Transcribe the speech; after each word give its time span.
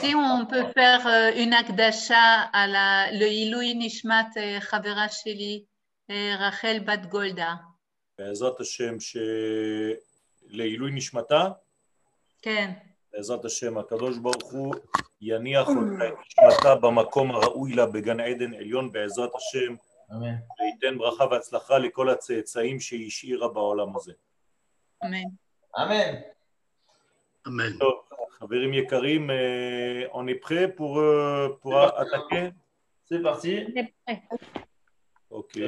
Si 0.00 0.14
on 0.14 0.46
peut 0.46 0.66
faire 0.72 1.06
euh, 1.06 1.32
une 1.42 1.52
akdasha 1.52 2.48
à 2.52 2.66
la, 2.66 3.10
le 3.12 3.26
Ilui 3.26 3.74
Nishmat 3.74 4.30
Chavera 4.70 5.08
Sheli, 5.08 5.66
euh, 6.10 6.36
Rachel 6.36 6.84
Bat 6.84 7.08
Golda. 7.10 7.54
בעזרת 8.18 8.60
השם 8.60 8.94
שלעילוי 10.50 10.90
נשמתה, 10.94 11.48
כן. 12.42 12.72
בעזרת 13.12 13.44
השם 13.44 13.78
הקדוש 13.78 14.18
ברוך 14.18 14.52
הוא 14.52 14.74
יניח 15.20 15.68
אותה 15.68 16.08
את 16.08 16.14
נשמתה 16.28 16.74
במקום 16.74 17.30
הראוי 17.30 17.72
לה 17.72 17.86
בגן 17.86 18.20
עדן 18.20 18.54
עליון 18.54 18.92
בעזרת 18.92 19.30
השם 19.34 19.74
אמן. 20.12 20.34
וייתן 20.60 20.98
ברכה 20.98 21.24
והצלחה 21.24 21.78
לכל 21.78 22.10
הצאצאים 22.10 22.80
שהיא 22.80 23.06
השאירה 23.06 23.48
בעולם 23.48 23.96
הזה. 23.96 24.12
Amen. 25.04 25.30
אמן. 25.78 26.14
Amen. 27.48 27.78
טוב, 27.78 28.04
חברים 28.43 28.73
יקרים, 28.73 29.29
אה, 29.29 30.05
on 30.13 30.27
est 30.27 30.35
prêt 30.35 30.67
pour, 30.75 30.99
euh, 30.99 31.49
pour 31.61 31.77
attaquer 31.77 32.51
C'est 33.05 33.21
parti. 33.21 33.65
Ok. 35.31 35.59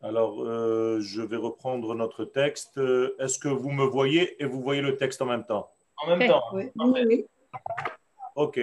Alors, 0.00 0.42
euh, 0.44 1.00
je 1.00 1.22
vais 1.22 1.36
reprendre 1.36 1.94
notre 1.94 2.24
texte. 2.24 2.78
Euh, 2.78 3.16
Est-ce 3.20 3.38
que 3.38 3.48
vous 3.48 3.70
me 3.70 3.84
voyez 3.84 4.40
et 4.42 4.46
vous 4.46 4.60
voyez 4.62 4.80
le 4.82 4.96
texte 4.96 5.22
en 5.22 5.26
même 5.26 5.44
temps 5.44 5.70
En 6.02 6.16
même 6.16 6.28
temps. 6.28 6.42
Oui, 6.52 6.64
Parfait. 6.76 6.92
oui, 6.94 7.02
oui. 7.08 7.26
Ok. 8.36 8.60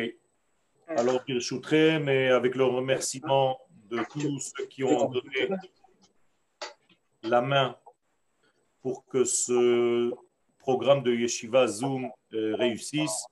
Alors, 0.87 1.23
Pirchoutré, 1.23 1.99
mais 1.99 2.29
avec 2.29 2.55
le 2.55 2.65
remerciement 2.65 3.59
de 3.89 3.99
tous 4.11 4.39
ceux 4.39 4.65
qui 4.65 4.83
ont 4.83 5.09
donné 5.09 5.49
la 7.23 7.41
main 7.41 7.75
pour 8.81 9.05
que 9.07 9.23
ce 9.23 10.11
programme 10.57 11.03
de 11.03 11.13
Yeshiva 11.13 11.67
Zoom 11.67 12.09
euh, 12.34 12.54
réussisse. 12.56 13.26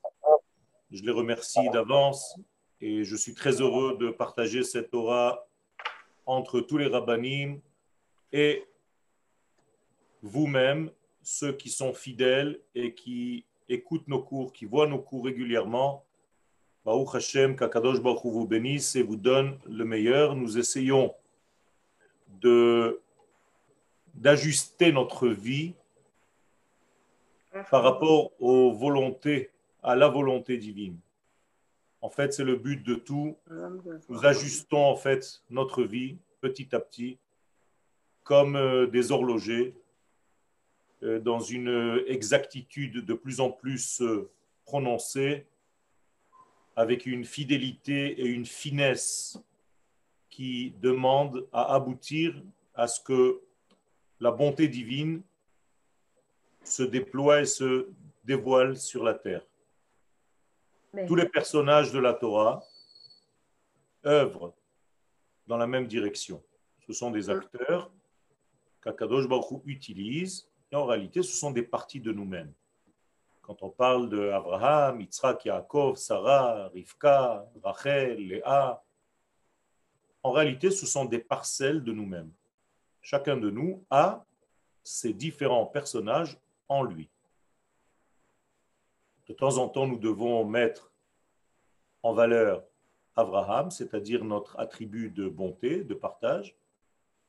Je 0.91 1.03
les 1.03 1.11
remercie 1.11 1.69
d'avance 1.71 2.37
et 2.79 3.03
je 3.03 3.15
suis 3.15 3.33
très 3.33 3.61
heureux 3.61 3.97
de 3.97 4.09
partager 4.09 4.63
cette 4.63 4.93
aura 4.93 5.47
entre 6.25 6.61
tous 6.61 6.77
les 6.77 6.87
rabbinim 6.87 7.59
et 8.31 8.65
vous-même, 10.21 10.89
ceux 11.21 11.53
qui 11.53 11.69
sont 11.69 11.93
fidèles 11.93 12.59
et 12.75 12.93
qui 12.93 13.45
écoutent 13.69 14.07
nos 14.07 14.21
cours, 14.21 14.53
qui 14.53 14.65
voient 14.65 14.87
nos 14.87 14.99
cours 14.99 15.25
régulièrement. 15.25 16.05
Baruch 16.85 17.15
Hashem, 17.15 17.55
qu'Akadosh 17.55 18.01
Baruch 18.01 18.23
vous 18.23 18.47
bénisse 18.47 18.95
et 18.95 19.03
vous 19.03 19.15
donne 19.15 19.57
le 19.65 19.85
meilleur. 19.85 20.35
Nous 20.35 20.57
essayons 20.57 21.13
d'ajuster 24.15 24.91
notre 24.91 25.27
vie 25.27 25.73
par 27.69 27.83
rapport 27.83 28.31
aux 28.39 28.73
volontés, 28.73 29.51
à 29.81 29.95
la 29.95 30.07
volonté 30.07 30.57
divine. 30.57 30.97
En 32.01 32.09
fait, 32.09 32.33
c'est 32.33 32.43
le 32.43 32.55
but 32.55 32.83
de 32.83 32.95
tout. 32.95 33.37
Nous 34.09 34.25
ajustons 34.25 34.83
en 34.83 34.95
fait 34.95 35.41
notre 35.49 35.83
vie 35.83 36.17
petit 36.41 36.75
à 36.75 36.79
petit, 36.79 37.17
comme 38.23 38.55
euh, 38.55 38.87
des 38.87 39.11
horlogers, 39.11 39.73
euh, 41.03 41.19
dans 41.19 41.39
une 41.39 42.03
exactitude 42.07 43.05
de 43.05 43.13
plus 43.13 43.39
en 43.39 43.49
plus 43.49 44.01
euh, 44.01 44.29
prononcée, 44.65 45.45
avec 46.75 47.05
une 47.05 47.23
fidélité 47.23 48.19
et 48.19 48.25
une 48.25 48.45
finesse 48.45 49.39
qui 50.29 50.73
demandent 50.81 51.47
à 51.53 51.75
aboutir 51.75 52.41
à 52.73 52.87
ce 52.87 52.99
que 52.99 53.39
la 54.19 54.31
bonté 54.31 54.67
divine 54.67 55.21
se 56.63 56.83
déploie 56.83 57.41
et 57.41 57.45
se 57.45 57.87
dévoile 58.23 58.77
sur 58.77 59.03
la 59.03 59.13
terre. 59.13 59.45
Tous 61.07 61.15
les 61.15 61.27
personnages 61.27 61.91
de 61.91 61.99
la 61.99 62.13
Torah 62.13 62.63
œuvrent 64.05 64.53
dans 65.47 65.57
la 65.57 65.67
même 65.67 65.87
direction. 65.87 66.41
Ce 66.85 66.93
sont 66.93 67.11
des 67.11 67.29
acteurs 67.29 67.91
qu'Akadosh 68.81 69.27
Baruch 69.27 69.61
utilise, 69.65 70.47
et 70.71 70.75
en 70.75 70.85
réalité, 70.85 71.23
ce 71.23 71.35
sont 71.35 71.51
des 71.51 71.63
parties 71.63 71.99
de 71.99 72.11
nous-mêmes. 72.11 72.53
Quand 73.41 73.61
on 73.63 73.69
parle 73.69 74.09
de 74.09 74.29
Abraham, 74.29 75.01
Yitzhak, 75.01 75.45
Yaakov, 75.45 75.97
Sarah, 75.97 76.69
Rivka, 76.69 77.45
Rachel, 77.61 78.27
Léa, 78.27 78.83
en 80.21 80.31
réalité, 80.31 80.71
ce 80.71 80.85
sont 80.85 81.05
des 81.05 81.19
parcelles 81.19 81.83
de 81.83 81.91
nous-mêmes. 81.91 82.31
Chacun 83.01 83.35
de 83.35 83.49
nous 83.49 83.83
a 83.89 84.23
ces 84.83 85.13
différents 85.13 85.65
personnages 85.65 86.37
en 86.73 86.83
lui. 86.83 87.09
De 89.27 89.33
temps 89.33 89.57
en 89.57 89.69
temps, 89.69 89.87
nous 89.87 89.99
devons 89.99 90.43
mettre 90.45 90.91
en 92.01 92.13
valeur 92.13 92.63
Abraham, 93.15 93.71
c'est-à-dire 93.71 94.25
notre 94.25 94.59
attribut 94.59 95.09
de 95.09 95.29
bonté, 95.29 95.83
de 95.83 95.93
partage. 95.93 96.55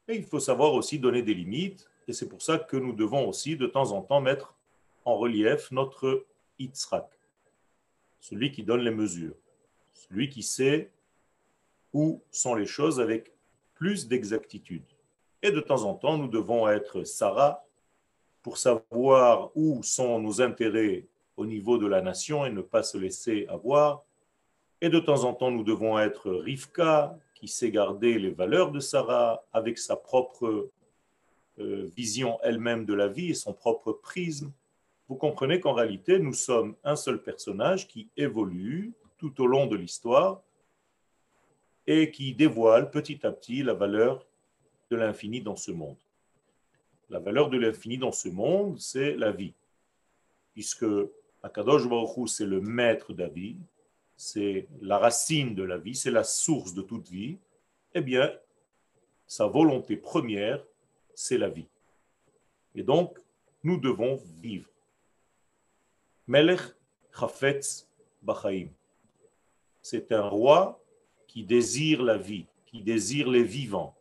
Et 0.09 0.17
il 0.17 0.25
faut 0.25 0.41
savoir 0.41 0.73
aussi 0.75 0.99
donner 0.99 1.23
des 1.23 1.35
limites, 1.35 1.89
et 2.09 2.13
c'est 2.13 2.29
pour 2.29 2.43
ça 2.43 2.59
que 2.59 2.77
nous 2.77 2.93
devons 2.93 3.29
aussi 3.29 3.57
de 3.57 3.67
temps 3.67 3.93
en 3.93 4.03
temps 4.03 4.21
mettre 4.21 4.55
en 5.05 5.17
relief 5.17 5.71
notre 5.71 6.27
Yitzhak, 6.59 7.09
celui 8.21 8.51
qui 8.51 8.63
donne 8.63 8.81
les 8.81 8.91
mesures, 8.91 9.37
celui 9.93 10.29
qui 10.29 10.43
sait 10.43 10.91
où 11.93 12.23
sont 12.31 12.55
les 12.55 12.67
choses 12.67 13.01
avec 13.01 13.33
plus 13.75 14.09
d'exactitude. 14.09 14.85
Et 15.43 15.51
de 15.51 15.61
temps 15.61 15.85
en 15.85 15.95
temps, 15.95 16.17
nous 16.19 16.29
devons 16.29 16.69
être 16.69 17.05
Sarah 17.05 17.64
pour 18.45 18.59
savoir 18.59 19.51
où 19.57 19.83
sont 19.83 20.21
nos 20.21 20.43
intérêts 20.43 21.07
au 21.37 21.47
niveau 21.47 21.79
de 21.79 21.87
la 21.87 22.03
nation 22.03 22.45
et 22.45 22.51
ne 22.51 22.61
pas 22.61 22.83
se 22.83 22.99
laisser 22.99 23.47
avoir. 23.49 24.05
Et 24.83 24.91
de 24.91 25.01
temps 25.01 25.25
en 25.25 25.33
temps, 25.33 25.51
nous 25.51 25.65
devons 25.65 25.99
être 25.99 26.31
Rivka, 26.31 27.19
qui 27.35 27.49
sait 27.49 27.71
garder 27.71 28.19
les 28.19 28.31
valeurs 28.31 28.71
de 28.71 28.81
Sarah 28.81 29.43
avec 29.51 29.79
sa 29.79 29.97
propre 29.97 30.71
euh, 31.59 31.91
vision 31.97 32.39
elle-même 32.43 32.85
de 32.85 32.93
la 32.93 33.09
vie 33.09 33.31
et 33.31 33.35
son 33.35 33.55
propre 33.55 33.93
prisme. 33.93 34.53
Vous 35.09 35.17
comprenez 35.17 35.59
qu'en 35.59 35.73
réalité, 35.73 36.19
nous 36.19 36.35
sommes 36.35 36.77
un 36.85 36.97
seul 36.97 37.23
personnage 37.23 37.89
qui 37.89 38.11
évolue 38.15 38.93
tout 39.17 39.41
au 39.41 39.47
long 39.47 39.67
de 39.67 39.77
l'histoire 39.77 40.43
et 41.87 42.11
qui 42.11 42.35
dévoile 42.35 42.91
petit 42.91 43.25
à 43.27 43.33
petit 43.33 43.63
la 43.63 43.73
valeur 43.73 44.27
de 44.91 44.97
l'infini 44.97 45.41
dans 45.41 45.57
ce 45.57 45.71
monde. 45.71 45.97
La 47.15 47.21
valeur 47.21 47.49
de 47.49 47.57
l'infini 47.57 47.97
dans 47.97 48.11
ce 48.11 48.29
monde, 48.29 48.81
c'est 48.81 49.15
la 49.15 49.31
vie. 49.31 49.55
Puisque 50.53 50.85
Akadosh 51.45 51.89
Baruch 51.89 52.29
c'est 52.29 52.45
le 52.45 52.61
maître 52.61 53.13
de 53.13 53.23
la 53.23 53.29
vie, 53.29 53.57
c'est 54.17 54.67
la 54.81 54.99
racine 54.99 55.55
de 55.55 55.63
la 55.63 55.79
vie, 55.79 55.95
c'est 55.95 56.11
la 56.11 56.25
source 56.25 56.75
de 56.75 56.83
toute 56.83 57.09
vie, 57.09 57.39
eh 57.95 58.01
bien, 58.01 58.37
sa 59.29 59.47
volonté 59.47 59.97
première, 59.97 60.61
c'est 61.15 61.39
la 61.39 61.49
vie. 61.49 61.69
Et 62.75 62.83
donc, 62.83 63.17
nous 63.63 63.79
devons 63.79 64.17
vivre. 64.43 64.69
Melech 66.27 66.63
Chafetz 67.17 67.87
Bachaim. 68.23 68.71
C'est 69.81 70.11
un 70.11 70.29
roi 70.29 70.83
qui 71.29 71.45
désire 71.45 72.03
la 72.03 72.19
vie, 72.19 72.47
qui 72.67 72.83
désire 72.83 73.29
les 73.29 73.45
vivants. 73.45 73.95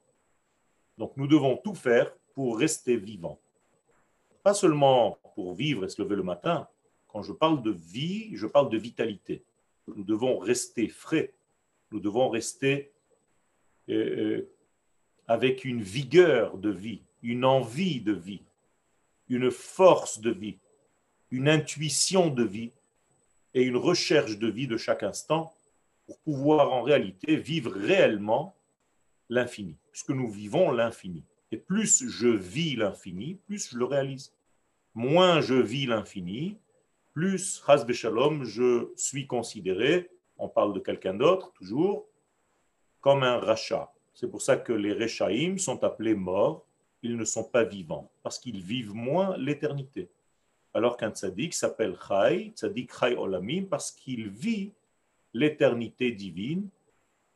Donc, 0.97 1.16
nous 1.16 1.28
devons 1.28 1.57
tout 1.57 1.75
faire 1.75 2.12
pour 2.33 2.57
rester 2.57 2.97
vivants. 2.97 3.39
Pas 4.44 4.53
seulement 4.53 5.17
pour 5.35 5.53
vivre 5.53 5.85
et 5.85 5.89
se 5.89 6.01
lever 6.01 6.16
le 6.16 6.23
matin. 6.23 6.67
Quand 7.07 7.23
je 7.23 7.31
parle 7.31 7.61
de 7.61 7.71
vie, 7.71 8.35
je 8.35 8.47
parle 8.47 8.69
de 8.69 8.77
vitalité. 8.77 9.44
Nous 9.88 10.03
devons 10.03 10.38
rester 10.38 10.88
frais. 10.88 11.33
Nous 11.91 11.99
devons 11.99 12.29
rester 12.29 12.91
euh, 13.89 14.49
avec 15.27 15.63
une 15.63 15.81
vigueur 15.81 16.57
de 16.57 16.69
vie, 16.69 17.01
une 17.22 17.45
envie 17.45 18.01
de 18.01 18.13
vie, 18.13 18.41
une 19.29 19.51
force 19.51 20.19
de 20.19 20.31
vie, 20.31 20.57
une 21.31 21.47
intuition 21.47 22.29
de 22.29 22.43
vie 22.43 22.72
et 23.53 23.63
une 23.63 23.77
recherche 23.77 24.38
de 24.38 24.47
vie 24.47 24.67
de 24.67 24.78
chaque 24.78 25.03
instant 25.03 25.53
pour 26.05 26.19
pouvoir 26.19 26.73
en 26.73 26.81
réalité 26.81 27.35
vivre 27.35 27.72
réellement 27.72 28.55
l'infini, 29.29 29.78
puisque 29.91 30.09
nous 30.09 30.29
vivons 30.29 30.72
l'infini. 30.72 31.23
Et 31.53 31.58
plus 31.58 32.09
je 32.09 32.29
vis 32.29 32.76
l'infini, 32.76 33.35
plus 33.46 33.70
je 33.70 33.78
le 33.78 33.85
réalise. 33.85 34.34
Moins 34.96 35.40
je 35.40 35.53
vis 35.53 35.85
l'infini, 35.85 36.58
plus, 37.14 37.61
Has 37.67 37.85
Shalom, 37.94 38.44
je 38.44 38.91
suis 38.96 39.28
considéré, 39.28 40.09
on 40.40 40.50
parle 40.50 40.73
de 40.73 40.79
quelqu'un 40.79 41.14
d'autre 41.14 41.53
toujours, 41.53 42.08
comme 43.02 43.22
un 43.22 43.38
rachat. 43.38 43.94
C'est 44.16 44.28
pour 44.28 44.41
ça 44.41 44.58
que 44.58 44.73
les 44.73 44.94
Rechaïm 44.94 45.59
sont 45.59 45.84
appelés 45.84 46.16
morts, 46.16 46.66
ils 47.03 47.16
ne 47.16 47.23
sont 47.23 47.44
pas 47.44 47.64
vivants, 47.64 48.09
parce 48.23 48.40
qu'ils 48.40 48.64
vivent 48.64 48.96
moins 48.96 49.38
l'éternité. 49.38 50.09
Alors 50.73 50.97
qu'un 50.97 51.11
tzaddik 51.11 51.53
s'appelle 51.53 51.96
Chai, 52.08 52.52
tzaddik 52.56 52.91
Chai 52.99 53.16
Olamim, 53.16 53.66
parce 53.70 53.91
qu'il 53.91 54.28
vit 54.28 54.72
l'éternité 55.35 56.14
divine, 56.14 56.67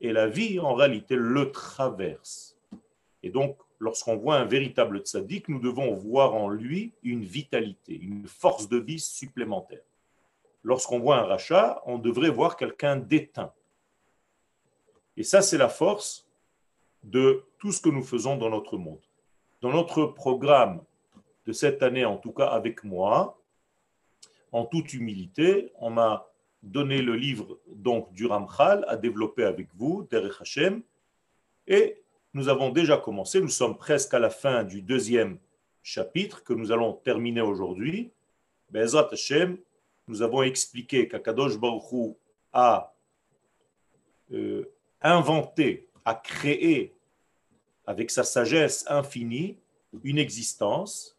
et 0.01 0.11
la 0.11 0.27
vie, 0.27 0.59
en 0.59 0.73
réalité, 0.73 1.15
le 1.15 1.51
traverse. 1.51 2.57
Et 3.21 3.29
donc, 3.29 3.57
lorsqu'on 3.79 4.17
voit 4.17 4.37
un 4.37 4.45
véritable 4.45 4.99
tzaddik, 4.99 5.49
nous 5.49 5.59
devons 5.59 5.93
voir 5.93 6.33
en 6.33 6.49
lui 6.49 6.93
une 7.03 7.23
vitalité, 7.23 7.97
une 7.99 8.27
force 8.27 8.67
de 8.69 8.77
vie 8.77 8.99
supplémentaire. 8.99 9.81
lorsqu'on 10.63 10.99
voit 10.99 11.17
un 11.17 11.23
rachat, 11.23 11.81
on 11.85 11.97
devrait 11.97 12.29
voir 12.29 12.57
quelqu'un 12.57 12.97
d'éteint. 12.97 13.53
Et 15.15 15.23
ça, 15.23 15.41
c'est 15.41 15.57
la 15.57 15.69
force 15.69 16.27
de 17.03 17.45
tout 17.57 17.71
ce 17.71 17.79
que 17.79 17.89
nous 17.89 18.03
faisons 18.03 18.35
dans 18.35 18.49
notre 18.49 18.77
monde. 18.77 18.99
Dans 19.61 19.71
notre 19.71 20.05
programme 20.05 20.83
de 21.45 21.53
cette 21.53 21.81
année, 21.83 22.03
en 22.03 22.17
tout 22.17 22.33
cas 22.33 22.47
avec 22.47 22.83
moi, 22.83 23.39
en 24.51 24.65
toute 24.65 24.93
humilité, 24.93 25.71
on 25.79 25.89
m'a 25.89 26.27
donné 26.63 27.01
le 27.01 27.15
livre 27.15 27.59
donc 27.67 28.11
du 28.13 28.25
Ramchal 28.25 28.83
à 28.87 28.97
développer 28.97 29.43
avec 29.43 29.69
vous, 29.75 30.05
Derech 30.09 30.41
Hashem, 30.41 30.81
et 31.67 32.03
nous 32.37 32.49
avons 32.49 32.69
déjà 32.69 32.97
commencé, 32.97 33.41
nous 33.41 33.47
sommes 33.47 33.75
presque 33.75 34.13
à 34.13 34.19
la 34.19 34.29
fin 34.29 34.63
du 34.63 34.83
deuxième 34.83 35.39
chapitre 35.81 36.43
que 36.43 36.53
nous 36.53 36.71
allons 36.71 36.93
terminer 36.93 37.41
aujourd'hui. 37.41 38.11
Bezrat 38.69 39.09
Hashem, 39.11 39.57
nous 40.07 40.21
avons 40.21 40.43
expliqué 40.43 41.07
qu'Akadosh 41.07 41.57
Baruch 41.57 42.15
a 42.53 42.93
euh, 44.31 44.71
inventé, 45.01 45.87
a 46.05 46.13
créé 46.13 46.93
avec 47.87 48.11
sa 48.11 48.23
sagesse 48.23 48.85
infinie 48.87 49.57
une 50.03 50.19
existence 50.19 51.17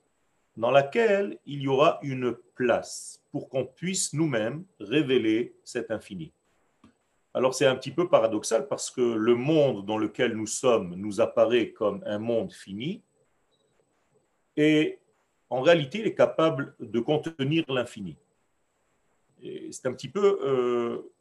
dans 0.57 0.71
laquelle 0.71 1.37
il 1.47 1.63
y 1.63 1.67
aura 1.67 1.99
une 2.03 2.37
place 2.55 3.21
pour 3.33 3.49
qu'on 3.49 3.67
puisse 3.67 4.13
nous-mêmes 4.13 4.65
révéler 4.79 5.53
cet 5.65 5.91
infini. 5.91 6.31
Alors 7.35 7.55
c'est 7.55 7.67
un 7.67 7.77
petit 7.77 7.91
peu 7.91 8.09
paradoxal 8.09 8.67
parce 8.69 8.91
que 8.91 9.01
le 9.01 9.35
monde 9.35 9.85
dans 9.85 9.99
lequel 9.99 10.35
nous 10.35 10.47
sommes 10.47 10.95
nous 10.95 11.21
apparaît 11.21 11.71
comme 11.71 12.03
un 12.07 12.19
monde 12.19 12.53
fini 12.53 13.03
et 14.57 14.99
en 15.51 15.61
réalité 15.61 16.01
il 16.01 16.07
est 16.07 16.15
capable 16.15 16.75
de 16.81 17.01
contenir 17.01 17.65
l'infini. 17.69 18.17
C'est 19.71 19.87
un 19.87 19.93
petit 19.93 20.09
peu 20.09 20.41
euh, 20.43 21.13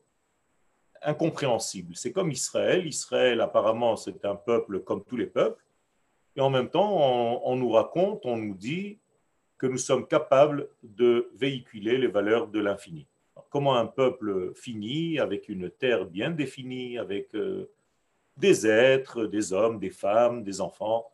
incompréhensible. 1.04 1.96
C'est 1.96 2.12
comme 2.12 2.32
Israël. 2.32 2.88
Israël 2.88 3.42
apparemment 3.42 3.96
c'est 3.96 4.24
un 4.26 4.36
peuple 4.36 4.80
comme 4.80 5.04
tous 5.04 5.18
les 5.18 5.28
peuples 5.28 5.64
et 6.38 6.42
en 6.42 6.50
même 6.50 6.70
temps 6.70 7.42
on 7.44 7.56
nous 7.58 7.72
raconte, 7.72 8.26
on 8.26 8.38
nous 8.38 8.56
dit 8.56 8.98
que 9.58 9.68
nous 9.68 9.78
sommes 9.78 10.08
capables 10.08 10.70
de 10.84 11.30
véhiculer 11.36 11.98
les 11.98 12.08
valeurs 12.08 12.48
de 12.48 12.60
l'infini 12.60 13.08
comment 13.50 13.76
un 13.76 13.86
peuple 13.86 14.54
fini, 14.56 15.20
avec 15.20 15.50
une 15.50 15.70
terre 15.70 16.06
bien 16.06 16.32
définie, 16.32 16.98
avec 16.98 17.34
euh, 17.36 17.70
des 18.38 18.68
êtres, 18.68 19.26
des 19.26 19.54
hommes, 19.54 19.80
des 19.80 19.90
femmes, 19.90 20.44
des 20.44 20.62
enfants, 20.62 21.12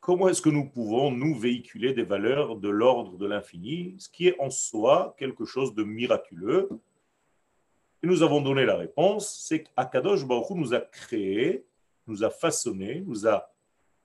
comment 0.00 0.28
est-ce 0.28 0.42
que 0.42 0.50
nous 0.50 0.68
pouvons, 0.68 1.10
nous, 1.10 1.34
véhiculer 1.34 1.92
des 1.92 2.02
valeurs 2.02 2.56
de 2.56 2.68
l'ordre 2.68 3.16
de 3.16 3.26
l'infini, 3.26 3.96
ce 3.98 4.08
qui 4.08 4.28
est 4.28 4.38
en 4.40 4.50
soi 4.50 5.14
quelque 5.18 5.44
chose 5.44 5.74
de 5.74 5.82
miraculeux? 5.82 6.68
Et 8.02 8.06
nous 8.06 8.22
avons 8.22 8.40
donné 8.40 8.66
la 8.66 8.76
réponse, 8.76 9.44
c'est 9.46 9.62
qu'Akadosh 9.62 10.26
Baruch 10.26 10.50
nous 10.50 10.74
a 10.74 10.80
créé, 10.80 11.64
nous 12.06 12.22
a 12.22 12.30
façonné, 12.30 13.02
nous 13.06 13.26
a 13.26 13.50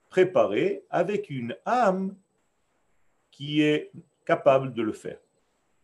préparé 0.10 0.84
avec 0.90 1.30
une 1.30 1.56
âme 1.66 2.16
qui 3.30 3.62
est 3.62 3.92
capable 4.26 4.74
de 4.74 4.82
le 4.82 4.94
faire. 4.94 5.20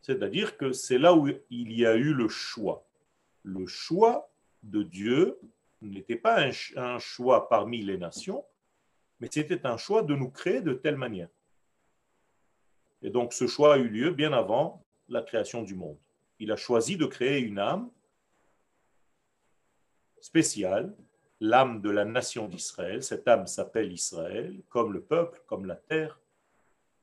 C'est-à-dire 0.05 0.55
que 0.55 0.71
c'est 0.71 0.99
là 0.99 1.15
où 1.15 1.27
il 1.49 1.71
y 1.71 1.83
a 1.83 1.95
eu 1.95 2.13
le 2.13 2.27
choix. 2.27 2.85
Le 3.41 3.65
choix 3.65 4.29
de 4.61 4.83
Dieu 4.83 5.39
n'était 5.81 6.15
pas 6.15 6.45
un, 6.75 6.99
choix 6.99 7.49
parmi 7.49 7.81
les 7.81 7.97
nations, 7.97 8.45
mais 9.19 9.29
c'était 9.31 9.65
un 9.65 9.77
choix 9.77 10.03
de 10.03 10.13
nous 10.13 10.29
créer 10.29 10.61
de 10.61 10.73
telle 10.73 10.95
manière. 10.95 11.29
Et 13.01 13.09
donc 13.09 13.33
ce 13.33 13.47
choix 13.47 13.73
a 13.73 13.77
eu 13.79 13.87
lieu 13.87 14.11
bien 14.11 14.31
avant 14.31 14.85
la 15.09 15.23
création 15.23 15.63
du 15.63 15.73
monde. 15.73 15.97
Il 16.37 16.51
a 16.51 16.55
choisi 16.55 16.97
de 16.97 17.07
créer 17.07 17.39
une 17.39 17.57
âme 17.57 17.89
spéciale, 20.21 20.95
l'âme 21.39 21.81
de 21.81 21.89
la 21.89 22.05
nation 22.05 22.47
d'Israël. 22.47 23.01
Cette 23.01 23.27
âme 23.27 23.47
s'appelle 23.47 23.91
Israël, 23.91 24.61
comme 24.69 24.93
le 24.93 25.01
peuple, 25.01 25.41
comme 25.47 25.65
la 25.65 25.75
terre, 25.75 26.19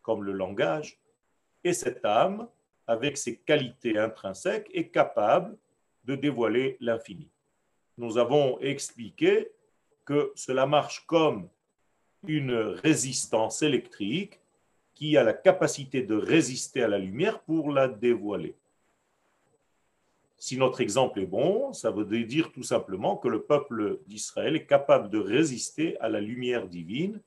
comme 0.02 0.22
le 0.22 0.31
langage. 0.31 1.00
Et 1.64 1.72
cette 1.72 2.05
âme 2.05 2.48
avec 2.87 3.17
ses 3.17 3.37
qualités 3.37 3.99
intrinsèques, 3.99 4.70
est 4.73 4.88
capable 4.88 5.56
de 6.05 6.14
dévoiler 6.14 6.76
l'infini. 6.81 7.29
Nous 7.96 8.19
avons 8.19 8.58
expliqué 8.61 9.50
que 10.05 10.32
cela 10.34 10.67
marche 10.67 11.05
comme 11.06 11.49
une 12.26 12.52
résistance 12.55 13.62
électrique 13.62 14.40
qui 14.94 15.17
a 15.17 15.23
la 15.23 15.32
capacité 15.32 16.02
de 16.02 16.14
résister 16.14 16.82
à 16.82 16.88
la 16.88 16.99
lumière 16.99 17.40
pour 17.40 17.70
la 17.70 17.88
dévoiler. 17.88 18.55
Si 20.38 20.56
notre 20.56 20.81
exemple 20.81 21.20
est 21.20 21.26
bon, 21.26 21.73
ça 21.73 21.93
veut 21.93 22.05
dire 22.25 22.50
tout 22.50 22.64
simplement 22.64 23.17
que 23.17 23.29
le 23.29 23.43
peuple 23.43 24.00
d'Israël 24.08 24.56
est 24.56 24.67
capable 24.67 25.08
de 25.08 25.19
résister 25.19 25.96
à 26.00 26.08
la 26.08 26.20
lumière 26.20 26.67
divine. 26.67 27.20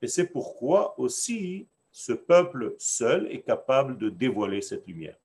Et 0.00 0.08
c'est 0.08 0.28
pourquoi 0.28 0.98
aussi 0.98 1.66
ce 1.98 2.12
peuple 2.12 2.76
seul 2.78 3.26
est 3.26 3.40
capable 3.40 3.98
de 3.98 4.08
dévoiler 4.08 4.62
cette 4.62 4.86
lumière. 4.86 5.16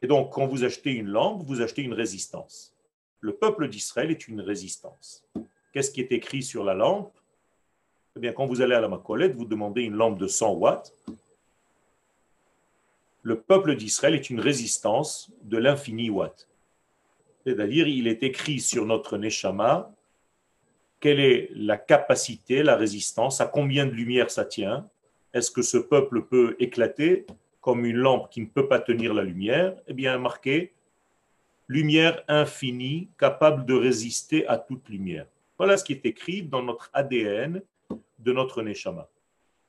Et 0.00 0.06
donc, 0.06 0.32
quand 0.32 0.46
vous 0.46 0.64
achetez 0.64 0.92
une 0.92 1.08
lampe, 1.08 1.42
vous 1.42 1.60
achetez 1.60 1.82
une 1.82 1.92
résistance. 1.92 2.74
Le 3.20 3.34
peuple 3.34 3.68
d'Israël 3.68 4.10
est 4.10 4.28
une 4.28 4.40
résistance. 4.40 5.26
Qu'est-ce 5.74 5.90
qui 5.90 6.00
est 6.00 6.10
écrit 6.10 6.42
sur 6.42 6.64
la 6.64 6.72
lampe? 6.72 7.12
Eh 8.16 8.20
bien, 8.20 8.32
quand 8.32 8.46
vous 8.46 8.62
allez 8.62 8.74
à 8.74 8.80
la 8.80 8.88
Macolette, 8.88 9.34
vous 9.34 9.44
demandez 9.44 9.82
une 9.82 9.94
lampe 9.94 10.16
de 10.16 10.26
100 10.26 10.54
watts. 10.54 10.94
Le 13.20 13.38
peuple 13.38 13.76
d'Israël 13.76 14.14
est 14.14 14.30
une 14.30 14.40
résistance 14.40 15.30
de 15.42 15.58
l'infini 15.58 16.08
watt. 16.08 16.48
C'est-à-dire, 17.44 17.86
il 17.88 18.08
est 18.08 18.22
écrit 18.22 18.58
sur 18.58 18.86
notre 18.86 19.18
Neshama 19.18 19.92
quelle 21.00 21.20
est 21.20 21.50
la 21.54 21.76
capacité, 21.76 22.62
la 22.62 22.76
résistance, 22.76 23.40
à 23.40 23.46
combien 23.46 23.86
de 23.86 23.92
lumière 23.92 24.30
ça 24.30 24.44
tient? 24.44 24.88
Est-ce 25.32 25.50
que 25.50 25.62
ce 25.62 25.78
peuple 25.78 26.22
peut 26.22 26.56
éclater 26.58 27.26
comme 27.60 27.84
une 27.84 27.96
lampe 27.96 28.30
qui 28.30 28.40
ne 28.40 28.46
peut 28.46 28.66
pas 28.66 28.80
tenir 28.80 29.14
la 29.14 29.22
lumière? 29.22 29.76
Eh 29.86 29.92
bien, 29.92 30.18
marqué 30.18 30.72
lumière 31.68 32.22
infinie, 32.28 33.08
capable 33.18 33.66
de 33.66 33.74
résister 33.74 34.46
à 34.46 34.56
toute 34.56 34.88
lumière. 34.88 35.26
Voilà 35.58 35.76
ce 35.76 35.84
qui 35.84 35.92
est 35.92 36.06
écrit 36.06 36.42
dans 36.42 36.62
notre 36.62 36.90
ADN 36.92 37.62
de 38.18 38.32
notre 38.32 38.62
Neshama. 38.62 39.08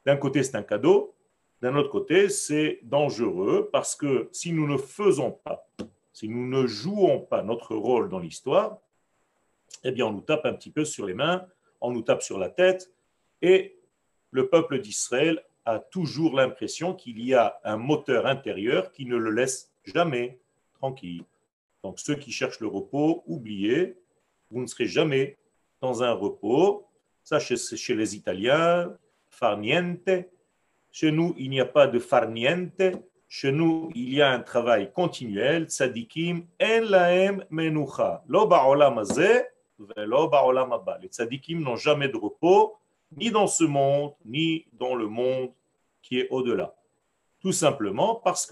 D'un 0.06 0.16
côté, 0.16 0.44
c'est 0.44 0.56
un 0.56 0.64
cadeau, 0.64 1.14
d'un 1.62 1.76
autre 1.76 1.90
côté, 1.90 2.30
c'est 2.30 2.80
dangereux 2.84 3.70
parce 3.72 3.96
que 3.96 4.30
si 4.32 4.54
nous 4.54 4.66
ne 4.66 4.78
faisons 4.78 5.32
pas, 5.32 5.68
si 6.14 6.30
nous 6.30 6.48
ne 6.48 6.66
jouons 6.68 7.20
pas 7.20 7.44
notre 7.44 7.76
rôle 7.76 8.10
dans 8.10 8.20
l'histoire, 8.20 8.80
eh 9.84 9.92
bien, 9.92 10.06
on 10.08 10.12
nous 10.12 10.22
tape 10.22 10.46
un 10.46 10.54
petit 10.54 10.72
peu 10.72 10.86
sur 10.86 11.06
les 11.06 11.14
mains, 11.14 11.46
on 11.82 11.92
nous 11.92 12.02
tape 12.02 12.22
sur 12.22 12.38
la 12.38 12.50
tête, 12.50 12.92
et 13.42 13.78
le 14.32 14.50
peuple 14.50 14.80
d'Israël 14.80 15.44
a 15.66 15.80
toujours 15.80 16.36
l'impression 16.36 16.94
qu'il 16.94 17.24
y 17.24 17.34
a 17.34 17.60
un 17.64 17.78
moteur 17.78 18.26
intérieur 18.26 18.92
qui 18.92 19.06
ne 19.06 19.16
le 19.16 19.32
laisse 19.32 19.72
jamais 19.86 20.40
tranquille. 20.74 21.24
Donc, 21.84 22.00
ceux 22.00 22.16
qui 22.16 22.32
cherchent 22.32 22.60
le 22.60 22.68
repos, 22.68 23.24
oubliez, 23.28 23.96
vous 24.52 24.62
ne 24.62 24.68
serez 24.68 24.86
jamais 24.86 25.38
dans 25.82 26.04
un 26.04 26.12
repos. 26.12 26.88
Ça, 27.24 27.40
c'est 27.40 27.78
chez 27.78 27.96
les 27.96 28.16
Italiens, 28.16 28.96
farniente. 29.30 30.10
Chez 30.92 31.12
nous, 31.12 31.36
il 31.38 31.50
n'y 31.50 31.62
a 31.62 31.66
pas 31.66 31.88
de 31.88 32.00
farniente. 32.00 32.82
Chez 33.28 33.52
nous, 33.52 33.92
il 33.94 34.14
y 34.14 34.22
a 34.22 34.32
un 34.32 34.40
travail 34.40 34.92
continuel. 34.92 35.70
Tzadikim, 35.70 36.48
en 36.60 36.82
laem 36.82 37.46
menucha. 37.52 38.24
Lo 38.28 38.48
ba'olam 38.48 39.04
les 41.02 41.08
tzadikim 41.08 41.62
n'ont 41.62 41.76
jamais 41.76 42.10
de 42.10 42.18
repos, 42.18 42.78
ni 43.16 43.32
dans 43.32 43.48
ce 43.48 43.64
monde, 43.64 44.14
ni 44.26 44.66
dans 44.74 44.96
le 44.96 45.08
monde 45.08 45.52
qui 46.02 46.20
est 46.20 46.28
au-delà. 46.30 46.76
Tout 47.40 47.52
simplement 47.52 48.16
parce 48.16 48.46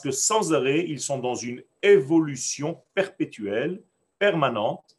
que 0.00 0.10
sans 0.10 0.54
arrêt, 0.54 0.84
ils 0.88 1.00
sont 1.00 1.18
dans 1.18 1.34
une 1.34 1.62
évolution 1.82 2.80
perpétuelle, 2.94 3.82
permanente, 4.18 4.96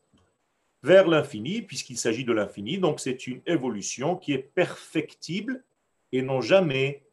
vers 0.84 1.08
l'infini, 1.08 1.64
puisqu'il 1.64 1.98
s'agit 1.98 2.26
de 2.26 2.34
l'infini. 2.34 2.78
Donc 2.78 3.00
c'est 3.00 3.26
une 3.26 3.42
évolution 3.48 4.16
qui 4.16 4.34
est 4.34 4.38
perfectible 4.54 5.64
et 6.12 6.22
non 6.22 6.42
jamais 6.42 7.04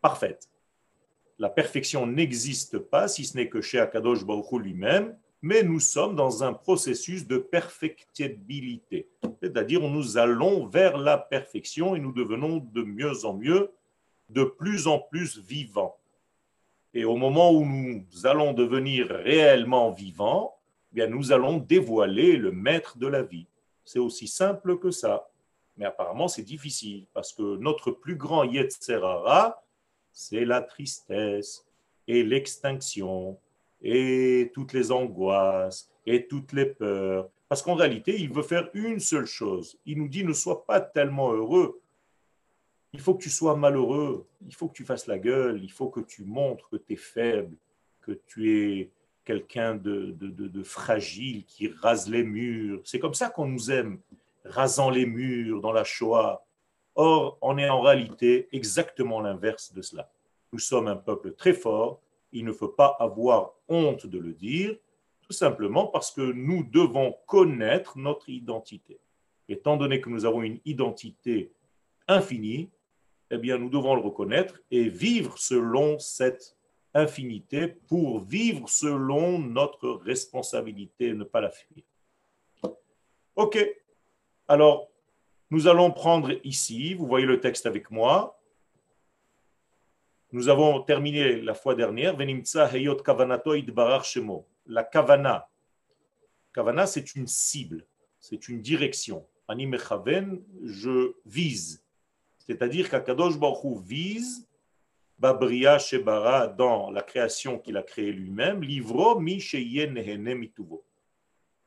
parfaite 0.00 0.48
la 1.38 1.48
perfection 1.48 2.06
n'existe 2.06 2.78
pas, 2.78 3.08
si 3.08 3.24
ce 3.24 3.36
n'est 3.36 3.48
que 3.48 3.60
chez 3.60 3.78
Akadosh 3.78 4.24
Baruch 4.24 4.52
lui-même, 4.52 5.16
mais 5.40 5.62
nous 5.62 5.78
sommes 5.78 6.16
dans 6.16 6.42
un 6.42 6.52
processus 6.52 7.26
de 7.26 7.38
perfectibilité. 7.38 9.08
C'est-à-dire, 9.40 9.80
nous 9.80 10.18
allons 10.18 10.66
vers 10.66 10.98
la 10.98 11.16
perfection 11.16 11.94
et 11.94 12.00
nous 12.00 12.12
devenons 12.12 12.56
de 12.56 12.82
mieux 12.82 13.24
en 13.24 13.34
mieux, 13.34 13.70
de 14.30 14.42
plus 14.42 14.88
en 14.88 14.98
plus 14.98 15.38
vivants. 15.38 15.96
Et 16.92 17.04
au 17.04 17.16
moment 17.16 17.52
où 17.52 17.64
nous 17.64 18.26
allons 18.26 18.52
devenir 18.52 19.08
réellement 19.08 19.92
vivants, 19.92 20.56
eh 20.92 20.96
bien, 20.96 21.06
nous 21.06 21.30
allons 21.30 21.58
dévoiler 21.58 22.36
le 22.36 22.50
maître 22.50 22.98
de 22.98 23.06
la 23.06 23.22
vie. 23.22 23.46
C'est 23.84 24.00
aussi 24.00 24.26
simple 24.26 24.78
que 24.78 24.90
ça. 24.90 25.28
Mais 25.76 25.84
apparemment, 25.84 26.26
c'est 26.26 26.42
difficile 26.42 27.06
parce 27.14 27.32
que 27.32 27.56
notre 27.58 27.92
plus 27.92 28.16
grand 28.16 28.42
Yetzerara, 28.42 29.62
c'est 30.18 30.44
la 30.44 30.62
tristesse 30.62 31.64
et 32.08 32.24
l'extinction 32.24 33.38
et 33.80 34.50
toutes 34.52 34.72
les 34.72 34.90
angoisses 34.90 35.88
et 36.04 36.26
toutes 36.26 36.52
les 36.52 36.66
peurs. 36.66 37.30
Parce 37.48 37.62
qu'en 37.62 37.76
réalité, 37.76 38.20
il 38.20 38.32
veut 38.32 38.42
faire 38.42 38.68
une 38.74 38.98
seule 38.98 39.26
chose. 39.26 39.78
Il 39.86 39.98
nous 39.98 40.08
dit 40.08 40.24
ne 40.24 40.32
sois 40.32 40.66
pas 40.66 40.80
tellement 40.80 41.32
heureux. 41.32 41.80
Il 42.92 43.00
faut 43.00 43.14
que 43.14 43.22
tu 43.22 43.30
sois 43.30 43.54
malheureux. 43.56 44.26
Il 44.44 44.52
faut 44.56 44.66
que 44.66 44.72
tu 44.72 44.84
fasses 44.84 45.06
la 45.06 45.20
gueule. 45.20 45.62
Il 45.62 45.70
faut 45.70 45.88
que 45.88 46.00
tu 46.00 46.24
montres 46.24 46.68
que 46.68 46.76
tu 46.76 46.94
es 46.94 46.96
faible, 46.96 47.56
que 48.00 48.18
tu 48.26 48.52
es 48.52 48.90
quelqu'un 49.24 49.76
de, 49.76 50.16
de, 50.18 50.62
fragile 50.64 51.44
qui 51.44 51.68
rase 51.68 52.10
les 52.10 52.24
murs. 52.24 52.80
C'est 52.84 52.98
comme 52.98 53.14
ça 53.14 53.30
qu'on 53.30 53.46
nous 53.46 53.70
aime, 53.70 54.00
rasant 54.44 54.90
les 54.90 55.06
murs 55.06 55.60
dans 55.60 55.72
la 55.72 55.84
Shoah. 55.84 56.44
Or, 57.00 57.38
on 57.42 57.58
est 57.58 57.68
en 57.68 57.80
réalité 57.80 58.48
exactement 58.50 59.20
l'inverse 59.20 59.72
de 59.72 59.82
cela. 59.82 60.10
Nous 60.52 60.58
sommes 60.58 60.88
un 60.88 60.96
peuple 60.96 61.32
très 61.32 61.52
fort. 61.52 62.00
Il 62.32 62.44
ne 62.44 62.50
faut 62.50 62.66
pas 62.66 62.96
avoir 62.98 63.52
honte 63.68 64.04
de 64.04 64.18
le 64.18 64.32
dire, 64.32 64.76
tout 65.22 65.32
simplement 65.32 65.86
parce 65.86 66.10
que 66.10 66.32
nous 66.32 66.64
devons 66.64 67.14
connaître 67.28 67.96
notre 67.98 68.28
identité. 68.28 68.98
Étant 69.48 69.76
donné 69.76 70.00
que 70.00 70.10
nous 70.10 70.24
avons 70.24 70.42
une 70.42 70.58
identité 70.64 71.52
infinie, 72.08 72.68
eh 73.30 73.38
bien, 73.38 73.58
nous 73.58 73.70
devons 73.70 73.94
le 73.94 74.00
reconnaître 74.00 74.60
et 74.72 74.88
vivre 74.88 75.38
selon 75.38 76.00
cette 76.00 76.56
infinité 76.94 77.68
pour 77.68 78.24
vivre 78.24 78.68
selon 78.68 79.38
notre 79.38 79.90
responsabilité 79.90 81.10
et 81.10 81.14
ne 81.14 81.22
pas 81.22 81.42
la 81.42 81.50
fuir. 81.50 81.84
Ok, 83.36 83.56
alors 84.48 84.88
nous 85.50 85.66
allons 85.66 85.90
prendre 85.90 86.32
ici, 86.44 86.94
vous 86.94 87.06
voyez 87.06 87.26
le 87.26 87.40
texte 87.40 87.66
avec 87.66 87.90
moi. 87.90 88.38
Nous 90.32 90.48
avons 90.50 90.82
terminé 90.82 91.40
la 91.40 91.54
fois 91.54 91.74
dernière, 91.74 92.16
La 94.66 94.84
kavana. 94.84 95.48
Kavana, 96.52 96.86
c'est 96.86 97.14
une 97.14 97.26
cible, 97.26 97.86
c'est 98.20 98.48
une 98.48 98.60
direction. 98.60 99.26
Animechaven, 99.48 100.42
je 100.64 101.14
vise. 101.24 101.82
C'est-à-dire 102.38 102.90
qu'Akadosh 102.90 103.38
Baruch 103.38 103.82
vise 103.82 104.46
Babria 105.18 105.78
Shebara 105.78 106.46
dans 106.46 106.90
la 106.90 107.02
création 107.02 107.58
qu'il 107.58 107.78
a 107.78 107.82
créée 107.82 108.12
lui-même, 108.12 108.62
livro 108.62 109.18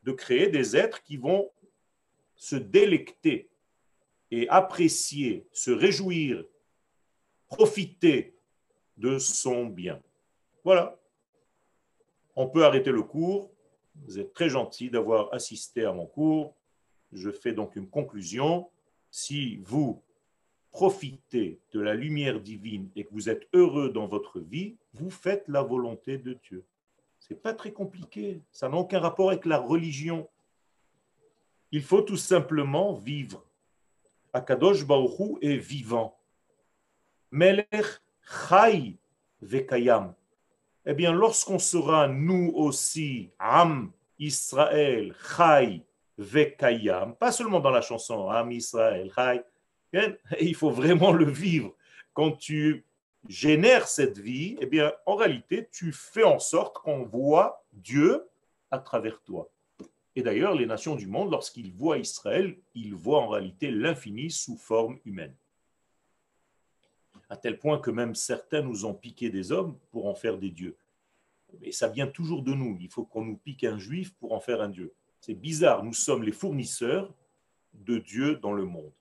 de 0.04 0.12
créer 0.12 0.48
des 0.48 0.78
êtres 0.78 1.02
qui 1.04 1.18
vont 1.18 1.50
se 2.36 2.56
délecter 2.56 3.51
et 4.32 4.48
apprécier, 4.50 5.46
se 5.52 5.72
réjouir, 5.72 6.44
profiter 7.48 8.34
de 8.98 9.20
son 9.20 9.66
bien. 9.66 10.02
Voilà. 10.64 10.98
On 12.36 12.48
peut 12.48 12.64
arrêter 12.64 12.92
le 12.92 13.04
cours. 13.04 13.52
Vous 14.06 14.20
êtes 14.20 14.34
très 14.34 14.50
gentil 14.50 14.90
d'avoir 14.90 15.34
assisté 15.34 15.84
à 15.84 15.92
mon 15.92 16.06
cours. 16.06 16.56
Je 17.12 17.30
fais 17.30 17.52
donc 17.52 17.76
une 17.76 17.90
conclusion. 17.90 18.70
Si 19.10 19.58
vous 19.58 20.02
profitez 20.72 21.60
de 21.74 21.82
la 21.82 21.94
lumière 21.94 22.40
divine 22.40 22.90
et 22.96 23.04
que 23.04 23.12
vous 23.12 23.30
êtes 23.30 23.48
heureux 23.54 23.90
dans 23.90 24.08
votre 24.08 24.40
vie, 24.40 24.78
vous 24.94 25.10
faites 25.10 25.48
la 25.50 25.62
volonté 25.62 26.18
de 26.18 26.34
Dieu. 26.34 26.64
C'est 27.20 27.42
pas 27.42 27.54
très 27.54 27.74
compliqué, 27.74 28.42
ça 28.52 28.70
n'a 28.70 28.78
aucun 28.78 29.00
rapport 29.00 29.30
avec 29.30 29.46
la 29.46 29.60
religion. 29.60 30.30
Il 31.72 31.84
faut 31.84 32.02
tout 32.02 32.18
simplement 32.18 32.94
vivre. 32.94 33.46
Akadosh 34.34 34.86
Baruchu 34.86 35.38
est 35.42 35.58
vivant. 35.58 36.18
Melech 37.32 38.02
Chai 38.24 38.98
Vekayam. 39.42 40.14
Eh 40.86 40.94
bien, 40.94 41.12
lorsqu'on 41.12 41.60
sera 41.60 42.08
nous 42.08 42.52
aussi, 42.56 43.32
Am 43.40 43.92
Israël 44.20 45.14
Chai 45.38 45.84
Vekayam, 46.18 47.16
pas 47.16 47.32
seulement 47.32 47.60
dans 47.60 47.70
la 47.70 47.82
chanson 47.82 48.30
Am 48.30 48.52
Israël 48.52 49.12
Chai, 49.16 49.44
il 50.40 50.56
faut 50.56 50.72
vraiment 50.72 51.12
le 51.12 51.30
vivre. 51.30 51.76
Quand 52.14 52.32
tu 52.32 52.86
génères 53.28 53.88
cette 53.88 54.18
vie, 54.18 54.58
eh 54.60 54.66
bien, 54.66 54.92
en 55.06 55.16
réalité, 55.16 55.68
tu 55.72 55.92
fais 55.92 56.24
en 56.24 56.40
sorte 56.40 56.78
qu'on 56.78 57.04
voit 57.04 57.64
Dieu 57.74 58.28
à 58.72 58.80
travers 58.80 59.22
toi. 59.22 59.50
Et 60.16 60.24
d'ailleurs, 60.24 60.56
les 60.56 60.66
nations 60.66 60.96
du 60.96 61.08
monde, 61.08 61.32
lorsqu'ils 61.32 61.72
voient 61.72 61.98
Israël, 61.98 62.58
ils 62.76 62.94
voient 62.94 63.22
en 63.22 63.30
réalité 63.30 63.72
l'infini 63.72 64.30
sous 64.30 64.58
forme 64.58 64.98
humaine. 65.06 65.34
À 67.30 67.38
tel 67.38 67.58
point 67.58 67.80
que 67.80 67.92
même 67.92 68.14
certains 68.14 68.62
nous 68.62 68.86
ont 68.86 68.94
piqué 68.94 69.30
des 69.30 69.54
hommes 69.54 69.78
pour 69.92 70.08
en 70.08 70.16
faire 70.16 70.38
des 70.38 70.50
dieux. 70.50 70.76
Mais 71.62 71.72
ça 71.72 71.88
vient 71.88 72.08
toujours 72.08 72.44
de 72.44 72.54
nous. 72.54 72.78
Il 72.82 72.90
faut 72.90 73.06
qu'on 73.06 73.24
nous 73.24 73.38
pique 73.38 73.64
un 73.64 73.78
juif 73.78 74.14
pour 74.16 74.34
en 74.34 74.42
faire 74.42 74.62
un 74.62 74.70
dieu. 74.70 74.94
C'est 75.22 75.34
bizarre. 75.34 75.84
Nous 75.84 75.94
sommes 75.94 76.24
les 76.24 76.32
fournisseurs 76.32 77.14
de 77.74 77.98
Dieu 77.98 78.36
dans 78.36 78.54
le 78.54 78.66
monde. 78.66 78.92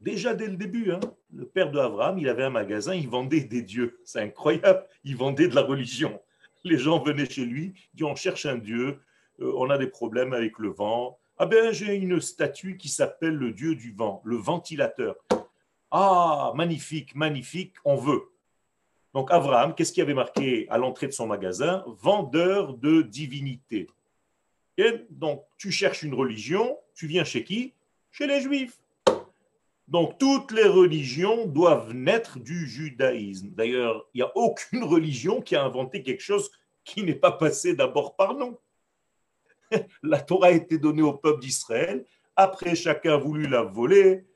Déjà 0.00 0.34
dès 0.34 0.48
le 0.48 0.56
début, 0.56 0.92
hein, 0.92 1.00
le 1.32 1.46
père 1.46 1.70
d'Abraham, 1.70 2.18
il 2.18 2.28
avait 2.28 2.44
un 2.44 2.50
magasin, 2.50 2.94
il 2.94 3.08
vendait 3.08 3.44
des 3.44 3.62
dieux. 3.62 3.98
C'est 4.04 4.20
incroyable, 4.20 4.84
il 5.04 5.16
vendait 5.16 5.48
de 5.48 5.54
la 5.54 5.62
religion. 5.62 6.20
Les 6.64 6.78
gens 6.78 7.02
venaient 7.02 7.28
chez 7.28 7.44
lui, 7.44 7.74
disaient 7.94 8.10
on 8.10 8.16
cherche 8.16 8.46
un 8.46 8.58
dieu, 8.58 9.00
on 9.40 9.70
a 9.70 9.78
des 9.78 9.86
problèmes 9.86 10.32
avec 10.32 10.58
le 10.58 10.68
vent. 10.68 11.18
Ah 11.38 11.46
ben 11.46 11.72
j'ai 11.72 11.94
une 11.94 12.20
statue 12.20 12.76
qui 12.76 12.88
s'appelle 12.88 13.34
le 13.34 13.52
dieu 13.52 13.74
du 13.74 13.92
vent, 13.92 14.22
le 14.24 14.36
ventilateur. 14.36 15.16
Ah, 15.90 16.52
magnifique, 16.54 17.14
magnifique, 17.14 17.74
on 17.84 17.96
veut. 17.96 18.22
Donc 19.14 19.30
Abraham, 19.30 19.74
qu'est-ce 19.74 19.92
qui 19.92 20.00
avait 20.00 20.14
marqué 20.14 20.66
à 20.68 20.78
l'entrée 20.78 21.06
de 21.06 21.12
son 21.12 21.26
magasin? 21.26 21.84
Vendeur 21.86 22.74
de 22.74 23.02
divinité. 23.02 23.88
Et 24.78 25.06
donc 25.10 25.44
tu 25.58 25.70
cherches 25.70 26.02
une 26.02 26.14
religion, 26.14 26.78
tu 26.94 27.06
viens 27.06 27.24
chez 27.24 27.44
qui? 27.44 27.72
Chez 28.10 28.26
les 28.26 28.40
Juifs. 28.40 28.78
Donc 29.88 30.18
toutes 30.18 30.52
les 30.52 30.66
religions 30.66 31.46
doivent 31.46 31.92
naître 31.92 32.40
du 32.40 32.66
judaïsme. 32.66 33.50
D'ailleurs, 33.50 34.06
il 34.14 34.18
n'y 34.18 34.22
a 34.22 34.32
aucune 34.36 34.84
religion 34.96 35.40
qui 35.40 35.54
a 35.54 35.64
inventé 35.64 36.02
quelque 36.02 36.22
chose 36.22 36.50
qui 36.84 37.02
n'est 37.02 37.14
pas 37.14 37.32
passé 37.32 37.74
d'abord 37.74 38.16
par 38.16 38.34
nous. 38.34 38.58
La 40.02 40.20
Torah 40.20 40.48
a 40.48 40.52
été 40.52 40.78
donnée 40.78 41.02
au 41.02 41.14
peuple 41.14 41.40
d'Israël. 41.40 42.04
Après, 42.34 42.74
chacun 42.74 43.14
a 43.14 43.16
voulu 43.16 43.46
la 43.46 43.62
voler, 43.62 44.26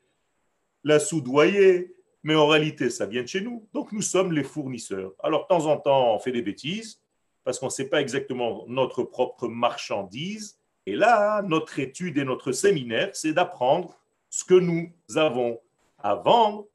la 0.83 0.99
soudoyer, 0.99 1.95
mais 2.23 2.35
en 2.35 2.47
réalité, 2.47 2.89
ça 2.89 3.05
vient 3.05 3.21
de 3.21 3.27
chez 3.27 3.41
nous. 3.41 3.67
Donc 3.73 3.91
nous 3.91 4.01
sommes 4.01 4.31
les 4.31 4.43
fournisseurs. 4.43 5.13
Alors, 5.19 5.43
de 5.43 5.47
temps 5.47 5.65
en 5.65 5.77
temps, 5.77 6.15
on 6.15 6.19
fait 6.19 6.31
des 6.31 6.41
bêtises 6.41 7.01
parce 7.43 7.59
qu'on 7.59 7.67
ne 7.67 7.71
sait 7.71 7.89
pas 7.89 8.01
exactement 8.01 8.65
notre 8.67 9.03
propre 9.03 9.47
marchandise. 9.47 10.59
Et 10.85 10.95
là, 10.95 11.41
notre 11.41 11.79
étude 11.79 12.17
et 12.17 12.23
notre 12.23 12.51
séminaire, 12.51 13.09
c'est 13.13 13.33
d'apprendre 13.33 13.99
ce 14.29 14.43
que 14.43 14.53
nous 14.53 14.91
avons 15.15 15.59
à 15.99 16.15
vendre 16.15 16.67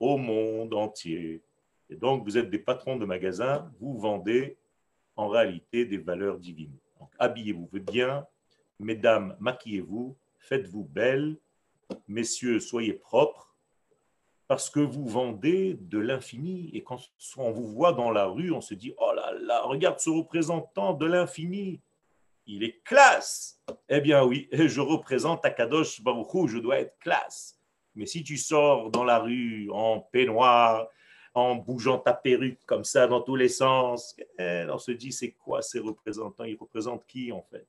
au 0.00 0.16
monde 0.16 0.74
entier. 0.74 1.42
Et 1.88 1.96
donc, 1.96 2.24
vous 2.24 2.36
êtes 2.36 2.50
des 2.50 2.58
patrons 2.58 2.96
de 2.96 3.04
magasins, 3.04 3.70
vous 3.80 3.98
vendez 3.98 4.56
en 5.16 5.28
réalité 5.28 5.86
des 5.86 5.98
valeurs 5.98 6.38
divines. 6.38 6.76
Donc, 7.00 7.10
habillez-vous 7.18 7.68
bien, 7.72 8.26
mesdames, 8.78 9.36
maquillez-vous, 9.40 10.16
faites-vous 10.38 10.84
belles, 10.84 11.36
messieurs, 12.08 12.60
soyez 12.60 12.94
propres, 12.94 13.54
parce 14.48 14.70
que 14.70 14.80
vous 14.80 15.06
vendez 15.06 15.74
de 15.80 15.98
l'infini. 15.98 16.70
Et 16.72 16.82
quand 16.82 17.00
on 17.36 17.50
vous 17.50 17.66
voit 17.66 17.92
dans 17.92 18.10
la 18.10 18.26
rue, 18.26 18.52
on 18.52 18.60
se 18.60 18.74
dit, 18.74 18.94
oh 18.98 19.12
là 19.14 19.32
là, 19.40 19.62
regarde 19.62 19.98
ce 19.98 20.10
représentant 20.10 20.94
de 20.94 21.06
l'infini 21.06 21.80
il 22.46 22.62
est 22.62 22.82
classe. 22.84 23.60
Eh 23.88 24.00
bien 24.00 24.24
oui, 24.24 24.48
je 24.52 24.80
représente 24.80 25.44
Akadosh 25.44 26.00
Baruchou, 26.00 26.48
je 26.48 26.58
dois 26.58 26.78
être 26.78 26.96
classe. 26.98 27.58
Mais 27.94 28.06
si 28.06 28.22
tu 28.22 28.36
sors 28.36 28.90
dans 28.90 29.04
la 29.04 29.18
rue 29.18 29.68
en 29.72 30.00
peignoir, 30.00 30.88
en 31.36 31.54
bougeant 31.54 31.98
ta 31.98 32.14
perruque 32.14 32.64
comme 32.64 32.84
ça 32.84 33.06
dans 33.06 33.20
tous 33.20 33.36
les 33.36 33.50
sens, 33.50 34.16
on 34.38 34.78
se 34.78 34.90
dit 34.90 35.12
c'est 35.12 35.32
quoi 35.32 35.60
ces 35.60 35.78
représentants? 35.78 36.44
Ils 36.44 36.56
représentent 36.56 37.06
qui 37.06 37.30
en 37.30 37.42
fait? 37.42 37.66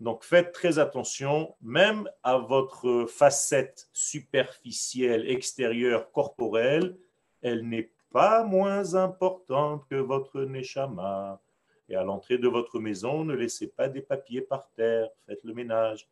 Donc 0.00 0.24
faites 0.24 0.50
très 0.50 0.80
attention, 0.80 1.54
même 1.62 2.10
à 2.24 2.36
votre 2.38 3.06
facette 3.06 3.88
superficielle, 3.92 5.30
extérieure, 5.30 6.10
corporelle, 6.10 6.96
elle 7.42 7.68
n'est 7.68 7.92
pas 8.10 8.42
moins 8.42 8.96
importante 8.96 9.86
que 9.88 9.94
votre 9.94 10.40
neshama. 10.40 11.40
Et 11.88 11.94
à 11.94 12.02
l'entrée 12.02 12.38
de 12.38 12.48
votre 12.48 12.80
maison, 12.80 13.24
ne 13.24 13.34
laissez 13.34 13.68
pas 13.68 13.88
des 13.88 14.02
papiers 14.02 14.42
par 14.42 14.68
terre, 14.70 15.10
faites 15.26 15.44
le 15.44 15.54
ménage. 15.54 16.08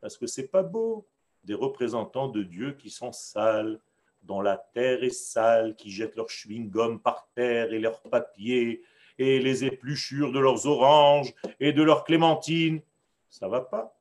Parce 0.00 0.16
que 0.16 0.26
c'est 0.26 0.48
pas 0.48 0.62
beau. 0.62 1.08
Des 1.42 1.54
représentants 1.54 2.28
de 2.28 2.42
Dieu 2.42 2.72
qui 2.72 2.88
sont 2.88 3.12
sales, 3.12 3.80
dont 4.24 4.40
la 4.40 4.56
terre 4.56 5.04
est 5.04 5.10
sale, 5.10 5.76
qui 5.76 5.90
jettent 5.90 6.16
leur 6.16 6.28
chewing-gum 6.28 7.00
par 7.00 7.28
terre 7.34 7.72
et 7.72 7.78
leurs 7.78 8.00
papiers 8.02 8.82
et 9.18 9.38
les 9.38 9.64
épluchures 9.64 10.32
de 10.32 10.38
leurs 10.38 10.66
oranges 10.66 11.32
et 11.60 11.72
de 11.72 11.82
leurs 11.82 12.04
clémentines. 12.04 12.80
Ça 13.28 13.48
va 13.48 13.60
pas. 13.60 13.96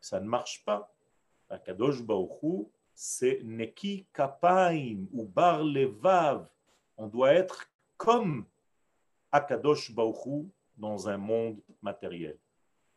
Ça 0.00 0.20
ne 0.20 0.26
marche 0.26 0.64
pas. 0.64 0.94
Akadosh 1.50 2.02
Baruchou, 2.02 2.70
c'est 2.94 3.40
neki 3.42 4.06
kapaim 4.12 5.06
ou 5.12 5.24
bar 5.24 5.62
levav. 5.62 6.46
On 6.96 7.08
doit 7.08 7.32
être 7.34 7.70
comme 7.96 8.46
Akadosh 9.32 9.92
Baruch 9.92 10.46
dans 10.76 11.08
un 11.08 11.16
monde 11.16 11.60
matériel. 11.82 12.38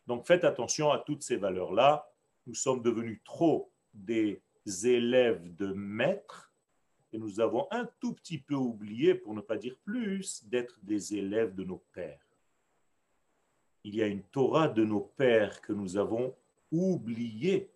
Donc 0.06 0.26
faites 0.26 0.44
attention 0.44 0.90
à 0.90 0.98
toutes 0.98 1.22
ces 1.22 1.36
valeurs-là. 1.36 2.08
Nous 2.46 2.54
sommes 2.54 2.82
devenus 2.82 3.20
trop 3.24 3.70
des 3.92 4.40
élèves 4.84 5.54
de 5.56 5.72
maîtres 5.72 6.47
et 7.12 7.18
nous 7.18 7.40
avons 7.40 7.66
un 7.70 7.88
tout 8.00 8.12
petit 8.12 8.38
peu 8.38 8.54
oublié, 8.54 9.14
pour 9.14 9.34
ne 9.34 9.40
pas 9.40 9.56
dire 9.56 9.76
plus, 9.84 10.44
d'être 10.46 10.78
des 10.82 11.14
élèves 11.14 11.54
de 11.54 11.64
nos 11.64 11.82
pères. 11.92 12.20
Il 13.84 13.94
y 13.94 14.02
a 14.02 14.06
une 14.06 14.22
Torah 14.22 14.68
de 14.68 14.84
nos 14.84 15.00
pères 15.00 15.60
que 15.62 15.72
nous 15.72 15.96
avons 15.96 16.34
oubliée 16.70 17.70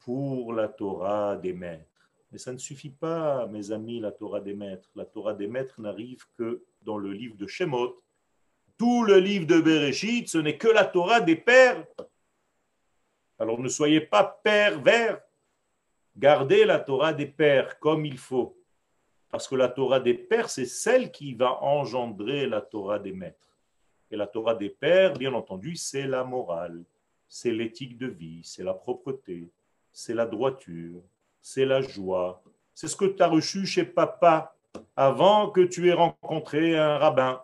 pour 0.00 0.52
la 0.52 0.68
Torah 0.68 1.36
des 1.36 1.52
maîtres. 1.52 1.84
Mais 2.32 2.38
ça 2.38 2.52
ne 2.52 2.58
suffit 2.58 2.90
pas, 2.90 3.46
mes 3.46 3.70
amis, 3.70 4.00
la 4.00 4.12
Torah 4.12 4.40
des 4.40 4.54
maîtres. 4.54 4.90
La 4.96 5.04
Torah 5.04 5.34
des 5.34 5.46
maîtres 5.46 5.80
n'arrive 5.80 6.24
que 6.36 6.64
dans 6.82 6.98
le 6.98 7.12
livre 7.12 7.36
de 7.36 7.46
Shemot. 7.46 8.02
Tout 8.76 9.04
le 9.04 9.18
livre 9.18 9.46
de 9.46 9.60
Bereshit, 9.60 10.28
ce 10.28 10.38
n'est 10.38 10.58
que 10.58 10.68
la 10.68 10.84
Torah 10.84 11.20
des 11.20 11.36
pères. 11.36 11.86
Alors 13.38 13.58
ne 13.58 13.68
soyez 13.68 14.00
pas 14.00 14.24
pervers. 14.42 15.20
Gardez 16.18 16.64
la 16.64 16.80
Torah 16.80 17.12
des 17.12 17.26
pères 17.26 17.78
comme 17.78 18.04
il 18.04 18.18
faut. 18.18 18.56
Parce 19.30 19.46
que 19.46 19.54
la 19.54 19.68
Torah 19.68 20.00
des 20.00 20.14
pères, 20.14 20.50
c'est 20.50 20.66
celle 20.66 21.10
qui 21.10 21.34
va 21.34 21.62
engendrer 21.62 22.46
la 22.46 22.60
Torah 22.60 22.98
des 22.98 23.12
maîtres. 23.12 23.56
Et 24.10 24.16
la 24.16 24.26
Torah 24.26 24.54
des 24.54 24.70
pères, 24.70 25.12
bien 25.12 25.32
entendu, 25.34 25.76
c'est 25.76 26.06
la 26.06 26.24
morale, 26.24 26.82
c'est 27.28 27.52
l'éthique 27.52 27.98
de 27.98 28.06
vie, 28.06 28.40
c'est 28.42 28.64
la 28.64 28.74
propreté, 28.74 29.48
c'est 29.92 30.14
la 30.14 30.26
droiture, 30.26 31.00
c'est 31.40 31.66
la 31.66 31.82
joie. 31.82 32.42
C'est 32.74 32.88
ce 32.88 32.96
que 32.96 33.04
tu 33.04 33.22
as 33.22 33.28
reçu 33.28 33.66
chez 33.66 33.84
papa 33.84 34.56
avant 34.96 35.50
que 35.50 35.60
tu 35.60 35.88
aies 35.88 35.92
rencontré 35.92 36.76
un 36.76 36.98
rabbin. 36.98 37.42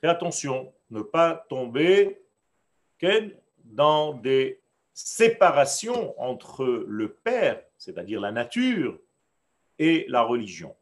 Fais 0.00 0.08
attention, 0.08 0.72
ne 0.90 1.00
pas 1.00 1.44
tomber 1.48 2.24
dans 3.64 4.14
des 4.14 4.60
séparations 4.94 6.18
entre 6.20 6.64
le 6.64 7.12
Père, 7.12 7.62
c'est-à-dire 7.76 8.20
la 8.20 8.32
nature, 8.32 8.98
et 9.78 10.06
la 10.08 10.22
religion. 10.22 10.74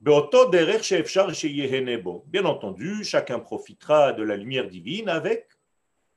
Bien 0.00 0.14
entendu, 2.44 3.04
chacun 3.04 3.38
profitera 3.38 4.12
de 4.12 4.22
la 4.22 4.36
lumière 4.36 4.68
divine 4.68 5.08
avec 5.08 5.48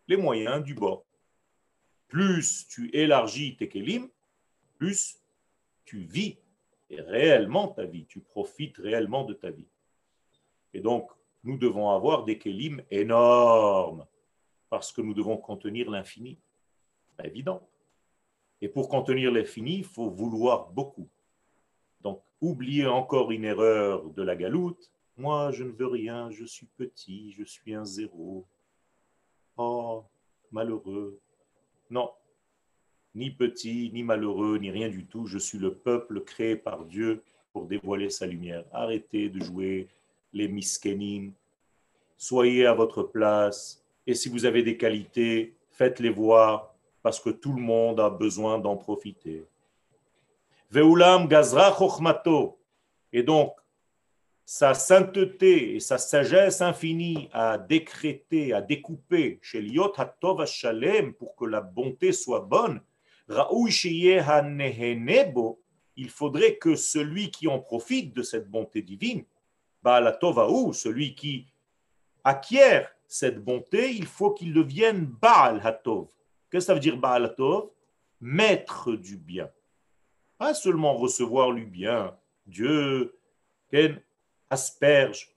les 0.07 0.17
moyens 0.17 0.63
du 0.63 0.73
bord. 0.73 1.05
Plus 2.07 2.67
tu 2.67 2.89
élargis 2.95 3.57
tes 3.57 3.67
kelim, 3.67 4.09
plus 4.77 5.19
tu 5.85 5.99
vis 5.99 6.37
réellement 6.89 7.67
ta 7.67 7.83
vie, 7.85 8.05
tu 8.05 8.19
profites 8.19 8.77
réellement 8.77 9.23
de 9.25 9.33
ta 9.33 9.51
vie. 9.51 9.67
Et 10.73 10.79
donc, 10.79 11.09
nous 11.43 11.57
devons 11.57 11.89
avoir 11.89 12.25
des 12.25 12.37
kelim 12.37 12.81
énormes, 12.89 14.05
parce 14.69 14.91
que 14.91 15.01
nous 15.01 15.13
devons 15.13 15.37
contenir 15.37 15.89
l'infini. 15.89 16.37
C'est 17.17 17.27
évident. 17.27 17.67
Et 18.61 18.67
pour 18.67 18.89
contenir 18.89 19.31
l'infini, 19.31 19.77
il 19.77 19.85
faut 19.85 20.09
vouloir 20.09 20.69
beaucoup. 20.71 21.07
Donc, 22.01 22.21
oubliez 22.41 22.87
encore 22.87 23.31
une 23.31 23.45
erreur 23.45 24.09
de 24.09 24.21
la 24.21 24.35
galoute. 24.35 24.91
Moi, 25.17 25.51
je 25.51 25.63
ne 25.63 25.71
veux 25.71 25.87
rien, 25.87 26.29
je 26.31 26.45
suis 26.45 26.67
petit, 26.77 27.31
je 27.31 27.43
suis 27.43 27.73
un 27.73 27.85
zéro. 27.85 28.45
Oh, 29.57 30.03
malheureux. 30.51 31.19
Non, 31.89 32.11
ni 33.15 33.31
petit, 33.31 33.91
ni 33.93 34.03
malheureux, 34.03 34.57
ni 34.57 34.71
rien 34.71 34.89
du 34.89 35.05
tout. 35.05 35.25
Je 35.25 35.37
suis 35.37 35.57
le 35.57 35.73
peuple 35.73 36.23
créé 36.23 36.55
par 36.55 36.85
Dieu 36.85 37.23
pour 37.51 37.65
dévoiler 37.65 38.09
sa 38.09 38.27
lumière. 38.27 38.65
Arrêtez 38.71 39.29
de 39.29 39.43
jouer 39.43 39.89
les 40.31 40.47
miskenim. 40.47 41.33
Soyez 42.17 42.65
à 42.65 42.73
votre 42.73 43.03
place. 43.03 43.78
Et 44.09 44.15
si 44.15 44.27
vous 44.27 44.45
avez 44.45 44.63
des 44.63 44.75
qualités, 44.75 45.53
faites-les 45.69 46.09
voir 46.09 46.73
parce 47.03 47.19
que 47.19 47.29
tout 47.29 47.53
le 47.53 47.61
monde 47.61 47.99
a 47.99 48.09
besoin 48.09 48.57
d'en 48.57 48.75
profiter. 48.75 49.45
Veulam 50.71 51.27
gazra 51.27 51.71
chokhmato. 51.77 52.57
Et 53.13 53.21
donc, 53.21 53.53
sa 54.43 54.73
sainteté 54.73 55.75
et 55.75 55.79
sa 55.79 55.99
sagesse 55.99 56.59
infinie 56.59 57.29
à 57.31 57.59
décréter, 57.59 58.51
à 58.51 58.63
découper 58.63 59.37
chez 59.43 59.61
Liot 59.61 59.93
Hatov 59.95 60.43
Shalem 60.47 61.13
pour 61.13 61.35
que 61.35 61.45
la 61.45 61.61
bonté 61.61 62.11
soit 62.11 62.39
bonne, 62.39 62.81
il 65.95 66.09
faudrait 66.09 66.55
que 66.55 66.75
celui 66.75 67.29
qui 67.29 67.47
en 67.47 67.59
profite 67.59 68.15
de 68.15 68.23
cette 68.23 68.49
bonté 68.49 68.81
divine, 68.81 69.23
ou 69.85 70.73
celui 70.73 71.13
qui 71.13 71.45
acquiert 72.23 72.91
cette 73.09 73.43
bonté, 73.43 73.91
il 73.91 74.05
faut 74.05 74.31
qu'il 74.31 74.53
devienne 74.53 75.05
Baal 75.05 75.59
Hatov. 75.63 76.07
Qu'est-ce 76.49 76.65
que 76.65 76.67
ça 76.67 76.73
veut 76.75 76.79
dire 76.79 76.95
Baal 76.95 77.25
Hatov? 77.25 77.71
Maître 78.21 78.93
du 78.93 79.17
bien. 79.17 79.49
Pas 80.37 80.53
seulement 80.53 80.93
recevoir 80.93 81.51
le 81.51 81.65
bien. 81.65 82.15
Dieu, 82.45 83.17
asperge 84.49 85.29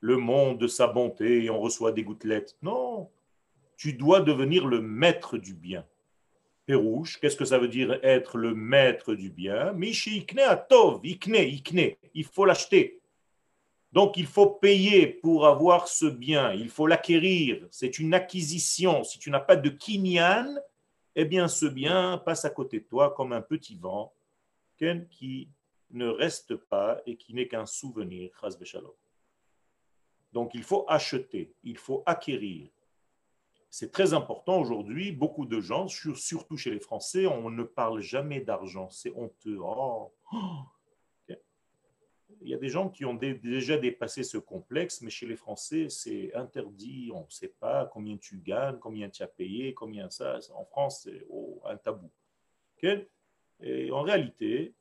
le 0.00 0.16
monde 0.16 0.58
de 0.58 0.66
sa 0.66 0.86
bonté 0.86 1.44
et 1.44 1.50
on 1.50 1.60
reçoit 1.60 1.92
des 1.92 2.02
gouttelettes. 2.02 2.56
Non, 2.62 3.10
tu 3.76 3.92
dois 3.92 4.20
devenir 4.20 4.66
le 4.66 4.80
maître 4.80 5.36
du 5.36 5.54
bien. 5.54 5.84
Pérouche, 6.64 7.18
qu'est-ce 7.20 7.36
que 7.36 7.44
ça 7.44 7.58
veut 7.58 7.68
dire 7.68 7.98
être 8.02 8.38
le 8.38 8.54
maître 8.54 9.14
du 9.14 9.30
bien? 9.30 9.72
Michi 9.72 10.18
ikne 10.18 10.40
atov, 10.40 11.00
ikne, 11.04 11.36
ikne, 11.36 11.96
il 12.14 12.24
faut 12.24 12.44
l'acheter. 12.44 12.97
Donc 13.92 14.16
il 14.16 14.26
faut 14.26 14.50
payer 14.50 15.06
pour 15.06 15.46
avoir 15.46 15.88
ce 15.88 16.04
bien, 16.06 16.52
il 16.52 16.68
faut 16.68 16.86
l'acquérir, 16.86 17.66
c'est 17.70 17.98
une 17.98 18.12
acquisition. 18.12 19.02
Si 19.02 19.18
tu 19.18 19.30
n'as 19.30 19.40
pas 19.40 19.56
de 19.56 19.70
kinyan, 19.70 20.58
eh 21.16 21.24
bien 21.24 21.48
ce 21.48 21.66
bien 21.66 22.18
passe 22.18 22.44
à 22.44 22.50
côté 22.50 22.80
de 22.80 22.84
toi 22.84 23.14
comme 23.14 23.32
un 23.32 23.40
petit 23.40 23.76
vent 23.76 24.12
qui 25.10 25.48
ne 25.90 26.06
reste 26.06 26.54
pas 26.54 27.00
et 27.06 27.16
qui 27.16 27.34
n'est 27.34 27.48
qu'un 27.48 27.66
souvenir. 27.66 28.30
Donc 30.32 30.50
il 30.54 30.62
faut 30.62 30.84
acheter, 30.88 31.54
il 31.64 31.78
faut 31.78 32.02
acquérir. 32.06 32.68
C'est 33.70 33.90
très 33.90 34.14
important 34.14 34.60
aujourd'hui. 34.60 35.12
Beaucoup 35.12 35.44
de 35.44 35.60
gens, 35.60 35.88
surtout 35.88 36.56
chez 36.56 36.70
les 36.70 36.80
Français, 36.80 37.26
on 37.26 37.50
ne 37.50 37.64
parle 37.64 38.00
jamais 38.00 38.40
d'argent. 38.40 38.88
C'est 38.90 39.12
honteux. 39.14 39.58
Oh. 39.60 40.12
Il 42.48 42.52
y 42.52 42.54
a 42.54 42.58
des 42.58 42.70
gens 42.70 42.88
qui 42.88 43.04
ont 43.04 43.12
déjà 43.12 43.76
dépassé 43.76 44.22
ce 44.22 44.38
complexe, 44.38 45.02
mais 45.02 45.10
chez 45.10 45.26
les 45.26 45.36
Français, 45.36 45.90
c'est 45.90 46.34
interdit. 46.34 47.10
On 47.12 47.26
ne 47.26 47.28
sait 47.30 47.52
pas 47.60 47.84
combien 47.84 48.16
tu 48.16 48.38
gagnes, 48.38 48.78
combien 48.78 49.10
tu 49.10 49.22
as 49.22 49.26
payé, 49.26 49.74
combien 49.74 50.08
ça. 50.08 50.38
En 50.54 50.64
France, 50.64 51.02
c'est 51.04 51.26
oh, 51.28 51.60
un 51.66 51.76
tabou. 51.76 52.10
Et 53.60 53.90
en 53.90 54.00
réalité, 54.00 54.72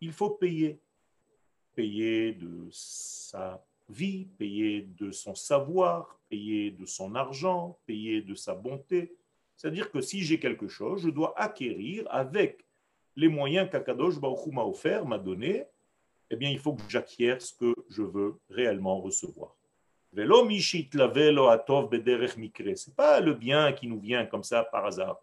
il 0.00 0.12
faut 0.12 0.30
payer. 0.30 0.80
Payer 1.74 2.32
de 2.32 2.66
sa 2.70 3.62
vie, 3.90 4.24
payer 4.38 4.80
de 4.80 5.10
son 5.10 5.34
savoir, 5.34 6.18
payer 6.30 6.70
de 6.70 6.86
son 6.86 7.14
argent, 7.14 7.78
payer 7.84 8.22
de 8.22 8.34
sa 8.34 8.54
bonté. 8.54 9.14
C'est-à-dire 9.56 9.90
que 9.90 10.00
si 10.00 10.22
j'ai 10.22 10.40
quelque 10.40 10.68
chose, 10.68 11.02
je 11.02 11.10
dois 11.10 11.38
acquérir 11.38 12.06
avec 12.08 12.64
les 13.14 13.28
moyens 13.28 13.68
qu'Akadosh 13.70 14.18
Baruch 14.18 14.46
m'a 14.46 14.64
offert, 14.64 15.04
m'a 15.04 15.18
donné, 15.18 15.66
eh 16.30 16.36
bien, 16.36 16.50
il 16.50 16.58
faut 16.58 16.74
que 16.74 16.82
j'acquière 16.88 17.40
ce 17.40 17.54
que 17.54 17.74
je 17.88 18.02
veux 18.02 18.38
réellement 18.50 19.00
recevoir. 19.00 19.54
Ce 20.14 20.20
n'est 20.20 20.26
pas 22.96 23.20
le 23.20 23.34
bien 23.34 23.72
qui 23.72 23.86
nous 23.86 24.00
vient 24.00 24.26
comme 24.26 24.44
ça 24.44 24.64
par 24.64 24.86
hasard. 24.86 25.20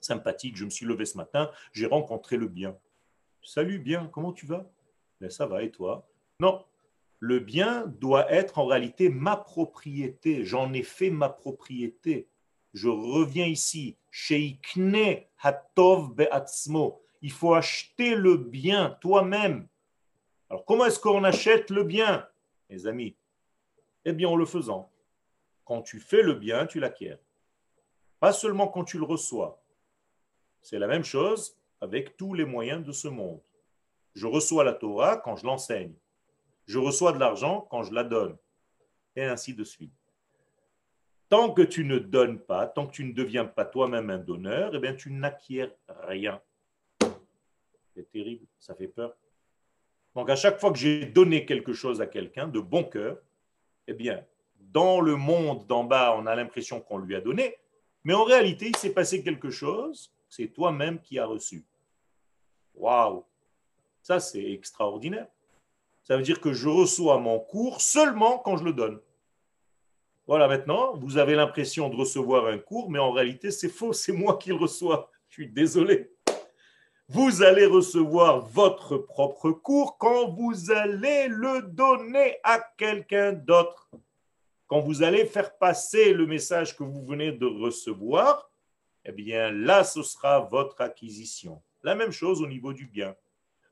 Sympathique, 0.00 0.56
je 0.56 0.64
me 0.64 0.70
suis 0.70 0.86
levé 0.86 1.04
ce 1.04 1.16
matin, 1.16 1.50
j'ai 1.72 1.86
rencontré 1.86 2.36
le 2.36 2.46
bien. 2.46 2.76
Salut 3.42 3.78
bien, 3.78 4.08
comment 4.12 4.32
tu 4.32 4.46
vas? 4.46 4.64
Ben, 5.20 5.30
Ça 5.30 5.46
va 5.46 5.62
et 5.62 5.70
toi? 5.70 6.06
Non, 6.40 6.64
le 7.20 7.40
bien 7.40 7.86
doit 7.86 8.30
être 8.30 8.58
en 8.58 8.66
réalité 8.66 9.08
ma 9.08 9.36
propriété. 9.36 10.44
J'en 10.44 10.72
ai 10.72 10.82
fait 10.82 11.10
ma 11.10 11.28
propriété. 11.28 12.28
Je 12.74 12.88
reviens 12.88 13.46
ici. 13.46 13.96
Sheikne 14.10 15.24
hatov 15.40 16.14
be'atzmo. 16.14 17.02
Il 17.22 17.32
faut 17.32 17.54
acheter 17.54 18.14
le 18.14 18.36
bien 18.36 18.96
toi-même. 19.00 19.66
Alors, 20.50 20.64
comment 20.64 20.86
est-ce 20.86 21.00
qu'on 21.00 21.24
achète 21.24 21.70
le 21.70 21.84
bien, 21.84 22.26
mes 22.70 22.86
amis? 22.86 23.16
Eh 24.04 24.12
bien, 24.12 24.28
en 24.28 24.36
le 24.36 24.46
faisant. 24.46 24.90
Quand 25.64 25.82
tu 25.82 26.00
fais 26.00 26.22
le 26.22 26.34
bien, 26.34 26.66
tu 26.66 26.80
l'acquiers. 26.80 27.18
Pas 28.20 28.32
seulement 28.32 28.68
quand 28.68 28.84
tu 28.84 28.98
le 28.98 29.04
reçois. 29.04 29.62
C'est 30.62 30.78
la 30.78 30.86
même 30.86 31.04
chose 31.04 31.56
avec 31.80 32.16
tous 32.16 32.34
les 32.34 32.44
moyens 32.44 32.84
de 32.84 32.92
ce 32.92 33.08
monde. 33.08 33.40
Je 34.14 34.26
reçois 34.26 34.64
la 34.64 34.72
Torah 34.72 35.18
quand 35.18 35.36
je 35.36 35.46
l'enseigne. 35.46 35.94
Je 36.66 36.78
reçois 36.78 37.12
de 37.12 37.18
l'argent 37.18 37.66
quand 37.70 37.82
je 37.82 37.92
la 37.92 38.04
donne. 38.04 38.36
Et 39.16 39.24
ainsi 39.24 39.54
de 39.54 39.64
suite. 39.64 39.92
Tant 41.28 41.52
que 41.52 41.62
tu 41.62 41.84
ne 41.84 41.98
donnes 41.98 42.40
pas, 42.40 42.66
tant 42.66 42.86
que 42.86 42.92
tu 42.92 43.04
ne 43.04 43.12
deviens 43.12 43.44
pas 43.44 43.66
toi-même 43.66 44.08
un 44.08 44.18
donneur, 44.18 44.74
eh 44.74 44.78
bien, 44.78 44.94
tu 44.94 45.12
n'acquiers 45.12 45.70
rien. 45.88 46.40
C'est 47.94 48.10
terrible, 48.10 48.46
ça 48.58 48.74
fait 48.74 48.88
peur. 48.88 49.14
Donc 50.18 50.30
à 50.30 50.34
chaque 50.34 50.58
fois 50.58 50.72
que 50.72 50.78
j'ai 50.78 51.06
donné 51.06 51.46
quelque 51.46 51.72
chose 51.72 52.00
à 52.00 52.06
quelqu'un 52.08 52.48
de 52.48 52.58
bon 52.58 52.82
cœur, 52.82 53.18
eh 53.86 53.92
bien, 53.94 54.24
dans 54.58 55.00
le 55.00 55.14
monde 55.14 55.64
d'en 55.68 55.84
bas, 55.84 56.16
on 56.18 56.26
a 56.26 56.34
l'impression 56.34 56.80
qu'on 56.80 56.98
lui 56.98 57.14
a 57.14 57.20
donné, 57.20 57.54
mais 58.02 58.14
en 58.14 58.24
réalité, 58.24 58.66
il 58.66 58.76
s'est 58.76 58.92
passé 58.92 59.22
quelque 59.22 59.50
chose, 59.50 60.12
c'est 60.28 60.48
toi-même 60.48 61.00
qui 61.00 61.20
as 61.20 61.24
reçu. 61.24 61.64
Waouh 62.74 63.24
Ça, 64.02 64.18
c'est 64.18 64.42
extraordinaire. 64.50 65.28
Ça 66.02 66.16
veut 66.16 66.24
dire 66.24 66.40
que 66.40 66.52
je 66.52 66.68
reçois 66.68 67.18
mon 67.18 67.38
cours 67.38 67.80
seulement 67.80 68.38
quand 68.40 68.56
je 68.56 68.64
le 68.64 68.72
donne. 68.72 68.98
Voilà, 70.26 70.48
maintenant, 70.48 70.96
vous 70.96 71.18
avez 71.18 71.36
l'impression 71.36 71.90
de 71.90 71.94
recevoir 71.94 72.46
un 72.46 72.58
cours, 72.58 72.90
mais 72.90 72.98
en 72.98 73.12
réalité, 73.12 73.52
c'est 73.52 73.68
faux, 73.68 73.92
c'est 73.92 74.12
moi 74.12 74.36
qui 74.36 74.48
le 74.48 74.56
reçois. 74.56 75.12
Je 75.28 75.34
suis 75.34 75.48
désolé. 75.48 76.10
Vous 77.10 77.42
allez 77.42 77.64
recevoir 77.64 78.40
votre 78.40 78.98
propre 78.98 79.50
cours 79.50 79.96
quand 79.96 80.28
vous 80.28 80.70
allez 80.70 81.28
le 81.28 81.62
donner 81.62 82.36
à 82.44 82.60
quelqu'un 82.76 83.32
d'autre. 83.32 83.90
Quand 84.66 84.80
vous 84.80 85.02
allez 85.02 85.24
faire 85.24 85.56
passer 85.56 86.12
le 86.12 86.26
message 86.26 86.76
que 86.76 86.84
vous 86.84 87.02
venez 87.06 87.32
de 87.32 87.46
recevoir, 87.46 88.50
eh 89.06 89.12
bien 89.12 89.50
là, 89.50 89.84
ce 89.84 90.02
sera 90.02 90.40
votre 90.40 90.82
acquisition. 90.82 91.62
La 91.82 91.94
même 91.94 92.12
chose 92.12 92.42
au 92.42 92.46
niveau 92.46 92.74
du 92.74 92.86
bien. 92.86 93.16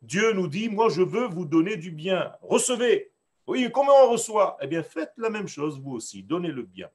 Dieu 0.01 0.33
nous 0.33 0.49
dit, 0.49 0.71
moi 0.71 0.89
je 0.89 1.03
veux 1.03 1.27
vous 1.27 1.45
donner 1.45 1.77
du 1.77 1.91
bien. 1.91 2.33
Recevez. 2.41 3.13
Oui, 3.47 3.69
comment 3.71 4.07
on 4.07 4.13
reçoit? 4.13 4.57
Eh 4.63 4.67
bien, 4.67 4.83
faites 4.83 5.13
la 5.19 5.29
même 5.29 5.47
chose 5.47 5.79
vous 5.79 5.93
aussi. 5.93 6.23
Donnez 6.23 6.53
le 6.53 6.63
bien. 6.63 6.89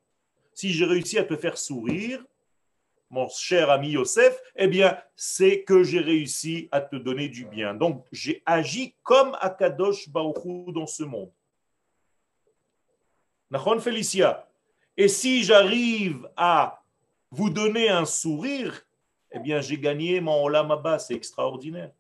Si 0.56 0.72
j'ai 0.72 0.86
réussi 0.86 1.20
à 1.20 1.24
te 1.24 1.36
faire 1.36 1.60
sourire, 1.60 2.26
mon 3.12 3.28
cher 3.28 3.70
ami 3.70 3.92
Yosef, 3.92 4.42
eh 4.56 4.68
bien, 4.68 4.98
c'est 5.16 5.64
que 5.64 5.84
j'ai 5.84 6.00
réussi 6.00 6.70
à 6.72 6.80
te 6.80 6.96
donner 6.96 7.28
du 7.28 7.46
bien. 7.46 7.74
Donc, 7.74 8.06
j'ai 8.12 8.42
agi 8.46 8.96
comme 9.04 9.38
Akadosh 9.42 10.10
Baruch 10.10 10.74
dans 10.74 10.88
ce 10.88 11.04
monde. 11.04 11.32
Nachon 13.52 13.80
Félicia. 13.82 14.48
Et 14.96 15.10
si 15.10 15.44
j'arrive 15.44 16.30
à 16.38 16.82
vous 17.30 17.50
donner 17.50 17.90
un 17.90 18.06
sourire, 18.06 18.82
eh 19.32 19.40
bien, 19.40 19.60
j'ai 19.60 19.78
gagné 19.78 20.22
mon 20.22 20.44
olam 20.44 20.74
c'est 20.98 21.14
extraordinaire. 21.14 21.92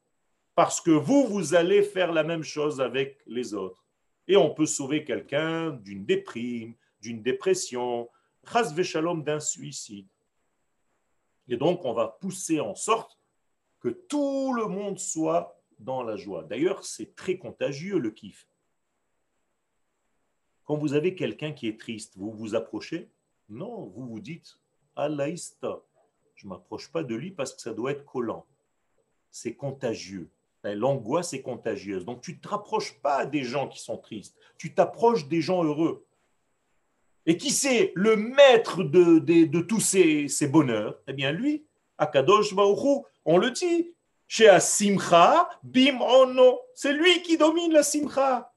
Parce 0.56 0.80
que 0.80 0.91
vous, 0.91 1.28
vous 1.28 1.54
allez 1.54 1.84
faire 1.84 2.13
la 2.13 2.24
même 2.24 2.43
chose 2.43 2.80
avec 2.80 3.19
les 3.28 3.54
autres. 3.54 3.84
Et 4.28 4.38
on 4.38 4.54
peut 4.54 4.65
sauver 4.65 5.04
quelqu'un 5.04 5.71
d'une 5.71 6.06
déprime, 6.06 6.74
d'une 7.02 7.21
dépression, 7.21 8.10
chas 8.50 8.71
d'un 8.71 9.39
suicide. 9.39 10.08
Et 11.51 11.57
donc, 11.57 11.83
on 11.83 11.93
va 11.93 12.07
pousser 12.07 12.61
en 12.61 12.75
sorte 12.75 13.19
que 13.81 13.89
tout 13.89 14.53
le 14.53 14.67
monde 14.67 14.97
soit 14.97 15.61
dans 15.79 16.01
la 16.01 16.15
joie. 16.15 16.43
D'ailleurs, 16.43 16.85
c'est 16.85 17.13
très 17.13 17.37
contagieux 17.37 17.99
le 17.99 18.09
kiff. 18.09 18.47
Quand 20.63 20.77
vous 20.77 20.93
avez 20.93 21.13
quelqu'un 21.13 21.51
qui 21.51 21.67
est 21.67 21.77
triste, 21.77 22.15
vous 22.15 22.31
vous 22.31 22.55
approchez? 22.55 23.11
Non, 23.49 23.87
vous 23.87 24.07
vous 24.07 24.21
dites 24.21 24.59
Alaïsta. 24.95 25.81
Je 26.35 26.47
ne 26.47 26.51
m'approche 26.51 26.89
pas 26.89 27.03
de 27.03 27.15
lui 27.15 27.31
parce 27.31 27.53
que 27.53 27.59
ça 27.59 27.73
doit 27.73 27.91
être 27.91 28.05
collant. 28.05 28.45
C'est 29.29 29.55
contagieux. 29.55 30.29
L'angoisse 30.63 31.33
est 31.33 31.41
contagieuse. 31.41 32.05
Donc 32.05 32.21
tu 32.21 32.31
ne 32.31 32.37
te 32.37 32.47
rapproches 32.47 32.97
pas 33.01 33.25
des 33.25 33.43
gens 33.43 33.67
qui 33.67 33.79
sont 33.81 33.97
tristes. 33.97 34.37
Tu 34.57 34.73
t'approches 34.73 35.27
des 35.27 35.41
gens 35.41 35.65
heureux. 35.65 36.05
Et 37.25 37.38
qui 37.38 37.51
c'est 37.51 37.91
le 37.95 38.15
maître 38.15 38.84
de, 38.84 39.19
de, 39.19 39.62
tous 39.62 39.79
ces, 39.79 40.27
ces, 40.27 40.47
bonheurs? 40.47 40.97
Eh 41.07 41.13
bien, 41.13 41.31
lui, 41.31 41.63
Akadosh 41.97 42.53
Baruch 42.55 43.05
on 43.25 43.38
le 43.38 43.51
dit, 43.51 43.93
chez 44.27 44.49
Asimcha, 44.49 45.49
bim 45.62 45.99
ono, 46.01 46.60
c'est 46.73 46.93
lui 46.93 47.21
qui 47.21 47.38
domine 47.38 47.73
la 47.73 47.84
Simcha. 47.84 48.51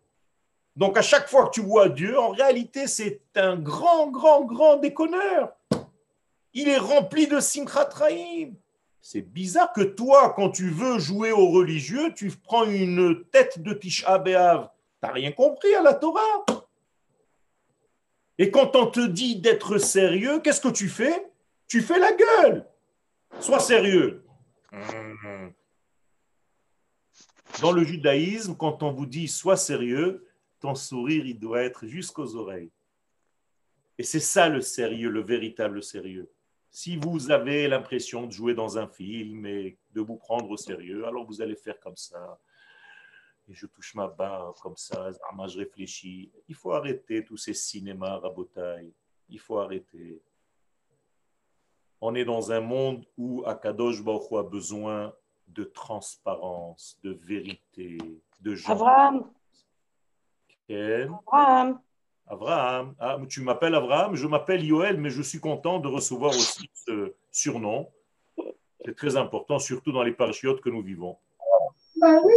Donc, 0.76 0.96
à 0.96 1.02
chaque 1.02 1.28
fois 1.28 1.46
que 1.46 1.50
tu 1.50 1.60
vois 1.60 1.88
Dieu, 1.88 2.18
en 2.18 2.30
réalité, 2.30 2.86
c'est 2.86 3.20
un 3.36 3.56
grand, 3.56 4.08
grand, 4.08 4.44
grand 4.44 4.76
déconneur. 4.76 5.52
Il 6.52 6.68
est 6.68 6.78
rempli 6.78 7.26
de 7.26 7.40
Simcha 7.40 7.84
Traim. 7.84 8.52
C'est 9.00 9.22
bizarre 9.22 9.72
que 9.72 9.82
toi, 9.82 10.32
quand 10.34 10.50
tu 10.50 10.70
veux 10.70 10.98
jouer 10.98 11.30
aux 11.30 11.50
religieux, 11.50 12.14
tu 12.14 12.30
prends 12.30 12.64
une 12.64 13.24
tête 13.30 13.60
de 13.60 13.74
Tisha 13.74 14.18
B'Av. 14.18 14.70
Tu 15.02 15.06
n'as 15.06 15.12
rien 15.12 15.32
compris 15.32 15.74
à 15.74 15.82
la 15.82 15.94
Torah. 15.94 16.44
Et 18.38 18.50
quand 18.50 18.74
on 18.76 18.86
te 18.86 19.06
dit 19.06 19.36
d'être 19.36 19.78
sérieux, 19.78 20.40
qu'est-ce 20.40 20.60
que 20.60 20.68
tu 20.68 20.88
fais? 20.88 21.26
Tu 21.68 21.82
fais 21.82 21.98
la 21.98 22.12
gueule. 22.12 22.66
Sois 23.40 23.60
sérieux. 23.60 24.24
Dans 27.60 27.72
le 27.72 27.84
judaïsme, 27.84 28.56
quand 28.56 28.82
on 28.82 28.92
vous 28.92 29.06
dit 29.06 29.28
sois 29.28 29.56
sérieux, 29.56 30.26
ton 30.60 30.74
sourire, 30.74 31.24
il 31.26 31.38
doit 31.38 31.62
être 31.62 31.86
jusqu'aux 31.86 32.34
oreilles. 32.36 32.70
Et 33.98 34.02
c'est 34.02 34.20
ça 34.20 34.48
le 34.48 34.60
sérieux, 34.60 35.10
le 35.10 35.22
véritable 35.22 35.82
sérieux. 35.82 36.28
Si 36.70 36.96
vous 36.96 37.30
avez 37.30 37.68
l'impression 37.68 38.26
de 38.26 38.32
jouer 38.32 38.54
dans 38.54 38.78
un 38.78 38.88
film 38.88 39.46
et 39.46 39.78
de 39.94 40.00
vous 40.00 40.16
prendre 40.16 40.50
au 40.50 40.56
sérieux, 40.56 41.06
alors 41.06 41.24
vous 41.24 41.40
allez 41.40 41.54
faire 41.54 41.78
comme 41.78 41.96
ça 41.96 42.40
et 43.48 43.54
je 43.54 43.66
touche 43.66 43.94
ma 43.94 44.08
barre 44.08 44.54
comme 44.62 44.76
ça, 44.76 45.10
je 45.10 45.58
réfléchis. 45.58 46.30
Il 46.48 46.54
faut 46.54 46.72
arrêter 46.72 47.24
tous 47.24 47.36
ces 47.36 47.54
cinémas 47.54 48.18
rabotailles. 48.18 48.92
Il 49.28 49.38
faut 49.38 49.58
arrêter. 49.58 50.22
On 52.00 52.14
est 52.14 52.24
dans 52.24 52.52
un 52.52 52.60
monde 52.60 53.04
où 53.16 53.42
Akadosh 53.46 54.02
Baruch 54.02 54.32
a 54.32 54.42
besoin 54.42 55.12
de 55.48 55.64
transparence, 55.64 56.98
de 57.02 57.12
vérité, 57.12 57.98
de 58.40 58.54
gens. 58.54 58.72
Abraham. 58.72 59.30
Abraham. 60.68 61.80
Abraham. 62.26 62.94
Ah, 62.98 63.18
tu 63.28 63.42
m'appelles 63.42 63.74
Abraham, 63.74 64.14
je 64.14 64.26
m'appelle 64.26 64.64
Yoel, 64.64 64.98
mais 64.98 65.10
je 65.10 65.22
suis 65.22 65.40
content 65.40 65.78
de 65.78 65.88
recevoir 65.88 66.30
aussi 66.30 66.70
ce 66.74 67.14
surnom. 67.30 67.90
C'est 68.84 68.96
très 68.96 69.16
important, 69.16 69.58
surtout 69.58 69.92
dans 69.92 70.02
les 70.02 70.12
parachutes 70.12 70.60
que 70.60 70.70
nous 70.70 70.82
vivons. 70.82 71.16
Bah 71.96 72.20
oui. 72.22 72.34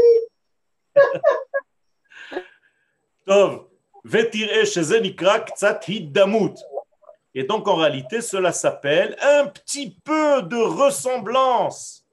Et 7.33 7.43
donc 7.43 7.67
en 7.67 7.75
réalité, 7.75 8.21
cela 8.21 8.51
s'appelle 8.51 9.17
un 9.21 9.47
petit 9.47 9.99
peu 10.03 10.41
de 10.43 10.57
ressemblance. 10.57 12.05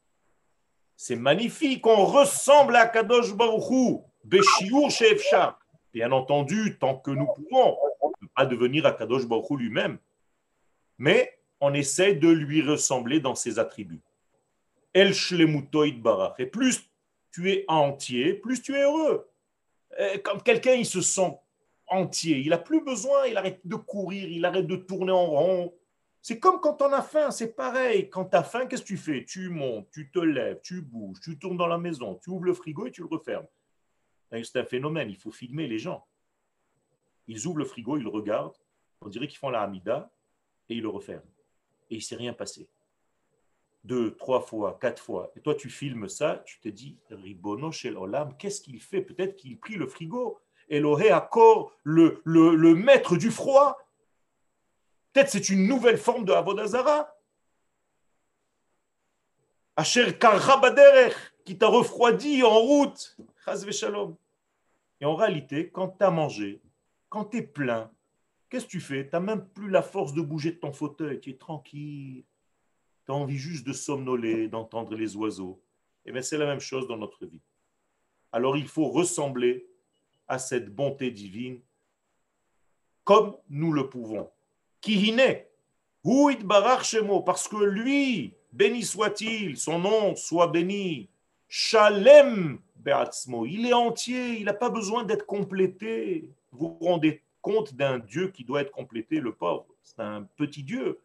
C'est 0.97 1.17
magnifique, 1.17 1.87
on 1.87 2.05
ressemble 2.05 2.77
à 2.77 2.87
Kadosh 2.87 3.35
Baruchou, 3.35 4.05
Beshiur 4.25 4.91
Shefshar. 4.91 5.59
Bien 5.93 6.11
entendu, 6.13 6.79
tant 6.79 6.97
que 6.97 7.11
nous 7.11 7.27
pouvons, 7.27 7.77
ne 8.23 8.27
pas 8.35 8.47
devenir 8.47 8.87
à 8.87 8.93
Kadosh 8.93 9.27
Baruchou 9.27 9.57
lui-même, 9.57 9.99
mais 10.99 11.39
on 11.61 11.75
essaie 11.75 12.15
de 12.15 12.29
lui 12.29 12.63
ressembler 12.63 13.21
dans 13.21 13.35
ses 13.35 13.59
attributs. 13.59 14.03
El 14.93 15.15
Shlemutoid 15.15 16.01
Barach. 16.01 16.35
Et 16.39 16.47
plus 16.47 16.91
tu 17.35 17.51
es 17.51 17.65
entier, 17.67 18.35
plus 18.35 18.63
tu 18.63 18.77
es 18.77 18.83
heureux. 18.83 19.29
Quand 20.23 20.41
quelqu'un 20.41 20.75
il 20.75 20.87
se 20.87 21.01
sent 21.01 21.37
entier, 21.89 22.39
il 22.39 22.51
n'a 22.51 22.59
plus 22.59 22.81
besoin, 22.81 23.27
il 23.27 23.37
arrête 23.37 23.61
de 23.65 23.75
courir, 23.75 24.29
il 24.29 24.45
arrête 24.45 24.69
de 24.69 24.77
tourner 24.77 25.11
en 25.11 25.27
rond. 25.27 25.75
C'est 26.23 26.39
comme 26.39 26.61
quand 26.61 26.81
on 26.81 26.93
a 26.93 27.03
faim, 27.03 27.33
c'est 27.33 27.57
pareil. 27.57 28.09
Quand 28.09 28.27
tu 28.27 28.37
as 28.37 28.45
faim, 28.45 28.67
qu'est-ce 28.67 28.83
que 28.83 28.87
tu 28.87 28.97
fais? 28.97 29.25
Tu 29.25 29.49
montes, 29.49 29.91
tu 29.91 30.13
te 30.13 30.21
lèves, 30.21 30.61
tu 30.63 30.81
bouges, 30.81 31.19
tu 31.21 31.37
tournes 31.37 31.57
dans 31.57 31.67
la 31.67 31.77
maison, 31.77 32.15
tu 32.23 32.31
ouvres 32.31 32.45
le 32.45 32.55
frigo 32.55 32.87
et 32.87 32.93
tu 32.93 33.01
le 33.03 33.09
refermes. 33.09 33.49
C'est 34.31 34.61
un 34.61 34.65
phénomène, 34.65 35.11
il 35.11 35.17
faut 35.17 35.33
filmer 35.33 35.67
les 35.67 35.81
gens. 35.81 36.07
Ils 37.27 37.47
ouvrent 37.49 37.59
le 37.59 37.65
frigo, 37.65 37.97
ils 37.97 38.05
le 38.05 38.11
regardent, 38.11 38.57
on 39.01 39.09
dirait 39.09 39.27
qu'ils 39.27 39.39
font 39.39 39.51
la 39.51 39.63
hamida 39.63 40.09
et 40.69 40.77
ils 40.77 40.83
le 40.83 40.89
referment. 40.89 41.31
Et 41.91 41.97
il 41.97 41.99
ne 41.99 42.03
s'est 42.03 42.17
rien 42.17 42.33
passé 42.33 42.69
deux, 43.85 44.17
trois 44.17 44.41
fois, 44.41 44.79
quatre 44.81 45.03
fois, 45.03 45.31
et 45.37 45.41
toi 45.41 45.55
tu 45.55 45.69
filmes 45.69 46.09
ça, 46.09 46.43
tu 46.47 46.59
te 46.59 46.69
dis, 46.69 46.99
Ribono 47.11 47.71
shel 47.71 47.97
Olam, 47.97 48.37
qu'est-ce 48.39 48.61
qu'il 48.61 48.81
fait? 48.81 49.03
Peut-être 49.03 49.37
qu'il 49.37 49.59
prit 49.59 49.77
le 49.77 49.87
frigo. 49.87 50.41
Elohé 50.71 51.11
Akor, 51.11 51.77
le, 51.83 52.23
le, 52.25 52.55
le 52.55 52.75
maître 52.75 53.17
du 53.17 53.31
froid. 53.31 53.77
Peut-être 55.13 55.29
c'est 55.29 55.51
une 55.51 55.69
nouvelle 55.69 55.99
forme 55.99 56.25
de 56.25 56.33
Avodazara. 56.33 57.15
Asher 59.77 60.17
Karabaderech, 60.17 61.15
qui 61.45 61.59
t'a 61.59 61.67
refroidi 61.67 62.43
en 62.43 62.59
route. 62.59 63.17
Et 65.01 65.05
en 65.05 65.15
réalité, 65.15 65.69
quand 65.69 65.89
tu 65.89 66.05
as 66.05 66.11
mangé, 66.11 66.63
quand 67.11 67.27
tu 67.27 67.37
es 67.39 67.43
plein, 67.43 67.91
qu'est-ce 68.49 68.65
que 68.65 68.71
tu 68.71 68.81
fais? 68.81 69.05
Tu 69.05 69.11
n'as 69.13 69.21
même 69.21 69.47
plus 69.47 69.69
la 69.69 69.83
force 69.83 70.15
de 70.15 70.23
bouger 70.23 70.53
de 70.53 70.59
ton 70.59 70.73
fauteuil, 70.73 71.21
tu 71.21 71.31
es 71.31 71.37
tranquille 71.37 72.25
tu 73.07 73.13
as 73.13 73.15
envie 73.15 73.39
juste 73.39 73.67
de 73.67 73.73
somnoler, 73.73 74.49
d'entendre 74.49 74.95
les 74.95 75.17
oiseaux. 75.17 75.61
Et 76.05 76.11
eh 76.11 76.13
bien 76.13 76.23
c'est 76.23 76.39
la 76.39 76.47
même 76.47 76.61
chose 76.61 76.87
dans 76.87 76.97
notre 76.97 77.25
vie. 77.27 77.41
Alors 78.33 78.57
il 78.57 78.69
faut 78.69 78.89
ressembler 78.89 79.67
à 80.29 80.39
cette 80.39 80.75
bonté 80.75 81.11
divine 81.11 81.61
comme 83.05 83.37
nous 83.51 83.73
le 83.73 83.89
pouvons. 83.89 84.31
Kihine, 84.81 85.43
Huit 86.05 86.45
Barar 86.45 86.85
Shemo, 86.85 87.21
parce 87.21 87.49
que 87.49 87.57
lui, 87.57 88.35
béni 88.53 88.83
soit-il, 88.83 89.57
son 89.57 89.79
nom 89.79 90.17
soit 90.17 90.49
béni, 90.49 91.09
Shalem 91.49 92.59
Beatzmo, 92.77 93.47
il 93.47 93.67
est 93.67 93.73
entier, 93.73 94.39
il 94.39 94.45
n'a 94.45 94.55
pas 94.55 94.71
besoin 94.71 95.05
d'être 95.05 95.27
complété. 95.27 96.31
Vous 96.51 96.77
vous 96.79 96.87
rendez 96.87 97.23
compte 97.41 97.75
d'un 97.75 97.99
Dieu 97.99 98.29
qui 98.29 98.45
doit 98.45 98.63
être 98.63 98.73
complété, 98.73 99.21
le 99.21 99.35
pauvre 99.35 99.67
C'est 99.83 100.01
un 100.01 100.25
petit 100.37 100.63
Dieu. 100.63 100.99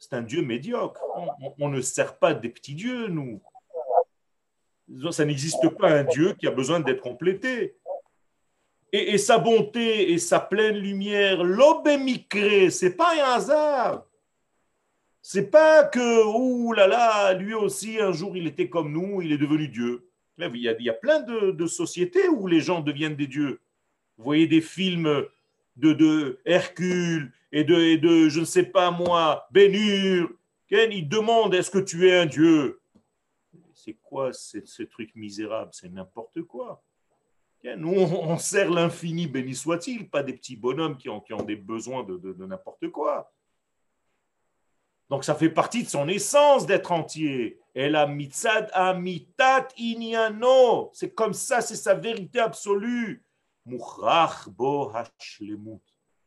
C'est 0.00 0.14
un 0.14 0.22
Dieu 0.22 0.42
médiocre. 0.42 1.04
On, 1.58 1.68
ne 1.68 1.80
sert 1.80 2.18
pas 2.18 2.34
des 2.34 2.48
petits 2.48 2.74
dieux, 2.74 3.06
nous. 3.06 3.40
Ça 5.12 5.24
n'existe 5.24 5.68
pas 5.78 5.92
un 5.92 6.04
Dieu 6.04 6.34
qui 6.34 6.48
a 6.48 6.50
besoin 6.50 6.80
d'être 6.80 7.02
complété 7.02 7.76
et, 8.92 9.18
sa 9.18 9.38
bonté 9.38 10.12
et 10.12 10.18
sa 10.18 10.40
pleine 10.40 10.76
lumière, 10.76 11.44
l'obémicré, 11.44 12.70
c'est 12.70 12.96
pas 12.96 13.12
un 13.14 13.36
hasard. 13.36 14.06
C'est 15.22 15.50
pas 15.50 15.84
que, 15.84 16.24
ouh 16.24 16.72
là 16.72 16.86
là, 16.86 17.34
lui 17.34 17.54
aussi, 17.54 18.00
un 18.00 18.12
jour, 18.12 18.36
il 18.36 18.46
était 18.46 18.68
comme 18.68 18.92
nous, 18.92 19.22
il 19.22 19.32
est 19.32 19.38
devenu 19.38 19.68
Dieu. 19.68 20.08
Il 20.38 20.56
y 20.56 20.88
a 20.88 20.94
plein 20.94 21.20
de, 21.20 21.66
sociétés 21.66 22.26
où 22.28 22.46
les 22.46 22.60
gens 22.60 22.80
deviennent 22.80 23.16
des 23.16 23.26
dieux. 23.26 23.60
Vous 24.16 24.24
voyez 24.24 24.46
des 24.46 24.62
films 24.62 25.24
de, 25.76 25.92
de 25.92 26.40
Hercule 26.44 27.32
et 27.52 27.64
de, 27.64 27.74
et 27.74 27.98
de, 27.98 28.28
je 28.28 28.40
ne 28.40 28.44
sais 28.44 28.64
pas 28.64 28.90
moi, 28.90 29.46
Bénur. 29.50 30.30
Ils 30.70 31.08
demandent 31.08 31.54
est-ce 31.54 31.70
que 31.70 31.78
tu 31.78 32.08
es 32.08 32.16
un 32.16 32.26
dieu? 32.26 32.80
C'est 33.74 33.96
quoi 34.02 34.32
ce 34.32 34.82
truc 34.84 35.14
misérable? 35.16 35.70
C'est 35.72 35.88
n'importe 35.88 36.42
quoi. 36.42 36.82
Nous, 37.62 37.92
on 37.92 38.38
sert 38.38 38.70
l'infini, 38.70 39.26
béni 39.26 39.54
soit-il, 39.54 40.08
pas 40.08 40.22
des 40.22 40.32
petits 40.32 40.56
bonhommes 40.56 40.96
qui 40.96 41.08
ont, 41.08 41.22
des 41.44 41.56
besoins 41.56 42.04
de, 42.04 42.46
n'importe 42.46 42.88
quoi. 42.88 43.32
Donc 45.10 45.24
ça 45.24 45.34
fait 45.34 45.50
partie 45.50 45.82
de 45.82 45.88
son 45.88 46.08
essence 46.08 46.66
d'être 46.66 46.92
entier. 46.92 47.58
Mitzad 47.74 48.70
amitat 48.72 49.68
inyano. 49.76 50.90
C'est 50.92 51.12
comme 51.14 51.34
ça, 51.34 51.60
c'est 51.60 51.76
sa 51.76 51.94
vérité 51.94 52.38
absolue. 52.38 53.22
Mukhrach 53.66 54.48
bo 54.48 54.90
hashlemut. 54.92 55.82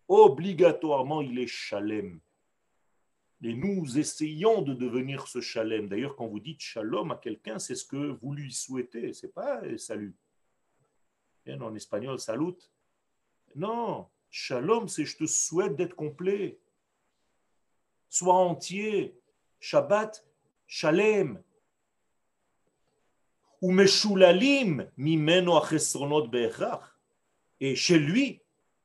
Obligatoirement, 0.07 1.21
il 1.21 1.39
est 1.39 1.47
shalem. 1.47 2.19
Et 3.41 3.53
nous 3.53 3.97
essayons 3.97 4.61
de 4.61 4.73
devenir 4.73 5.27
ce 5.27 5.41
shalem. 5.41 5.89
D'ailleurs, 5.89 6.15
quand 6.15 6.27
vous 6.27 6.39
dites 6.39 6.61
shalom 6.61 7.11
à 7.11 7.17
quelqu'un, 7.17 7.59
c'est 7.59 7.75
ce 7.75 7.85
que 7.85 8.17
vous 8.21 8.33
lui 8.33 8.53
souhaitez. 8.53 9.13
C'est 9.13 9.33
pas 9.33 9.61
salut 9.77 10.15
en 11.47 11.75
espagnol, 11.75 12.19
salut. 12.19 12.55
Non, 13.55 14.07
shalom, 14.29 14.87
c'est 14.87 15.05
je 15.05 15.17
te 15.17 15.25
souhaite 15.25 15.75
d'être 15.75 15.95
complet. 15.95 16.59
Sois 18.09 18.33
entier. 18.33 19.19
Shabbat, 19.59 20.25
shalem. 20.67 21.41
Ou 23.61 23.71
meshulalim 23.71 24.89
mimeno 24.97 25.55
achesronot 25.55 26.27
be'echrach. 26.27 26.92
Et 27.63 27.77
chez 27.77 27.97
lui, 27.97 28.41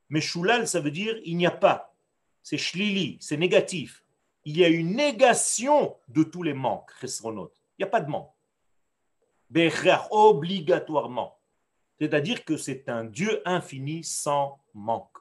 meshulal, 0.08 0.68
ça 0.68 0.78
veut 0.78 0.92
dire 0.92 1.18
il 1.24 1.36
n'y 1.36 1.46
a 1.46 1.50
pas. 1.50 1.96
C'est 2.44 2.56
shlili, 2.56 3.18
c'est 3.20 3.36
négatif. 3.36 4.04
Il 4.44 4.56
y 4.56 4.64
a 4.64 4.68
une 4.68 4.94
négation 4.94 5.96
de 6.06 6.22
tous 6.22 6.44
les 6.44 6.54
manques, 6.54 6.92
chesronot. 7.00 7.52
Il 7.76 7.82
n'y 7.82 7.88
a 7.88 7.90
pas 7.90 8.00
de 8.00 8.08
manque. 8.08 8.32
Be'echrach, 9.50 10.06
obligatoirement. 10.12 11.40
C'est-à-dire 11.98 12.44
que 12.44 12.56
c'est 12.56 12.88
un 12.88 13.04
Dieu 13.04 13.42
infini 13.44 14.04
sans 14.04 14.60
manque. 14.74 15.18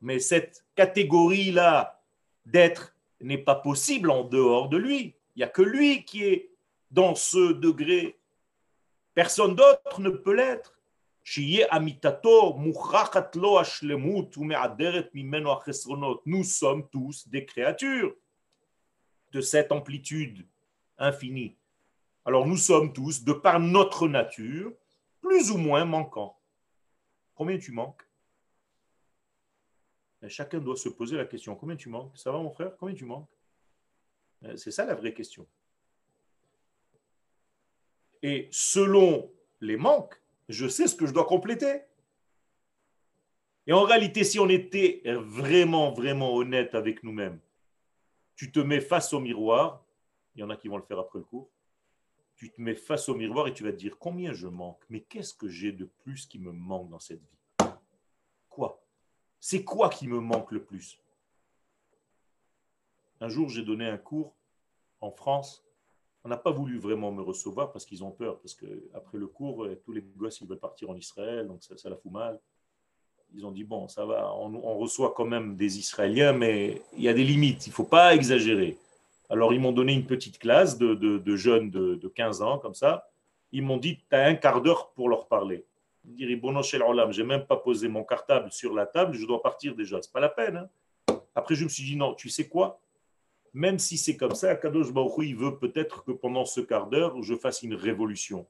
Mais 0.00 0.18
cette 0.18 0.64
catégorie-là 0.74 2.02
d'être 2.44 2.96
n'est 3.20 3.38
pas 3.38 3.54
possible 3.54 4.10
en 4.10 4.24
dehors 4.24 4.68
de 4.68 4.78
lui. 4.78 5.14
Il 5.36 5.38
n'y 5.38 5.44
a 5.44 5.48
que 5.48 5.62
lui 5.62 6.04
qui 6.04 6.24
est 6.24 6.55
dans 6.96 7.14
ce 7.14 7.52
degré. 7.52 8.18
Personne 9.12 9.54
d'autre 9.54 10.00
ne 10.00 10.08
peut 10.08 10.32
l'être. 10.32 10.80
Nous 16.24 16.44
sommes 16.44 16.88
tous 16.88 17.28
des 17.28 17.44
créatures 17.44 18.16
de 19.32 19.40
cette 19.42 19.72
amplitude 19.72 20.46
infini. 20.96 21.54
Alors 22.24 22.46
nous 22.46 22.56
sommes 22.56 22.94
tous, 22.94 23.22
de 23.24 23.34
par 23.34 23.60
notre 23.60 24.08
nature, 24.08 24.72
plus 25.20 25.50
ou 25.50 25.58
moins 25.58 25.84
manquants. 25.84 26.38
Combien 27.34 27.58
tu 27.58 27.72
manques? 27.72 28.02
Chacun 30.28 30.60
doit 30.60 30.76
se 30.76 30.88
poser 30.88 31.18
la 31.18 31.26
question, 31.26 31.54
combien 31.54 31.76
tu 31.76 31.90
manques? 31.90 32.16
Ça 32.16 32.32
va 32.32 32.38
mon 32.38 32.50
frère? 32.50 32.74
Combien 32.78 32.94
tu 32.94 33.04
manques? 33.04 33.28
Euh, 34.44 34.56
C'est 34.56 34.70
ça 34.70 34.86
la 34.86 34.94
vraie 34.94 35.12
question. 35.12 35.46
Et 38.26 38.48
selon 38.50 39.30
les 39.60 39.76
manques, 39.76 40.20
je 40.48 40.66
sais 40.66 40.88
ce 40.88 40.96
que 40.96 41.06
je 41.06 41.12
dois 41.12 41.26
compléter. 41.26 41.82
Et 43.68 43.72
en 43.72 43.84
réalité, 43.84 44.24
si 44.24 44.40
on 44.40 44.48
était 44.48 45.00
vraiment, 45.04 45.92
vraiment 45.92 46.34
honnête 46.34 46.74
avec 46.74 47.04
nous-mêmes, 47.04 47.38
tu 48.34 48.50
te 48.50 48.58
mets 48.58 48.80
face 48.80 49.12
au 49.12 49.20
miroir 49.20 49.84
il 50.34 50.40
y 50.40 50.42
en 50.42 50.50
a 50.50 50.56
qui 50.56 50.66
vont 50.66 50.76
le 50.76 50.82
faire 50.82 50.98
après 50.98 51.20
le 51.20 51.24
cours. 51.24 51.48
Tu 52.34 52.50
te 52.50 52.60
mets 52.60 52.74
face 52.74 53.08
au 53.08 53.14
miroir 53.14 53.46
et 53.46 53.54
tu 53.54 53.62
vas 53.62 53.70
te 53.70 53.76
dire 53.76 53.96
combien 53.96 54.32
je 54.32 54.48
manque, 54.48 54.82
mais 54.90 55.02
qu'est-ce 55.02 55.32
que 55.32 55.46
j'ai 55.46 55.70
de 55.70 55.84
plus 55.84 56.26
qui 56.26 56.40
me 56.40 56.50
manque 56.50 56.90
dans 56.90 56.98
cette 56.98 57.20
vie? 57.20 57.68
Quoi? 58.50 58.84
C'est 59.38 59.62
quoi 59.62 59.88
qui 59.88 60.08
me 60.08 60.18
manque 60.18 60.50
le 60.50 60.64
plus? 60.64 60.98
Un 63.20 63.28
jour, 63.28 63.48
j'ai 63.48 63.62
donné 63.62 63.86
un 63.86 63.98
cours 63.98 64.34
en 65.00 65.12
France. 65.12 65.65
On 66.26 66.28
n'a 66.28 66.36
pas 66.36 66.50
voulu 66.50 66.80
vraiment 66.80 67.12
me 67.12 67.22
recevoir 67.22 67.70
parce 67.70 67.86
qu'ils 67.86 68.02
ont 68.02 68.10
peur, 68.10 68.40
parce 68.40 68.52
qu'après 68.52 69.16
le 69.16 69.28
cours, 69.28 69.64
euh, 69.64 69.80
tous 69.84 69.92
les 69.92 70.02
gosses 70.02 70.40
ils 70.40 70.48
veulent 70.48 70.58
partir 70.58 70.90
en 70.90 70.96
Israël, 70.96 71.46
donc 71.46 71.62
ça, 71.62 71.88
la 71.88 71.94
fout 71.94 72.10
mal. 72.10 72.40
Ils 73.32 73.46
ont 73.46 73.52
dit 73.52 73.62
bon, 73.62 73.86
ça 73.86 74.04
va, 74.04 74.34
on, 74.34 74.76
reçoit 74.76 75.14
quand 75.16 75.24
même 75.24 75.54
des 75.54 75.78
Israéliens, 75.78 76.32
mais 76.32 76.82
il 76.96 77.04
y 77.04 77.08
a 77.08 77.14
des 77.14 77.22
limites, 77.22 77.68
il 77.68 77.70
ne 77.70 77.74
faut 77.74 77.84
pas 77.84 78.12
exagérer. 78.12 78.76
Alors, 79.30 79.54
ils 79.54 79.60
m'ont 79.60 79.70
donné 79.70 79.92
une 79.92 80.04
petite 80.04 80.40
classe 80.40 80.76
de, 80.78 81.36
jeunes 81.36 81.70
de, 81.70 82.08
15 82.08 82.42
ans, 82.42 82.58
comme 82.58 82.74
ça. 82.74 83.08
Ils 83.52 83.62
m'ont 83.62 83.76
dit, 83.76 83.98
tu 84.10 84.16
as 84.16 84.24
un 84.24 84.34
quart 84.34 84.62
d'heure 84.62 84.90
pour 84.96 85.08
leur 85.08 85.28
parler. 85.28 85.64
Je 86.18 86.24
n'ai 86.24 87.24
même 87.24 87.46
pas 87.46 87.56
posé 87.56 87.86
mon 87.86 88.02
cartable 88.02 88.50
sur 88.50 88.74
la 88.74 88.86
table, 88.86 89.14
je 89.14 89.24
dois 89.26 89.40
partir 89.40 89.76
déjà. 89.76 90.02
Ce 90.02 90.08
n'est 90.08 90.12
pas 90.12 90.20
la 90.20 90.28
peine. 90.28 90.68
Hein. 91.08 91.20
Après, 91.36 91.54
je 91.54 91.62
me 91.62 91.68
suis 91.68 91.84
dit, 91.84 91.94
non, 91.94 92.14
tu 92.14 92.28
sais 92.30 92.48
quoi? 92.48 92.80
Même 93.56 93.78
si 93.78 93.96
c'est 93.96 94.18
comme 94.18 94.34
ça, 94.34 94.54
Kadosh 94.54 94.92
Baruch 94.92 95.14
il 95.20 95.34
veut 95.34 95.56
peut-être 95.58 96.04
que 96.04 96.12
pendant 96.12 96.44
ce 96.44 96.60
quart 96.60 96.88
d'heure, 96.88 97.22
je 97.22 97.34
fasse 97.34 97.62
une 97.62 97.72
révolution. 97.72 98.46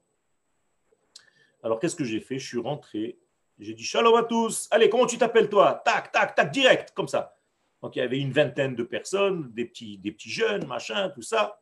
Alors, 1.63 1.79
qu'est-ce 1.79 1.95
que 1.95 2.03
j'ai 2.03 2.19
fait? 2.19 2.39
Je 2.39 2.45
suis 2.45 2.59
rentré, 2.59 3.17
j'ai 3.57 3.73
dit, 3.73 3.85
shalom 3.85 4.15
à 4.15 4.23
tous. 4.23 4.67
Allez, 4.69 4.89
comment 4.89 5.05
tu 5.05 5.17
t'appelles 5.17 5.47
toi? 5.47 5.81
Tac, 5.85 6.11
tac, 6.11 6.35
tac, 6.35 6.51
direct, 6.51 6.91
comme 6.93 7.07
ça. 7.07 7.37
Donc 7.81 7.95
il 7.95 7.99
y 7.99 8.01
avait 8.01 8.19
une 8.19 8.33
vingtaine 8.33 8.75
de 8.75 8.83
personnes, 8.83 9.49
des 9.53 9.63
petits, 9.63 9.97
des 9.97 10.11
petits 10.11 10.29
jeunes, 10.29 10.67
machin, 10.67 11.09
tout 11.11 11.21
ça. 11.21 11.61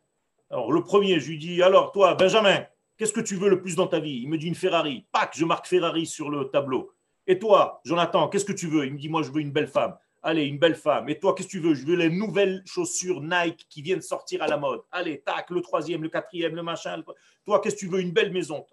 Alors 0.50 0.72
le 0.72 0.82
premier, 0.82 1.20
je 1.20 1.30
lui 1.30 1.38
dis 1.38 1.62
Alors 1.62 1.92
toi, 1.92 2.16
Benjamin, 2.16 2.66
qu'est-ce 2.98 3.14
que 3.14 3.22
tu 3.22 3.36
veux 3.36 3.50
le 3.50 3.62
plus 3.62 3.76
dans 3.76 3.86
ta 3.86 4.00
vie? 4.00 4.22
Il 4.24 4.30
me 4.30 4.40
dit 4.40 4.48
une 4.48 4.56
Ferrari. 4.56 5.06
Pac, 5.12 5.38
je 5.38 5.46
marque 5.46 5.68
Ferrari 5.68 6.08
sur 6.08 6.32
le 6.32 6.46
tableau. 6.46 6.92
Et 7.28 7.38
toi, 7.38 7.80
Jonathan, 7.86 8.28
qu'est-ce 8.28 8.46
que 8.46 8.54
tu 8.54 8.66
veux? 8.66 8.88
Il 8.88 8.94
me 8.94 8.98
dit 8.98 9.10
Moi, 9.10 9.22
je 9.22 9.30
veux 9.30 9.42
une 9.42 9.52
belle 9.52 9.68
femme. 9.68 9.96
Allez, 10.28 10.46
une 10.46 10.58
belle 10.58 10.74
femme. 10.74 11.08
Et 11.08 11.20
toi, 11.20 11.36
qu'est-ce 11.36 11.50
que 11.50 11.52
tu 11.52 11.60
veux? 11.60 11.76
Je 11.76 11.86
veux 11.86 11.96
les 11.96 12.10
nouvelles 12.10 12.64
chaussures 12.66 13.22
Nike 13.22 13.68
qui 13.70 13.84
viennent 13.84 14.02
sortir 14.02 14.42
à 14.42 14.48
la 14.48 14.58
mode. 14.58 14.82
Allez, 14.92 15.22
tac, 15.22 15.52
le 15.52 15.62
troisième, 15.62 16.02
le 16.02 16.10
quatrième, 16.10 16.56
le 16.56 16.64
machin. 16.64 17.04
Toi, 17.46 17.62
qu'est-ce 17.62 17.76
que 17.76 17.82
tu 17.82 17.88
veux? 17.88 18.02
Une 18.02 18.10
belle 18.10 18.34
maison. 18.34 18.66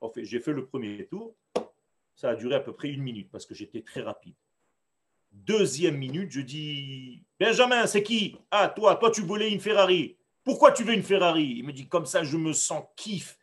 En 0.00 0.08
fait, 0.08 0.24
j'ai 0.24 0.40
fait 0.40 0.54
le 0.54 0.64
premier 0.64 1.06
tour. 1.06 1.36
Ça 2.14 2.30
a 2.30 2.34
duré 2.34 2.54
à 2.54 2.60
peu 2.60 2.72
près 2.72 2.88
une 2.88 3.02
minute 3.02 3.30
parce 3.30 3.44
que 3.44 3.54
j'étais 3.54 3.82
très 3.82 4.00
rapide. 4.00 4.34
Deuxième 5.30 5.98
minute, 5.98 6.32
je 6.32 6.40
dis 6.40 7.22
Benjamin, 7.38 7.86
c'est 7.86 8.02
qui? 8.02 8.38
Ah, 8.50 8.72
toi, 8.74 8.96
toi, 8.96 9.10
tu 9.10 9.20
voulais 9.20 9.52
une 9.52 9.60
Ferrari. 9.60 10.16
Pourquoi 10.42 10.72
tu 10.72 10.84
veux 10.84 10.94
une 10.94 11.02
Ferrari? 11.02 11.56
Il 11.58 11.66
me 11.66 11.72
dit 11.74 11.86
Comme 11.86 12.06
ça, 12.06 12.24
je 12.24 12.38
me 12.38 12.54
sens 12.54 12.82
kiff. 12.96 13.38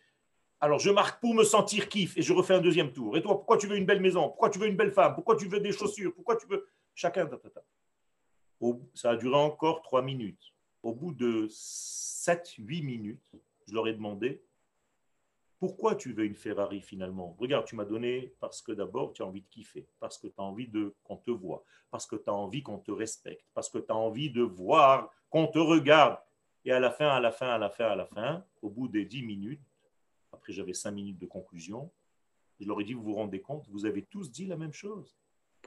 Alors, 0.59 0.79
je 0.79 0.89
marque 0.89 1.21
pour 1.21 1.35
me 1.35 1.43
sentir 1.43 1.89
kiff 1.89 2.17
et 2.17 2.23
je 2.23 2.33
refais 2.33 2.55
un 2.55 2.61
deuxième 2.61 2.91
tour. 2.91 3.15
Et 3.15 3.21
toi, 3.21 3.35
pourquoi 3.35 3.59
tu 3.59 3.67
veux 3.67 3.77
une 3.77 3.85
belle 3.85 4.01
maison? 4.01 4.23
Pourquoi 4.29 4.49
tu 4.49 4.57
veux 4.57 4.67
une 4.67 4.75
belle 4.75 4.91
femme? 4.91 5.13
Pourquoi 5.13 5.35
tu 5.35 5.47
veux 5.47 5.59
des 5.59 5.71
chaussures? 5.71 6.11
Pourquoi 6.15 6.37
tu 6.37 6.47
veux. 6.47 6.67
Chacun, 6.95 7.29
ça 8.93 9.09
a 9.11 9.15
duré 9.15 9.35
encore 9.35 9.81
trois 9.81 10.01
minutes. 10.01 10.53
Au 10.81 10.93
bout 10.93 11.13
de 11.13 11.47
sept, 11.49 12.55
huit 12.57 12.81
minutes, 12.81 13.31
je 13.67 13.73
leur 13.73 13.87
ai 13.87 13.93
demandé 13.93 14.41
pourquoi 15.59 15.95
tu 15.95 16.13
veux 16.13 16.25
une 16.25 16.35
Ferrari 16.35 16.81
finalement? 16.81 17.35
Regarde, 17.39 17.65
tu 17.65 17.75
m'as 17.75 17.85
donné 17.85 18.33
parce 18.39 18.61
que 18.61 18.71
d'abord 18.71 19.13
tu 19.13 19.23
as 19.23 19.25
envie 19.25 19.41
de 19.41 19.47
kiffer, 19.47 19.87
parce 19.99 20.17
que 20.17 20.27
tu 20.27 20.35
as 20.37 20.43
envie 20.43 20.67
de 20.67 20.93
qu'on 21.03 21.17
te 21.17 21.31
voit, 21.31 21.63
parce 21.89 22.05
que 22.05 22.15
tu 22.15 22.29
as 22.29 22.33
envie 22.33 22.61
qu'on 22.61 22.77
te 22.77 22.91
respecte, 22.91 23.45
parce 23.53 23.69
que 23.69 23.79
tu 23.79 23.91
as 23.91 23.95
envie 23.95 24.29
de 24.29 24.41
voir 24.41 25.09
qu'on 25.29 25.47
te 25.47 25.59
regarde. 25.59 26.19
Et 26.65 26.71
à 26.71 26.79
la 26.79 26.91
fin, 26.91 27.07
à 27.07 27.19
la 27.19 27.31
fin, 27.31 27.47
à 27.47 27.57
la 27.57 27.69
fin, 27.69 27.87
à 27.87 27.95
la 27.95 28.05
fin, 28.05 28.45
au 28.61 28.69
bout 28.69 28.87
des 28.87 29.05
dix 29.05 29.23
minutes, 29.23 29.61
après 30.31 30.51
j'avais 30.51 30.73
cinq 30.73 30.91
minutes 30.91 31.19
de 31.19 31.25
conclusion, 31.25 31.91
Je 32.59 32.67
leur 32.67 32.79
ai 32.79 32.83
dit, 32.83 32.93
vous 32.93 33.03
vous 33.03 33.15
rendez 33.15 33.41
compte, 33.41 33.67
vous 33.69 33.85
avez 33.85 34.03
tous 34.03 34.31
dit 34.31 34.45
la 34.45 34.57
même 34.57 34.73
chose. 34.73 35.15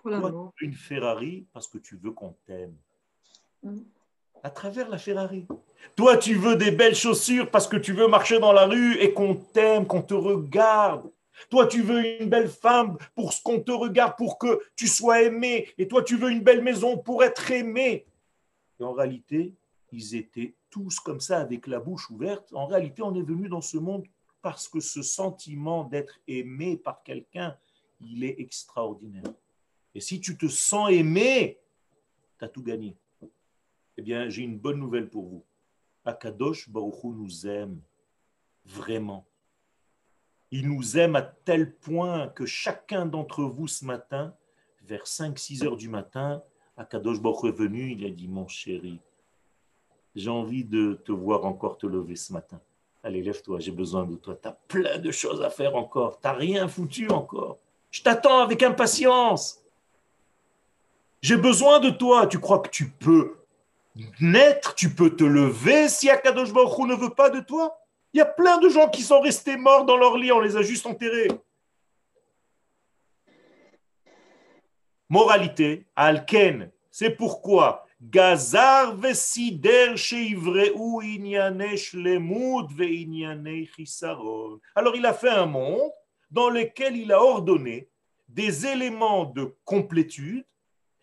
Pour 0.01 0.11
l'amour. 0.11 0.53
une 0.61 0.75
Ferrari 0.75 1.47
parce 1.53 1.69
que 1.69 1.79
tu 1.79 1.97
veux 1.97 2.13
qu'on 2.13 2.35
t'aime. 2.47 2.77
Mm. 3.63 3.81
À 4.43 4.51
travers 4.51 4.89
la 4.89 4.99
Ferrari. 4.99 5.47
Toi, 5.97 6.17
tu 6.17 6.35
veux 6.35 6.57
des 6.57 6.71
belles 6.71 6.95
chaussures 6.95 7.51
parce 7.51 7.67
que 7.67 7.77
tu 7.77 7.93
veux 7.93 8.07
marcher 8.07 8.39
dans 8.39 8.53
la 8.53 8.67
rue 8.67 8.97
et 8.99 9.13
qu'on 9.13 9.35
t'aime, 9.35 9.87
qu'on 9.87 10.03
te 10.03 10.15
regarde. 10.15 11.11
Toi, 11.51 11.67
tu 11.67 11.83
veux 11.83 12.21
une 12.21 12.29
belle 12.29 12.49
femme 12.49 12.97
pour 13.15 13.33
ce 13.33 13.43
qu'on 13.43 13.61
te 13.61 13.73
regarde, 13.73 14.17
pour 14.17 14.39
que 14.39 14.61
tu 14.77 14.87
sois 14.87 15.23
aimé. 15.23 15.69
Et 15.79 15.89
toi, 15.89 16.03
tu 16.03 16.17
veux 16.17 16.31
une 16.31 16.43
belle 16.43 16.63
maison 16.63 16.99
pour 16.99 17.25
être 17.25 17.51
aimé. 17.51 18.07
Et 18.81 18.85
en 18.85 18.93
réalité, 18.93 19.55
ils 19.93 20.15
étaient 20.15 20.55
tous 20.71 21.01
comme 21.01 21.21
ça, 21.21 21.39
avec 21.39 21.67
la 21.67 21.81
bouche 21.81 22.11
ouverte. 22.11 22.53
En 22.53 22.67
réalité, 22.67 23.03
on 23.03 23.15
est 23.15 23.23
venu 23.23 23.49
dans 23.49 23.61
ce 23.61 23.79
monde 23.79 24.05
parce 24.43 24.69
que 24.69 24.81
ce 24.81 25.03
sentiment 25.03 25.85
d'être 25.85 26.19
aimé 26.27 26.77
par 26.77 27.03
quelqu'un, 27.03 27.57
il 28.01 28.25
est 28.25 28.37
extraordinaire. 28.39 29.25
Et 29.99 30.01
si 30.01 30.21
tu 30.21 30.37
te 30.37 30.47
sens 30.47 30.93
aimé, 30.93 31.59
tu 32.39 32.45
as 32.45 32.49
tout 32.49 32.63
gagné. 32.63 32.97
Eh 33.97 34.03
bien, 34.03 34.29
j'ai 34.29 34.43
une 34.43 34.57
bonne 34.57 34.79
nouvelle 34.79 35.11
pour 35.11 35.25
vous. 35.25 35.45
Akadosh 36.05 36.71
Baruch 36.71 37.03
nous 37.03 37.49
aime 37.49 37.81
vraiment. 38.65 39.27
Il 40.53 40.69
nous 40.69 40.99
aime 40.99 41.17
à 41.17 41.23
tel 41.23 41.75
point 41.75 42.29
que 42.29 42.47
chacun 42.47 43.07
d'entre 43.07 43.43
vous 43.43 43.67
ce 43.67 43.85
matin, 43.85 44.33
vers 44.83 45.03
5-6 45.03 45.65
heures 45.65 45.77
du 45.77 45.89
matin, 45.89 46.45
Akadosh 46.77 47.21
Baruch 47.21 47.53
est 47.53 47.59
venu, 47.59 47.91
il 47.91 48.07
a 48.07 48.11
dit 48.11 48.29
Mon 48.29 48.47
chéri, 48.47 49.01
j'ai 50.15 50.31
envie 50.31 50.63
de 50.63 50.95
te 51.05 51.11
voir 51.11 51.45
encore 51.45 51.77
te 51.77 51.89
lever 51.89 52.15
ce 52.15 52.33
matin. 52.33 52.61
Allez, 53.03 53.21
lève-toi, 53.21 53.59
j'ai 53.59 53.73
besoin 53.73 54.05
de 54.05 54.15
toi. 54.15 54.39
Tu 54.41 54.47
as 54.47 54.53
plein 54.53 54.99
de 54.99 55.11
choses 55.11 55.43
à 55.43 55.51
faire 55.51 55.75
encore. 55.75 56.21
Tu 56.21 56.29
n'as 56.29 56.35
rien 56.35 56.69
foutu 56.69 57.11
encore. 57.11 57.59
Je 57.91 58.01
t'attends 58.01 58.39
avec 58.39 58.63
impatience. 58.63 59.58
J'ai 61.23 61.37
besoin 61.37 61.81
de 61.81 61.91
toi. 61.91 62.27
Tu 62.27 62.39
crois 62.39 62.61
que 62.61 62.71
tu 62.71 62.91
peux 62.91 63.39
naître, 64.21 64.75
tu 64.75 64.95
peux 64.95 65.15
te 65.15 65.25
lever 65.25 65.89
si 65.89 66.09
Akadosh 66.09 66.53
Baruch 66.53 66.79
ne 66.87 66.95
veut 66.95 67.11
pas 67.11 67.31
de 67.31 67.41
toi? 67.41 67.77
Il 68.13 68.19
y 68.19 68.21
a 68.21 68.27
plein 68.27 68.59
de 68.59 68.69
gens 68.69 68.89
qui 68.89 69.03
sont 69.03 69.21
restés 69.21 69.57
morts 69.57 69.85
dans 69.85 69.97
leur 69.97 70.17
lit, 70.17 70.33
on 70.33 70.41
les 70.41 70.57
a 70.57 70.63
juste 70.63 70.87
enterrés. 70.87 71.29
Moralité, 75.09 75.87
Alken, 75.97 76.71
c'est 76.91 77.11
pourquoi 77.11 77.87
Gazar 78.01 78.95
vesider 78.95 79.97
sheivreu 79.97 80.73
inyane 81.03 81.77
shlemut 81.77 82.69
veinyane 82.71 83.67
chisaron. 83.75 84.61
Alors 84.75 84.95
il 84.95 85.05
a 85.05 85.13
fait 85.13 85.31
un 85.31 85.47
monde 85.47 85.91
dans 86.31 86.49
lequel 86.49 86.97
il 86.97 87.11
a 87.11 87.21
ordonné 87.21 87.89
des 88.29 88.67
éléments 88.67 89.25
de 89.25 89.57
complétude 89.65 90.45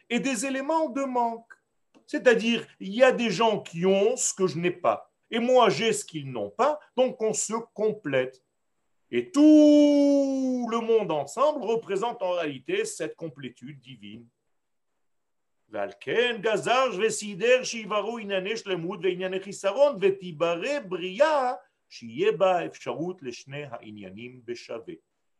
et 0.09 0.19
des 0.19 0.45
éléments 0.45 0.89
de 0.89 1.03
manque. 1.03 1.51
C'est-à-dire, 2.07 2.65
il 2.79 2.93
y 2.93 3.03
a 3.03 3.11
des 3.11 3.31
gens 3.31 3.61
qui 3.61 3.85
ont 3.85 4.15
ce 4.15 4.33
que 4.33 4.47
je 4.47 4.57
n'ai 4.57 4.71
pas. 4.71 5.11
Et 5.31 5.39
moi, 5.39 5.69
j'ai 5.69 5.91
ce 5.91 6.05
qu'ils 6.05 6.31
n'ont 6.31 6.51
pas, 6.51 6.79
donc 6.95 7.21
on 7.21 7.33
se 7.33 7.53
complète. 7.73 8.43
Et 9.11 9.31
tout 9.31 10.67
le 10.69 10.79
monde 10.79 11.11
ensemble 11.11 11.63
représente 11.63 12.21
en 12.21 12.31
réalité 12.31 12.85
cette 12.85 13.15
complétude 13.15 13.79
divine. 13.79 14.27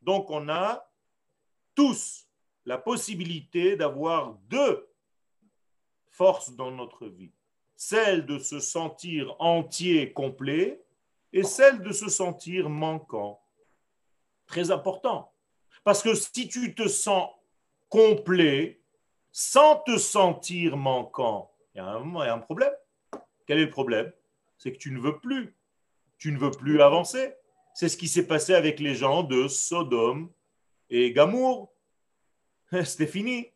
Donc 0.02 0.30
on 0.30 0.50
a 0.50 0.90
tous 1.74 2.25
la 2.66 2.78
possibilité 2.78 3.76
d'avoir 3.76 4.34
deux 4.50 4.88
forces 6.08 6.56
dans 6.56 6.72
notre 6.72 7.08
vie. 7.08 7.32
Celle 7.76 8.26
de 8.26 8.40
se 8.40 8.60
sentir 8.60 9.36
entier, 9.40 10.14
complet, 10.14 10.82
et 11.34 11.44
celle 11.44 11.82
de 11.82 11.92
se 11.92 12.10
sentir 12.10 12.70
manquant. 12.70 13.42
Très 14.48 14.72
important. 14.72 15.34
Parce 15.84 16.02
que 16.02 16.16
si 16.16 16.48
tu 16.48 16.74
te 16.74 16.88
sens 16.88 17.30
complet, 17.90 18.82
sans 19.32 19.78
te 19.80 19.98
sentir 19.98 20.78
manquant, 20.78 21.52
il 21.74 21.80
y 21.80 21.82
a 21.82 21.88
un, 21.88 22.04
il 22.04 22.26
y 22.26 22.30
a 22.30 22.34
un 22.34 22.40
problème. 22.40 22.72
Quel 23.46 23.60
est 23.60 23.66
le 23.66 23.70
problème? 23.70 24.12
C'est 24.58 24.72
que 24.72 24.78
tu 24.78 24.92
ne 24.92 25.00
veux 25.00 25.20
plus. 25.20 25.54
Tu 26.18 26.32
ne 26.32 26.38
veux 26.38 26.52
plus 26.52 26.82
avancer. 26.82 27.36
C'est 27.74 27.90
ce 27.90 27.98
qui 27.98 28.08
s'est 28.08 28.26
passé 28.26 28.54
avec 28.54 28.80
les 28.80 28.96
gens 28.96 29.22
de 29.22 29.50
Sodome 29.50 30.32
et 30.90 31.12
Gamour. 31.12 31.75
C'était 32.84 33.08
fini. 33.08 33.52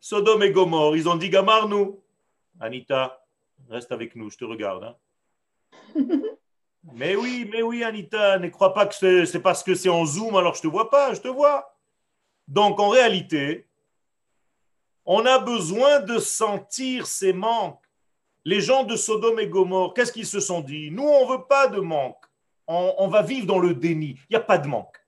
Sodome 0.00 0.42
et 0.42 0.50
Gomorre, 0.50 0.96
ils 0.96 1.08
ont 1.08 1.16
dit 1.16 1.28
Gamar, 1.28 1.68
nous. 1.68 2.02
Anita, 2.58 3.24
reste 3.68 3.92
avec 3.92 4.16
nous, 4.16 4.30
je 4.30 4.38
te 4.38 4.44
regarde. 4.44 4.84
hein. 4.84 4.96
mais 6.94 7.16
oui, 7.16 7.48
mais 7.52 7.62
oui, 7.62 7.84
Anita, 7.84 8.38
ne 8.38 8.48
crois 8.48 8.72
pas 8.74 8.86
que 8.86 9.24
c'est 9.24 9.40
parce 9.40 9.62
que 9.62 9.74
c'est 9.74 9.88
en 9.88 10.04
Zoom, 10.04 10.36
alors 10.36 10.54
je 10.54 10.62
te 10.62 10.66
vois 10.66 10.90
pas, 10.90 11.12
je 11.14 11.20
te 11.20 11.28
vois. 11.28 11.76
Donc 12.48 12.80
en 12.80 12.88
réalité, 12.88 13.66
on 15.04 15.24
a 15.26 15.38
besoin 15.38 16.00
de 16.00 16.18
sentir 16.18 17.06
ces 17.06 17.32
manques. 17.32 17.84
Les 18.44 18.60
gens 18.60 18.84
de 18.84 18.96
Sodome 18.96 19.38
et 19.38 19.48
Gomorre, 19.48 19.92
qu'est-ce 19.92 20.12
qu'ils 20.12 20.26
se 20.26 20.40
sont 20.40 20.60
dit? 20.60 20.90
Nous, 20.90 21.02
on 21.06 21.26
ne 21.26 21.32
veut 21.32 21.44
pas 21.44 21.68
de 21.68 21.80
manque. 21.80 22.24
On, 22.66 22.94
on 22.98 23.08
va 23.08 23.22
vivre 23.22 23.46
dans 23.46 23.58
le 23.58 23.74
déni. 23.74 24.18
Il 24.28 24.32
n'y 24.32 24.36
a 24.36 24.40
pas 24.40 24.58
de 24.58 24.66
manque. 24.66 24.99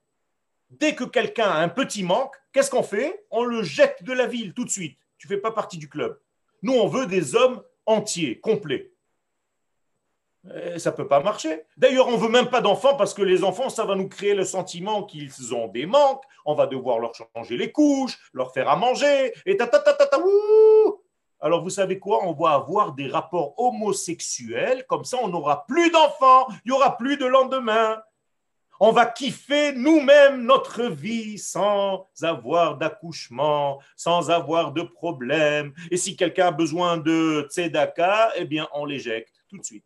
Dès 0.73 0.95
que 0.95 1.05
quelqu'un 1.05 1.51
a 1.51 1.59
un 1.59 1.69
petit 1.69 2.03
manque, 2.03 2.35
qu'est-ce 2.53 2.71
qu'on 2.71 2.83
fait? 2.83 3.27
On 3.31 3.45
le 3.45 3.63
jette 3.63 4.03
de 4.05 4.13
la 4.13 4.27
ville 4.27 4.55
tout 4.55 4.65
de 4.65 4.71
suite. 4.71 4.99
Tu 5.19 5.27
ne 5.27 5.35
fais 5.35 5.41
pas 5.41 5.53
partie 5.53 5.77
du 5.77 5.89
club. 5.89 6.19
Nous, 6.63 6.73
on 6.73 6.87
veut 6.87 7.07
des 7.07 7.37
hommes 7.37 7.63
entiers, 7.85 8.41
complets. 8.41 8.91
Et 10.67 10.79
ça 10.79 10.91
ne 10.91 10.97
peut 10.97 11.07
pas 11.07 11.21
marcher. 11.21 11.63
D'ailleurs, 11.77 12.09
on 12.09 12.13
ne 12.13 12.17
veut 12.17 12.31
même 12.31 12.49
pas 12.49 12.63
d'enfants 12.63 12.97
parce 12.97 13.13
que 13.13 13.23
les 13.23 13.45
enfants, 13.45 13.69
ça 13.69 13.85
va 13.85 13.95
nous 13.95 14.09
créer 14.09 14.35
le 14.35 14.45
sentiment 14.45 15.05
qu'ils 15.05 15.55
ont 15.55 15.69
des 15.69 15.85
manques. 15.85 16.25
On 16.47 16.55
va 16.55 16.67
devoir 16.67 16.99
leur 16.99 17.13
changer 17.15 17.59
les 17.59 17.71
couches, 17.71 18.19
leur 18.33 18.53
faire 18.53 18.69
à 18.69 18.77
manger, 18.77 19.33
et 19.45 19.57
ta 19.59 19.67
ta 19.67 19.79
ta 19.79 19.93
ta 19.93 20.07
ta 20.07 20.19
ouh 20.19 21.03
Alors, 21.39 21.63
vous 21.63 21.71
savez 21.71 21.99
quoi? 21.99 22.25
On 22.25 22.33
va 22.33 22.55
avoir 22.55 22.93
des 22.93 23.09
rapports 23.09 23.55
homosexuels, 23.59 24.87
comme 24.89 25.05
ça, 25.05 25.19
on 25.23 25.29
n'aura 25.29 25.67
plus 25.67 25.91
d'enfants, 25.91 26.47
il 26.65 26.71
n'y 26.71 26.73
aura 26.73 26.97
plus 26.97 27.19
de 27.19 27.27
lendemain. 27.27 28.03
On 28.85 28.91
va 28.91 29.07
kiffer 29.07 29.71
nous-mêmes 29.77 30.43
notre 30.43 30.87
vie 30.87 31.39
sans 31.39 32.09
avoir 32.21 32.79
d'accouchement, 32.79 33.81
sans 33.95 34.29
avoir 34.29 34.73
de 34.73 34.83
problème. 34.83 35.73
Et 35.93 35.97
si 35.97 36.17
quelqu'un 36.17 36.49
a 36.49 36.51
besoin 36.51 36.97
de 36.97 37.47
tzedaka, 37.49 38.33
eh 38.35 38.45
bien, 38.45 38.69
on 38.73 38.85
l'éjecte 38.85 39.45
tout 39.49 39.57
de 39.57 39.65
suite. 39.65 39.85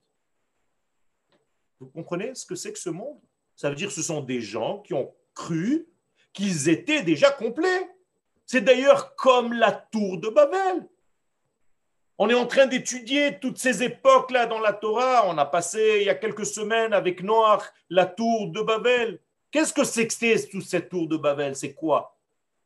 Vous 1.78 1.88
comprenez 1.88 2.34
ce 2.34 2.46
que 2.46 2.54
c'est 2.54 2.72
que 2.72 2.78
ce 2.78 2.88
monde? 2.88 3.20
Ça 3.54 3.68
veut 3.68 3.76
dire 3.76 3.88
que 3.88 3.94
ce 3.94 4.00
sont 4.00 4.22
des 4.22 4.40
gens 4.40 4.78
qui 4.78 4.94
ont 4.94 5.14
cru 5.34 5.86
qu'ils 6.32 6.70
étaient 6.70 7.02
déjà 7.02 7.30
complets. 7.30 7.90
C'est 8.46 8.62
d'ailleurs 8.62 9.14
comme 9.14 9.52
la 9.52 9.72
tour 9.72 10.18
de 10.18 10.30
Babel. 10.30 10.88
On 12.18 12.30
est 12.30 12.34
en 12.34 12.46
train 12.46 12.66
d'étudier 12.66 13.38
toutes 13.40 13.58
ces 13.58 13.82
époques-là 13.82 14.46
dans 14.46 14.60
la 14.60 14.72
Torah. 14.72 15.28
On 15.28 15.36
a 15.36 15.44
passé 15.44 15.98
il 16.00 16.06
y 16.06 16.10
a 16.10 16.14
quelques 16.14 16.46
semaines 16.46 16.94
avec 16.94 17.22
Noach 17.22 17.64
la 17.90 18.06
tour 18.06 18.48
de 18.48 18.62
Babel. 18.62 19.20
Qu'est-ce 19.50 19.74
que 19.74 19.84
c'est 19.84 20.06
que 20.06 20.50
toute 20.50 20.64
cette 20.64 20.88
tour 20.88 21.08
de 21.08 21.18
Babel? 21.18 21.54
C'est 21.54 21.74
quoi? 21.74 22.16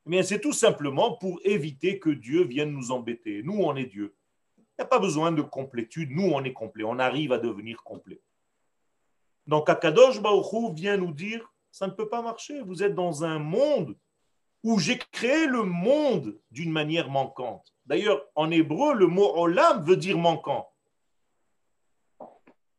Eh 0.06 0.10
bien, 0.10 0.22
c'est 0.22 0.40
tout 0.40 0.52
simplement 0.52 1.16
pour 1.16 1.40
éviter 1.44 1.98
que 1.98 2.10
Dieu 2.10 2.44
vienne 2.44 2.70
nous 2.70 2.92
embêter. 2.92 3.42
Nous, 3.42 3.60
on 3.60 3.74
est 3.74 3.86
Dieu. 3.86 4.14
Il 4.56 4.62
n'y 4.78 4.84
a 4.84 4.88
pas 4.88 5.00
besoin 5.00 5.32
de 5.32 5.42
complétude. 5.42 6.10
Nous, 6.12 6.30
on 6.30 6.44
est 6.44 6.52
complet. 6.52 6.84
On 6.84 7.00
arrive 7.00 7.32
à 7.32 7.38
devenir 7.38 7.82
complet. 7.82 8.20
Donc, 9.48 9.68
Akadosh 9.68 10.20
Baruch 10.20 10.52
Hu 10.52 10.72
vient 10.74 10.96
nous 10.96 11.12
dire 11.12 11.52
ça 11.72 11.88
ne 11.88 11.92
peut 11.92 12.08
pas 12.08 12.22
marcher. 12.22 12.60
Vous 12.60 12.84
êtes 12.84 12.94
dans 12.94 13.24
un 13.24 13.40
monde 13.40 13.96
où 14.62 14.78
j'ai 14.78 14.98
créé 15.10 15.46
le 15.46 15.64
monde 15.64 16.38
d'une 16.50 16.70
manière 16.70 17.10
manquante. 17.10 17.74
D'ailleurs, 17.90 18.24
en 18.36 18.52
hébreu, 18.52 18.94
le 18.94 19.08
mot 19.08 19.34
olam 19.34 19.82
veut 19.84 19.96
dire 19.96 20.16
manquant. 20.16 20.70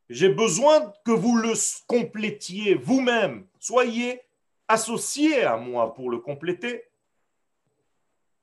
J'ai 0.10 0.30
besoin 0.30 0.94
que 1.04 1.12
vous 1.12 1.36
le 1.36 1.52
complétiez 1.86 2.76
vous-même. 2.76 3.46
Soyez 3.60 4.22
associés 4.70 5.44
à 5.44 5.58
moi 5.58 5.94
pour 5.94 6.10
le 6.10 6.20
compléter. 6.20 6.86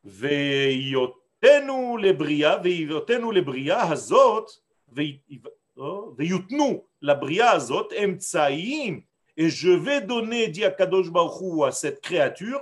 Veiyotenu 0.05 1.99
lebria, 2.03 2.59
veiyotenu 2.59 3.33
lebria 3.33 3.81
hazot, 3.81 4.45
veyutnu 4.93 6.83
la 7.01 7.15
bria 7.15 7.53
hazot 7.53 7.89
emtsaim. 7.99 9.01
Et 9.39 9.49
je 9.49 9.71
vais 9.71 10.03
donner, 10.03 10.49
dit 10.49 10.67
Akadosh 10.67 11.11
Baruch 11.11 11.67
à 11.67 11.71
cette 11.73 12.03
créature, 12.03 12.61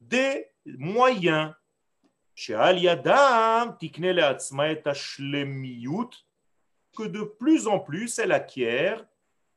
des 0.00 0.46
moyens. 0.64 1.52
Tikne 3.78 4.04
et 4.04 4.82
que 6.96 7.02
de 7.02 7.22
plus 7.22 7.66
en 7.66 7.78
plus 7.78 8.18
elle 8.18 8.32
acquiert 8.32 9.04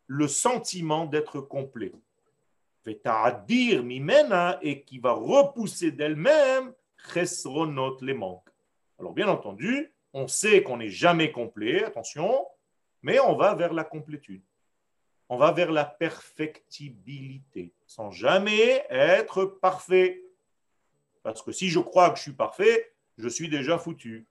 le 0.08 0.28
sentiment 0.28 1.06
d'être 1.06 1.40
complet. 1.40 1.94
Et 2.86 3.00
qui 4.84 5.00
va 5.00 5.14
repousser 5.14 5.92
d'elle-même 5.92 6.74
chesronot 6.98 7.98
les 8.02 8.14
manques. 8.14 8.50
Alors 9.00 9.14
bien 9.14 9.30
entendu, 9.30 9.94
on 10.12 10.28
sait 10.28 10.62
qu'on 10.62 10.78
n'est 10.78 10.90
jamais 10.90 11.32
complet, 11.32 11.86
attention, 11.86 12.46
mais 13.02 13.20
on 13.20 13.38
va 13.38 13.56
vers 13.56 13.74
la 13.74 13.86
complétude. 13.86 14.44
On 15.30 15.38
va 15.38 15.54
vers 15.54 15.72
la 15.72 15.86
perfectibilité, 15.86 17.74
sans 17.88 18.12
jamais 18.12 18.86
être 18.90 19.46
parfait. 19.46 20.22
Parce 21.24 21.42
que 21.42 21.52
si 21.52 21.70
je 21.70 21.80
crois 21.80 22.10
que 22.10 22.18
je 22.18 22.24
suis 22.24 22.34
parfait, 22.34 22.94
je 23.18 23.28
suis 23.28 23.50
déjà 23.50 23.78
foutu. 23.78 24.28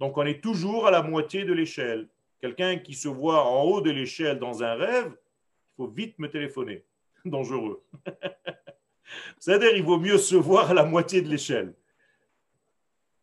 Donc 0.00 0.16
on 0.16 0.24
est 0.24 0.40
toujours 0.42 0.86
à 0.86 0.90
la 0.90 1.02
moitié 1.02 1.44
de 1.44 1.52
l'échelle. 1.52 2.08
Quelqu'un 2.40 2.78
qui 2.78 2.94
se 2.94 3.08
voit 3.08 3.44
en 3.44 3.62
haut 3.62 3.80
de 3.80 3.90
l'échelle 3.90 4.38
dans 4.38 4.62
un 4.62 4.74
rêve, 4.74 5.12
il 5.12 5.76
faut 5.76 5.88
vite 5.88 6.18
me 6.18 6.30
téléphoner. 6.30 6.84
Dangereux. 7.24 7.82
C'est-à-dire, 9.38 9.74
il 9.74 9.82
vaut 9.82 9.98
mieux 9.98 10.18
se 10.18 10.36
voir 10.36 10.70
à 10.70 10.74
la 10.74 10.84
moitié 10.84 11.22
de 11.22 11.28
l'échelle. 11.28 11.74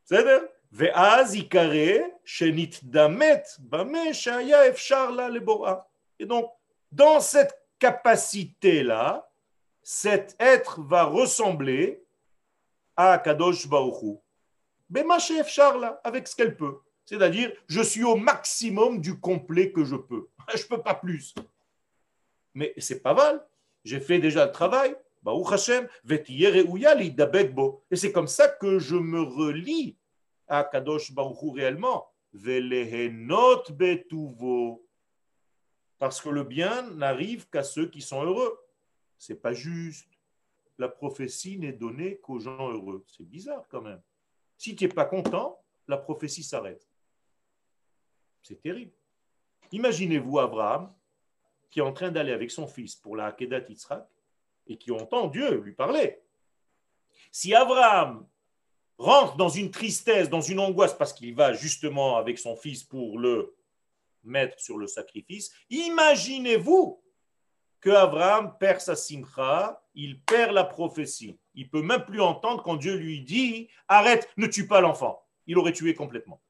C'est-à-dire, 0.06 0.42
et 6.20 6.26
donc, 6.26 6.52
dans 6.92 7.20
cette 7.20 7.62
capacité-là, 7.78 9.30
cet 9.84 10.36
être 10.40 10.82
va 10.82 11.04
ressembler 11.04 12.03
à 12.96 13.18
Kadosh 13.18 13.68
Baruchou. 13.68 14.22
là, 15.80 16.00
avec 16.04 16.28
ce 16.28 16.36
qu'elle 16.36 16.56
peut. 16.56 16.80
C'est-à-dire, 17.06 17.52
je 17.68 17.82
suis 17.82 18.04
au 18.04 18.16
maximum 18.16 19.02
du 19.02 19.20
complet 19.20 19.72
que 19.72 19.84
je 19.84 19.96
peux. 19.96 20.28
Je 20.56 20.64
ne 20.64 20.68
peux 20.68 20.82
pas 20.82 20.96
plus. 20.96 21.34
Mais 22.54 22.74
c'est 22.78 23.02
pas 23.02 23.14
mal. 23.14 23.46
J'ai 23.84 24.00
fait 24.00 24.20
déjà 24.20 24.46
le 24.46 24.52
travail. 24.52 24.96
Et 27.92 27.96
c'est 27.96 28.12
comme 28.12 28.28
ça 28.28 28.50
que 28.50 28.78
je 28.80 28.96
me 28.96 29.22
relie 29.22 29.96
à 30.48 30.64
Kadosh 30.66 31.14
Baruchou 31.14 31.52
réellement. 31.52 32.10
Parce 35.98 36.20
que 36.20 36.30
le 36.30 36.44
bien 36.44 36.90
n'arrive 36.92 37.48
qu'à 37.50 37.64
ceux 37.64 37.88
qui 37.88 38.02
sont 38.02 38.24
heureux. 38.24 38.60
C'est 39.18 39.42
pas 39.42 39.54
juste. 39.54 40.10
La 40.78 40.90
prophétie 40.90 41.58
n'est 41.58 41.74
donnée 41.74 42.18
qu'aux 42.18 42.40
gens 42.40 42.72
heureux. 42.72 43.06
C'est 43.08 43.28
bizarre 43.28 43.66
quand 43.70 43.82
même. 43.82 44.02
Si 44.58 44.76
tu 44.76 44.86
n'es 44.86 44.94
pas 44.94 45.06
content, 45.06 45.60
la 45.88 45.98
prophétie 45.98 46.44
s'arrête. 46.44 46.88
C'est 48.42 48.62
terrible. 48.62 48.94
Imaginez-vous 49.72 50.40
Abraham 50.40 50.94
qui 51.70 51.80
est 51.80 51.84
en 51.84 51.94
train 51.94 52.12
d'aller 52.12 52.32
avec 52.32 52.52
son 52.52 52.68
fils 52.68 52.96
pour 52.96 53.16
la 53.16 53.26
Hakedat 53.26 53.68
Yitzhak 53.68 54.08
et 54.68 54.78
qui 54.78 54.92
entend 54.92 55.28
Dieu 55.28 55.60
lui 55.60 55.74
parler. 55.74 56.20
Si 57.32 57.54
Abraham 57.56 58.28
rentre 58.98 59.36
dans 59.38 59.50
une 59.50 59.72
tristesse, 59.72 60.30
dans 60.30 60.42
une 60.42 60.60
angoisse 60.60 60.94
parce 60.94 61.14
qu'il 61.14 61.34
va 61.34 61.54
justement 61.54 62.18
avec 62.18 62.38
son 62.38 62.56
fils 62.56 62.84
pour 62.84 63.18
le 63.18 63.56
mettre 64.24 64.60
sur 64.60 64.78
le 64.78 64.88
sacrifice, 64.88 65.52
imaginez-vous 65.70 67.03
que 67.84 67.90
Abraham 67.90 68.58
perd 68.58 68.80
sa 68.80 68.96
simcha, 68.96 69.84
il 69.94 70.18
perd 70.22 70.54
la 70.54 70.64
prophétie. 70.64 71.38
Il 71.54 71.70
peut 71.70 71.82
même 71.82 72.06
plus 72.06 72.22
entendre 72.22 72.64
quand 72.64 72.78
Dieu 72.78 72.96
lui 72.96 73.22
dit 73.22 73.70
arrête, 73.90 74.30
ne 74.38 74.48
tue 74.48 74.70
pas 74.70 74.80
l'enfant. 74.80 75.22
Il 75.48 75.58
aurait 75.58 75.74
tué 75.74 75.94
complètement. 75.94 76.42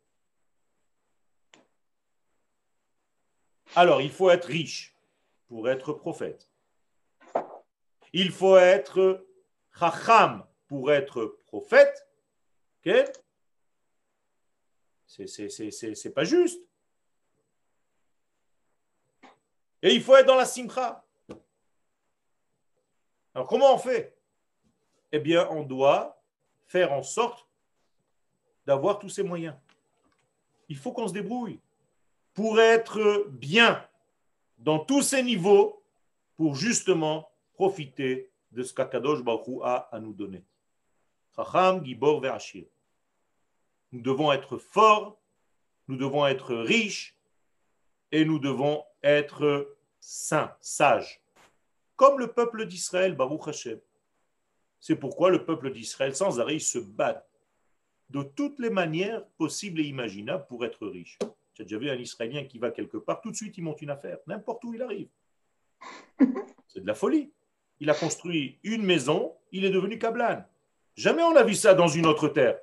Alors, 3.75 3.99
il 3.99 4.11
faut 4.11 4.29
être 4.29 4.45
riche 4.45 4.95
pour 5.47 5.67
être 5.67 5.93
prophète. 5.93 6.51
Il 8.13 8.31
faut 8.31 8.57
être 8.57 9.25
chacham 9.75 10.45
pour 10.67 10.91
être 10.91 11.39
prophète. 11.47 12.07
Okay? 12.81 13.05
C'est 15.07 16.13
pas 16.13 16.25
juste. 16.25 16.61
Et 19.81 19.95
il 19.95 20.03
faut 20.03 20.15
être 20.15 20.27
dans 20.27 20.36
la 20.36 20.45
simcha. 20.45 21.03
Alors, 23.34 23.47
comment 23.47 23.73
on 23.73 23.77
fait? 23.77 24.15
Eh 25.11 25.19
bien, 25.19 25.47
on 25.49 25.63
doit 25.63 26.21
faire 26.67 26.91
en 26.91 27.03
sorte 27.03 27.47
d'avoir 28.65 28.99
tous 28.99 29.09
ces 29.09 29.23
moyens. 29.23 29.55
Il 30.69 30.77
faut 30.77 30.91
qu'on 30.91 31.07
se 31.07 31.13
débrouille 31.13 31.59
pour 32.34 32.59
être 32.59 33.27
bien 33.29 33.86
dans 34.57 34.79
tous 34.79 35.01
ces 35.01 35.21
niveaux 35.21 35.84
pour 36.36 36.55
justement 36.55 37.29
profiter 37.53 38.31
de 38.51 38.63
ce 38.63 38.73
qu'Akadosh 38.73 39.21
Baruch 39.21 39.61
a 39.63 39.89
à 39.91 39.99
nous 39.99 40.13
donner. 40.13 40.43
Nous 43.91 44.01
devons 44.01 44.31
être 44.31 44.57
forts, 44.57 45.19
nous 45.88 45.97
devons 45.97 46.25
être 46.25 46.55
riches 46.55 47.15
et 48.11 48.25
nous 48.25 48.39
devons 48.39 48.84
être 49.01 49.75
saints, 49.99 50.55
sages, 50.59 51.22
comme 51.95 52.19
le 52.19 52.27
peuple 52.27 52.65
d'Israël, 52.65 53.15
Baruch 53.15 53.47
Hashem. 53.47 53.79
C'est 54.79 54.95
pourquoi 54.95 55.29
le 55.29 55.45
peuple 55.45 55.71
d'Israël, 55.71 56.15
sans 56.15 56.39
arrêt, 56.39 56.59
se 56.59 56.79
bat 56.79 57.25
de 58.09 58.23
toutes 58.23 58.59
les 58.59 58.69
manières 58.69 59.25
possibles 59.37 59.79
et 59.79 59.85
imaginables 59.85 60.45
pour 60.47 60.65
être 60.65 60.87
riche. 60.87 61.17
J'ai 61.53 61.63
déjà 61.63 61.77
vu 61.77 61.89
un 61.89 61.95
Israélien 61.95 62.45
qui 62.45 62.57
va 62.57 62.71
quelque 62.71 62.97
part, 62.97 63.21
tout 63.21 63.31
de 63.31 63.35
suite 63.35 63.57
il 63.57 63.63
monte 63.63 63.81
une 63.81 63.91
affaire, 63.91 64.17
n'importe 64.27 64.63
où 64.63 64.73
il 64.73 64.81
arrive. 64.81 65.07
C'est 66.67 66.81
de 66.81 66.87
la 66.87 66.95
folie. 66.95 67.31
Il 67.79 67.89
a 67.89 67.93
construit 67.93 68.59
une 68.63 68.83
maison, 68.83 69.35
il 69.51 69.65
est 69.65 69.69
devenu 69.69 69.99
Kablan. 69.99 70.43
Jamais 70.95 71.23
on 71.23 71.35
a 71.35 71.43
vu 71.43 71.55
ça 71.55 71.73
dans 71.73 71.87
une 71.87 72.05
autre 72.05 72.27
terre. 72.27 72.59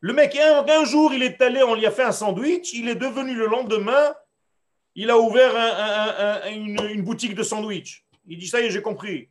Le 0.00 0.12
mec, 0.12 0.36
un, 0.36 0.84
jour, 0.84 1.14
il 1.14 1.22
est 1.22 1.40
allé, 1.40 1.62
on 1.62 1.74
lui 1.74 1.86
a 1.86 1.92
fait 1.92 2.02
un 2.02 2.12
sandwich, 2.12 2.72
il 2.74 2.88
est 2.88 2.96
devenu 2.96 3.34
le 3.34 3.46
lendemain, 3.46 4.14
il 4.94 5.10
a 5.10 5.18
ouvert 5.18 5.54
une, 6.50 7.02
boutique 7.02 7.34
de 7.34 7.42
sandwich. 7.42 8.06
Il 8.26 8.38
dit, 8.38 8.46
ça 8.46 8.60
y 8.60 8.66
est, 8.66 8.70
j'ai 8.70 8.82
compris. 8.82 9.28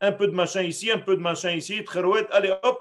Un 0.00 0.12
peu 0.12 0.26
de 0.28 0.32
machin 0.32 0.62
ici, 0.62 0.90
un 0.90 0.98
peu 0.98 1.16
de 1.16 1.20
machin 1.20 1.50
ici, 1.52 1.82
très 1.84 2.02
allez 2.30 2.54
hop. 2.62 2.80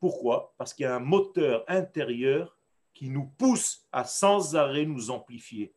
Pourquoi? 0.00 0.54
Parce 0.56 0.72
qu'il 0.74 0.84
y 0.84 0.86
a 0.86 0.96
un 0.96 1.00
moteur 1.00 1.64
intérieur 1.68 2.56
qui 2.94 3.08
nous 3.08 3.26
pousse 3.38 3.86
à 3.92 4.04
sans 4.04 4.56
arrêt 4.56 4.84
nous 4.84 5.10
amplifier. 5.10 5.72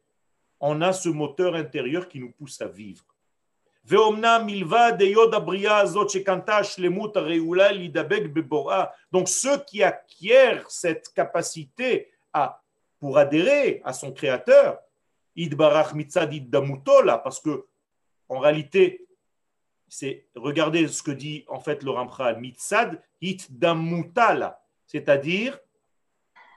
On 0.59 0.81
a 0.81 0.93
ce 0.93 1.09
moteur 1.09 1.55
intérieur 1.55 2.07
qui 2.07 2.19
nous 2.19 2.31
pousse 2.31 2.61
à 2.61 2.67
vivre. 2.67 3.05
Donc 9.11 9.27
ceux 9.27 9.57
qui 9.65 9.83
acquièrent 9.83 10.71
cette 10.71 11.13
capacité 11.13 12.09
pour 12.97 13.17
adhérer 13.17 13.81
à 13.83 13.91
son 13.91 14.13
créateur, 14.13 14.79
parce 17.23 17.39
que 17.39 17.65
en 18.29 18.39
réalité, 18.39 19.07
c'est 19.87 20.27
regardez 20.35 20.87
ce 20.87 21.03
que 21.03 21.11
dit 21.11 21.45
en 21.47 21.59
fait 21.59 21.83
le 21.83 21.91
Ramchal, 21.91 22.39
mitzad 22.39 23.01
damutala, 23.49 24.63
c'est-à-dire 24.85 25.59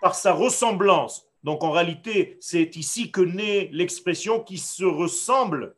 par 0.01 0.15
sa 0.15 0.33
ressemblance. 0.33 1.27
Donc 1.43 1.63
en 1.63 1.71
réalité, 1.71 2.39
c'est 2.41 2.77
ici 2.77 3.13
que 3.13 3.21
naît 3.21 3.69
l'expression 3.73 4.43
qui 4.43 4.59
se 4.59 4.85
ressemble 4.85 5.77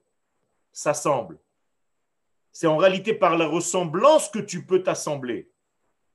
s'assemble. 0.72 1.38
C'est 2.52 2.66
en 2.66 2.76
réalité 2.76 3.12
par 3.12 3.36
la 3.36 3.46
ressemblance 3.46 4.28
que 4.28 4.38
tu 4.38 4.64
peux 4.64 4.82
t'assembler. 4.82 5.50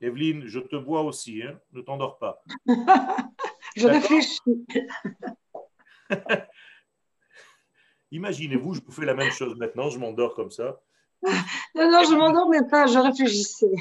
Evelyne, 0.01 0.47
je 0.47 0.59
te 0.59 0.75
vois 0.75 1.01
aussi, 1.01 1.41
hein 1.43 1.59
ne 1.71 1.81
t'endors 1.81 2.17
pas. 2.17 2.43
je 3.75 3.87
réfléchis. 3.87 4.65
Imaginez-vous, 8.13 8.75
je 8.75 8.81
vous 8.85 8.91
fais 8.91 9.05
la 9.05 9.15
même 9.15 9.31
chose 9.31 9.55
maintenant, 9.57 9.89
je 9.89 9.97
m'endors 9.97 10.35
comme 10.35 10.51
ça. 10.51 10.79
Non, 11.75 11.89
non, 11.89 12.03
je 12.03 12.13
m'endors 12.15 12.47
mais 12.49 12.67
pas, 12.69 12.85
je 12.85 12.99
réfléchissais. 12.99 13.71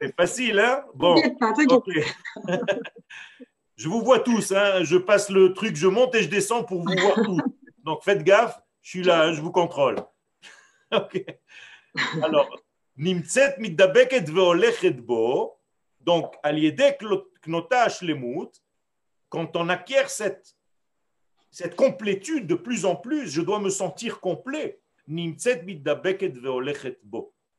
C'est 0.00 0.14
facile, 0.14 0.58
hein? 0.58 0.84
Bon. 0.94 1.14
Je 3.76 3.88
vous 3.88 4.02
vois 4.02 4.20
tous, 4.20 4.52
hein 4.52 4.84
je 4.84 4.96
passe 4.96 5.30
le 5.30 5.54
truc, 5.54 5.74
je 5.76 5.86
monte 5.88 6.14
et 6.14 6.22
je 6.22 6.28
descends 6.28 6.62
pour 6.62 6.82
vous 6.82 6.94
voir 7.00 7.14
tous. 7.14 7.40
Donc 7.82 8.04
faites 8.04 8.22
gaffe, 8.22 8.60
je 8.82 8.90
suis 8.90 9.02
là, 9.02 9.24
hein, 9.24 9.32
je 9.32 9.40
vous 9.40 9.50
contrôle. 9.50 9.96
ok. 10.92 11.24
Alors, 12.22 12.48
Nimtzet 12.96 13.56
mitdabeket 13.58 14.28
veolechet 14.30 14.92
bo, 14.92 15.58
donc, 16.00 16.34
aliedek 16.42 17.02
knotash 17.42 18.02
lemut, 18.02 18.50
quand 19.28 19.56
on 19.56 19.68
acquiert 19.68 20.10
cette, 20.10 20.54
cette 21.52 21.76
complétude 21.76 22.46
de 22.46 22.54
plus 22.54 22.84
en 22.86 22.96
plus, 22.96 23.28
je 23.28 23.42
dois 23.42 23.60
me 23.60 23.70
sentir 23.70 24.20
complet. 24.20 24.80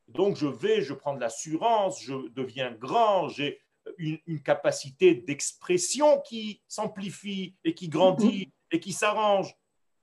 Donc, 0.07 0.35
je 0.35 0.47
vais, 0.47 0.81
je 0.81 0.93
prends 0.93 1.13
de 1.13 1.19
l'assurance, 1.19 2.01
je 2.01 2.27
deviens 2.29 2.71
grand, 2.71 3.29
j'ai 3.29 3.61
une, 3.97 4.17
une 4.25 4.41
capacité 4.41 5.13
d'expression 5.13 6.21
qui 6.21 6.61
s'amplifie 6.67 7.55
et 7.63 7.75
qui 7.75 7.87
grandit 7.87 8.51
et 8.71 8.79
qui 8.79 8.93
s'arrange. 8.93 9.55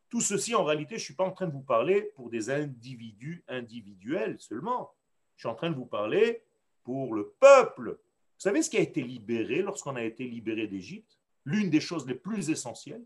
Tout 0.09 0.21
ceci, 0.21 0.55
en 0.55 0.65
réalité, 0.65 0.91
je 0.91 1.03
ne 1.03 1.05
suis 1.07 1.15
pas 1.15 1.25
en 1.25 1.33
train 1.33 1.47
de 1.47 1.53
vous 1.53 1.63
parler 1.63 2.13
pour 2.15 2.31
des 2.31 2.49
individus 2.49 3.45
individuels 3.49 4.37
seulement. 4.39 4.93
Je 5.37 5.43
suis 5.43 5.49
en 5.49 5.55
train 5.55 5.71
de 5.71 5.77
vous 5.77 5.87
parler 5.87 6.45
pour 6.85 7.15
le 7.15 7.35
peuple. 7.41 7.91
Vous 7.91 8.41
savez 8.41 8.63
ce 8.63 8.71
qui 8.71 8.77
a 8.77 8.81
été 8.81 9.03
libéré 9.03 9.63
lorsqu'on 9.63 9.97
a 9.97 10.05
été 10.05 10.25
libéré 10.29 10.69
d'Égypte? 10.69 11.19
L'une 11.45 11.71
des 11.71 11.81
choses 11.81 12.07
les 12.07 12.15
plus 12.15 12.51
essentielles 12.51 13.05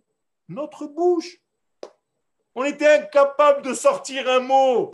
Notre 0.49 0.87
bouche. 0.87 1.41
On 2.55 2.65
était 2.65 3.01
incapable 3.01 3.63
de 3.63 3.75
sortir 3.75 4.29
un 4.29 4.41
mot. 4.41 4.91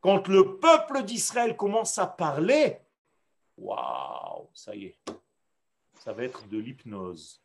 Quand 0.00 0.28
le 0.28 0.58
peuple 0.58 1.02
d'Israël 1.02 1.56
commence 1.56 1.98
à 1.98 2.06
parler, 2.06 2.78
waouh, 3.56 4.48
ça 4.54 4.76
y 4.76 4.86
est, 4.86 4.98
ça 5.98 6.12
va 6.12 6.22
être 6.24 6.46
de 6.48 6.58
l'hypnose. 6.58 7.42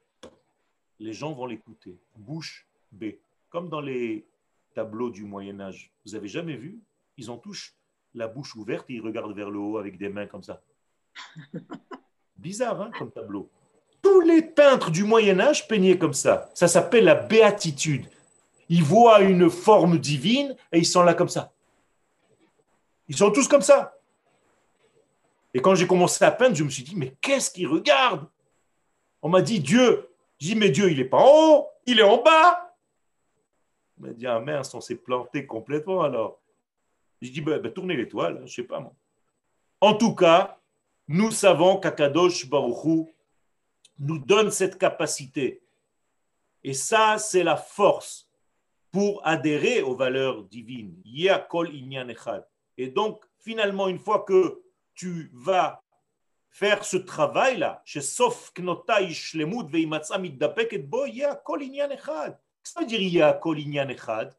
Les 1.00 1.14
gens 1.14 1.34
vont 1.34 1.48
l'écouter. 1.48 1.98
Bouche 2.16 2.68
B. 2.92 3.06
Comme 3.50 3.70
dans 3.70 3.82
les 3.82 4.26
tableaux 4.74 5.10
du 5.10 5.24
Moyen 5.24 5.60
Âge. 5.60 5.92
Vous 6.06 6.16
avez 6.16 6.28
jamais 6.28 6.56
vu? 6.56 6.80
Ils 7.18 7.32
ont 7.32 7.38
tous 7.38 7.76
la 8.14 8.28
bouche 8.28 8.56
ouverte 8.56 8.90
et 8.90 8.94
ils 8.94 9.02
regardent 9.02 9.36
vers 9.36 9.50
le 9.50 9.60
haut 9.60 9.78
avec 9.78 9.98
des 9.98 10.10
mains 10.10 10.28
comme 10.28 10.44
ça. 10.44 10.62
Bizarre, 12.36 12.82
hein, 12.82 12.92
comme 12.98 13.12
tableau. 13.12 13.50
Tous 14.14 14.22
les 14.22 14.44
peintres 14.44 14.92
du 14.92 15.04
Moyen 15.04 15.40
Âge 15.40 15.68
peignaient 15.68 15.98
comme 15.98 16.14
ça. 16.14 16.48
Ça 16.54 16.68
s'appelle 16.68 17.06
la 17.06 17.16
béatitude. 17.16 18.06
Ils 18.70 18.84
voient 18.84 19.22
une 19.22 19.50
forme 19.50 19.98
divine 19.98 20.56
et 20.72 20.78
ils 20.78 20.86
sont 20.86 21.02
là 21.02 21.16
comme 21.16 21.30
ça. 21.30 21.52
Ils 23.08 23.18
sont 23.18 23.32
tous 23.32 23.48
comme 23.48 23.64
ça. 23.64 23.98
Et 25.52 25.62
quand 25.62 25.74
j'ai 25.74 25.88
commencé 25.88 26.24
à 26.24 26.30
peindre, 26.30 26.56
je 26.56 26.64
me 26.64 26.70
suis 26.70 26.84
dit, 26.84 26.96
mais 26.96 27.16
qu'est-ce 27.22 27.50
qu'ils 27.50 27.66
regardent? 27.66 28.28
On 29.24 29.30
m'a 29.30 29.42
dit 29.42 29.60
Dieu. 29.60 30.08
J'ai 30.38 30.50
dit, 30.50 30.60
mais 30.60 30.70
Dieu, 30.70 30.92
il 30.92 30.98
n'est 31.00 31.06
pas 31.06 31.18
en 31.18 31.26
haut, 31.26 31.68
il 31.88 32.00
est 32.00 32.04
en 32.04 32.22
bas. 32.22 32.76
On 33.98 34.06
m'a 34.06 34.14
dit, 34.14 34.28
ah 34.28 34.40
mince, 34.40 34.76
on 34.76 34.82
s'est 34.82 34.98
planté 34.98 35.48
complètement 35.48 36.04
alors. 36.04 36.40
J'ai 37.20 37.32
dit, 37.32 37.42
ben, 37.42 37.60
ben, 37.60 37.74
tournez 37.74 37.98
l'étoile, 37.98 38.36
je 38.38 38.44
ne 38.44 38.48
sais 38.48 38.64
pas 38.64 38.80
moi. 38.80 38.94
En 39.82 39.96
tout 39.96 40.14
cas, 40.14 40.60
nous 41.08 41.32
savons 41.32 41.78
qu'Akadosh 41.78 42.48
Baruchou 42.48 43.10
nous 44.00 44.20
donne 44.20 44.52
cette 44.52 44.78
capacité. 44.78 45.62
Et 46.64 46.74
ça, 46.74 47.18
c'est 47.18 47.44
la 47.44 47.58
force 47.58 48.30
pour 48.92 49.26
adhérer 49.26 49.82
aux 49.82 49.96
valeurs 49.96 50.44
divines. 50.44 50.96
Et 52.78 52.88
donc, 52.88 53.24
finalement, 53.40 53.88
une 53.88 54.00
fois 54.00 54.20
que 54.20 54.62
tu 54.94 55.32
vas 55.34 55.82
faire 56.50 56.86
ce 56.86 56.98
travail-là, 56.98 57.82
chez 57.84 58.02
Sof 58.02 58.54
Knotai 58.54 59.10
Shlemut 59.12 59.68
Veimatsa 59.68 60.20
Middapeket 60.20 60.88
Bo, 60.88 61.06
Inyan 61.06 61.90
Echad. 61.90 62.38
Qu'est-ce 62.38 62.74
que 62.76 62.80
ça 62.80 62.82
veut 62.82 62.86
dire 62.86 63.40
Kol 63.40 63.60
Inyan 63.60 63.90
Echad? 63.90 64.38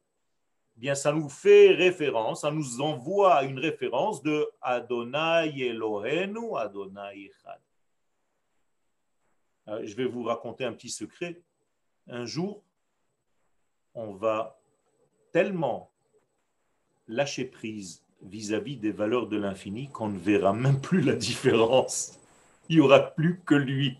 Bien, 0.76 0.94
ça 0.94 1.12
nous 1.12 1.28
fait 1.28 1.70
référence, 1.70 2.42
ça 2.42 2.50
nous 2.50 2.80
envoie 2.80 3.42
une 3.42 3.58
référence 3.58 4.22
de 4.22 4.48
Adonai 4.60 5.52
Elohenu, 5.56 6.56
Adonai 6.56 7.26
Echad. 7.26 7.60
Euh, 9.68 9.80
je 9.84 9.94
vais 9.94 10.04
vous 10.04 10.22
raconter 10.22 10.64
un 10.64 10.72
petit 10.72 10.90
secret. 10.90 11.40
Un 12.08 12.26
jour, 12.26 12.62
on 13.94 14.12
va 14.12 14.58
tellement 15.32 15.90
lâcher 17.08 17.44
prise 17.44 18.02
vis-à-vis 18.22 18.76
des 18.76 18.92
valeurs 18.92 19.26
de 19.26 19.36
l'infini 19.36 19.90
qu'on 19.90 20.08
ne 20.08 20.18
verra 20.18 20.52
même 20.52 20.80
plus 20.80 21.00
la 21.00 21.14
différence. 21.14 22.18
Il 22.68 22.76
n'y 22.76 22.82
aura 22.82 23.00
plus 23.00 23.40
que 23.44 23.54
lui. 23.54 23.98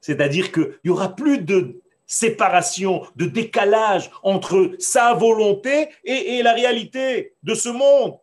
C'est-à-dire 0.00 0.50
qu'il 0.50 0.78
n'y 0.84 0.90
aura 0.90 1.14
plus 1.14 1.38
de 1.38 1.80
séparation, 2.06 3.06
de 3.16 3.26
décalage 3.26 4.10
entre 4.22 4.74
sa 4.78 5.14
volonté 5.14 5.88
et, 6.04 6.38
et 6.38 6.42
la 6.42 6.52
réalité 6.52 7.34
de 7.42 7.54
ce 7.54 7.68
monde. 7.68 8.18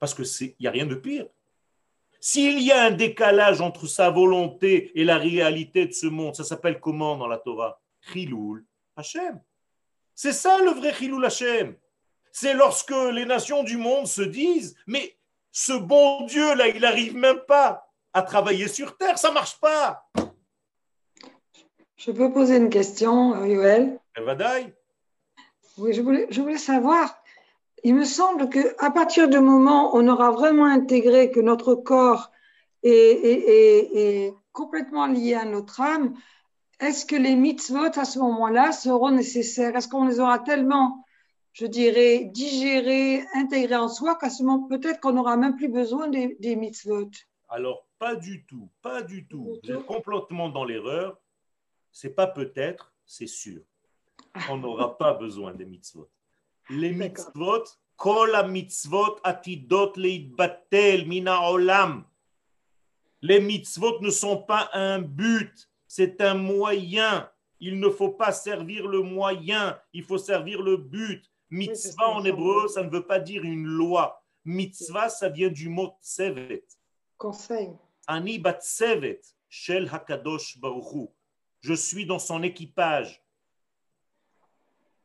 Parce 0.00 0.14
qu'il 0.14 0.54
n'y 0.58 0.66
a 0.66 0.70
rien 0.70 0.86
de 0.86 0.94
pire. 0.94 1.26
S'il 2.20 2.60
y 2.60 2.72
a 2.72 2.84
un 2.84 2.90
décalage 2.90 3.60
entre 3.60 3.86
sa 3.86 4.10
volonté 4.10 4.90
et 4.98 5.04
la 5.04 5.18
réalité 5.18 5.86
de 5.86 5.92
ce 5.92 6.06
monde, 6.06 6.34
ça 6.34 6.44
s'appelle 6.44 6.80
comment 6.80 7.16
dans 7.16 7.28
la 7.28 7.38
Torah? 7.38 7.80
Chiloul 8.12 8.64
Hashem. 8.96 9.40
C'est 10.14 10.32
ça 10.32 10.58
le 10.58 10.70
vrai 10.70 10.92
Chiloul 10.92 11.24
Hashem. 11.24 11.76
C'est 12.32 12.54
lorsque 12.54 12.94
les 13.12 13.24
nations 13.24 13.62
du 13.62 13.76
monde 13.76 14.06
se 14.06 14.22
disent 14.22 14.76
Mais 14.86 15.16
ce 15.52 15.72
bon 15.72 16.26
Dieu 16.26 16.54
là, 16.54 16.68
il 16.68 16.80
n'arrive 16.80 17.16
même 17.16 17.40
pas 17.46 17.88
à 18.12 18.22
travailler 18.22 18.68
sur 18.68 18.96
terre, 18.96 19.18
ça 19.18 19.30
marche 19.30 19.58
pas. 19.60 20.08
Je 21.96 22.10
peux 22.10 22.32
poser 22.32 22.56
une 22.56 22.70
question, 22.70 23.44
Yoel 23.44 23.98
Evadaï 24.16 24.72
Oui, 25.76 25.92
je 25.92 26.00
voulais, 26.00 26.26
je 26.30 26.40
voulais 26.40 26.58
savoir 26.58 27.17
il 27.84 27.94
me 27.94 28.04
semble 28.04 28.48
qu'à 28.48 28.90
partir 28.90 29.28
du 29.28 29.38
moment 29.38 29.94
où 29.94 29.98
on 29.98 30.08
aura 30.08 30.30
vraiment 30.30 30.66
intégré 30.66 31.30
que 31.30 31.40
notre 31.40 31.74
corps 31.74 32.30
est, 32.82 34.32
complètement 34.52 35.06
lié 35.06 35.34
à 35.34 35.44
notre 35.44 35.80
âme, 35.80 36.14
est-ce 36.80 37.06
que 37.06 37.16
les 37.16 37.36
mitzvot 37.36 37.96
à 37.96 38.04
ce 38.04 38.18
moment-là 38.18 38.72
seront 38.72 39.10
nécessaires? 39.10 39.76
Est-ce 39.76 39.88
qu'on 39.88 40.06
les 40.06 40.20
aura 40.20 40.40
tellement, 40.40 41.04
je 41.52 41.66
dirais, 41.66 42.24
digérés, 42.32 43.24
intégrés 43.34 43.76
en 43.76 43.88
soi 43.88 44.16
qu'à 44.16 44.30
ce 44.30 44.42
moment, 44.42 44.66
peut-être 44.68 45.00
qu'on 45.00 45.12
n'aura 45.12 45.36
même 45.36 45.56
plus 45.56 45.68
besoin 45.68 46.08
des, 46.08 46.36
des 46.40 46.56
mitzvot? 46.56 47.10
Alors, 47.48 47.86
pas 47.98 48.16
du 48.16 48.44
tout, 48.46 48.68
pas 48.82 49.02
du 49.02 49.26
tout. 49.26 49.58
Vous 49.62 49.70
êtes 49.70 49.86
complètement 49.86 50.48
dans 50.48 50.64
l'erreur. 50.64 51.18
C'est 51.92 52.14
pas 52.14 52.26
peut-être, 52.26 52.92
c'est 53.06 53.26
sûr. 53.26 53.62
On 54.50 54.56
n'aura 54.56 54.98
pas 54.98 55.14
besoin 55.14 55.54
des 55.54 55.64
mitzvot 55.64 56.08
les 56.70 56.92
mitzvot, 56.92 57.64
kol 57.96 58.34
mitzvot 58.48 59.20
atidot 59.24 59.96
leitbatel 59.96 61.06
mina 61.06 61.40
olam. 61.50 62.04
Les 63.22 63.40
mitzvot 63.40 64.00
ne 64.00 64.10
sont 64.10 64.42
pas 64.42 64.70
un 64.72 65.00
but, 65.00 65.68
c'est 65.86 66.20
un 66.20 66.34
moyen. 66.34 67.28
Il 67.60 67.80
ne 67.80 67.88
faut 67.88 68.10
pas 68.10 68.30
servir 68.30 68.86
le 68.86 69.02
moyen, 69.02 69.78
il 69.92 70.04
faut 70.04 70.18
servir 70.18 70.62
le 70.62 70.76
but. 70.76 71.24
Mitzvah 71.50 72.10
en 72.10 72.24
hébreu, 72.24 72.68
ça 72.68 72.82
ne 72.82 72.90
veut 72.90 73.06
pas 73.06 73.18
dire 73.18 73.42
une 73.42 73.64
loi. 73.64 74.22
Mitzvah, 74.44 75.08
ça 75.08 75.28
vient 75.28 75.48
du 75.48 75.68
mot 75.68 75.94
tsevet. 76.00 76.64
Conseil. 77.16 77.70
Ani 78.06 78.38
bat 78.38 78.60
tsevet, 78.60 79.20
shel 79.48 79.88
hakadosh 79.88 80.58
baruchu. 80.60 81.08
Je 81.60 81.74
suis 81.74 82.06
dans 82.06 82.18
son 82.18 82.42
équipage. 82.42 83.20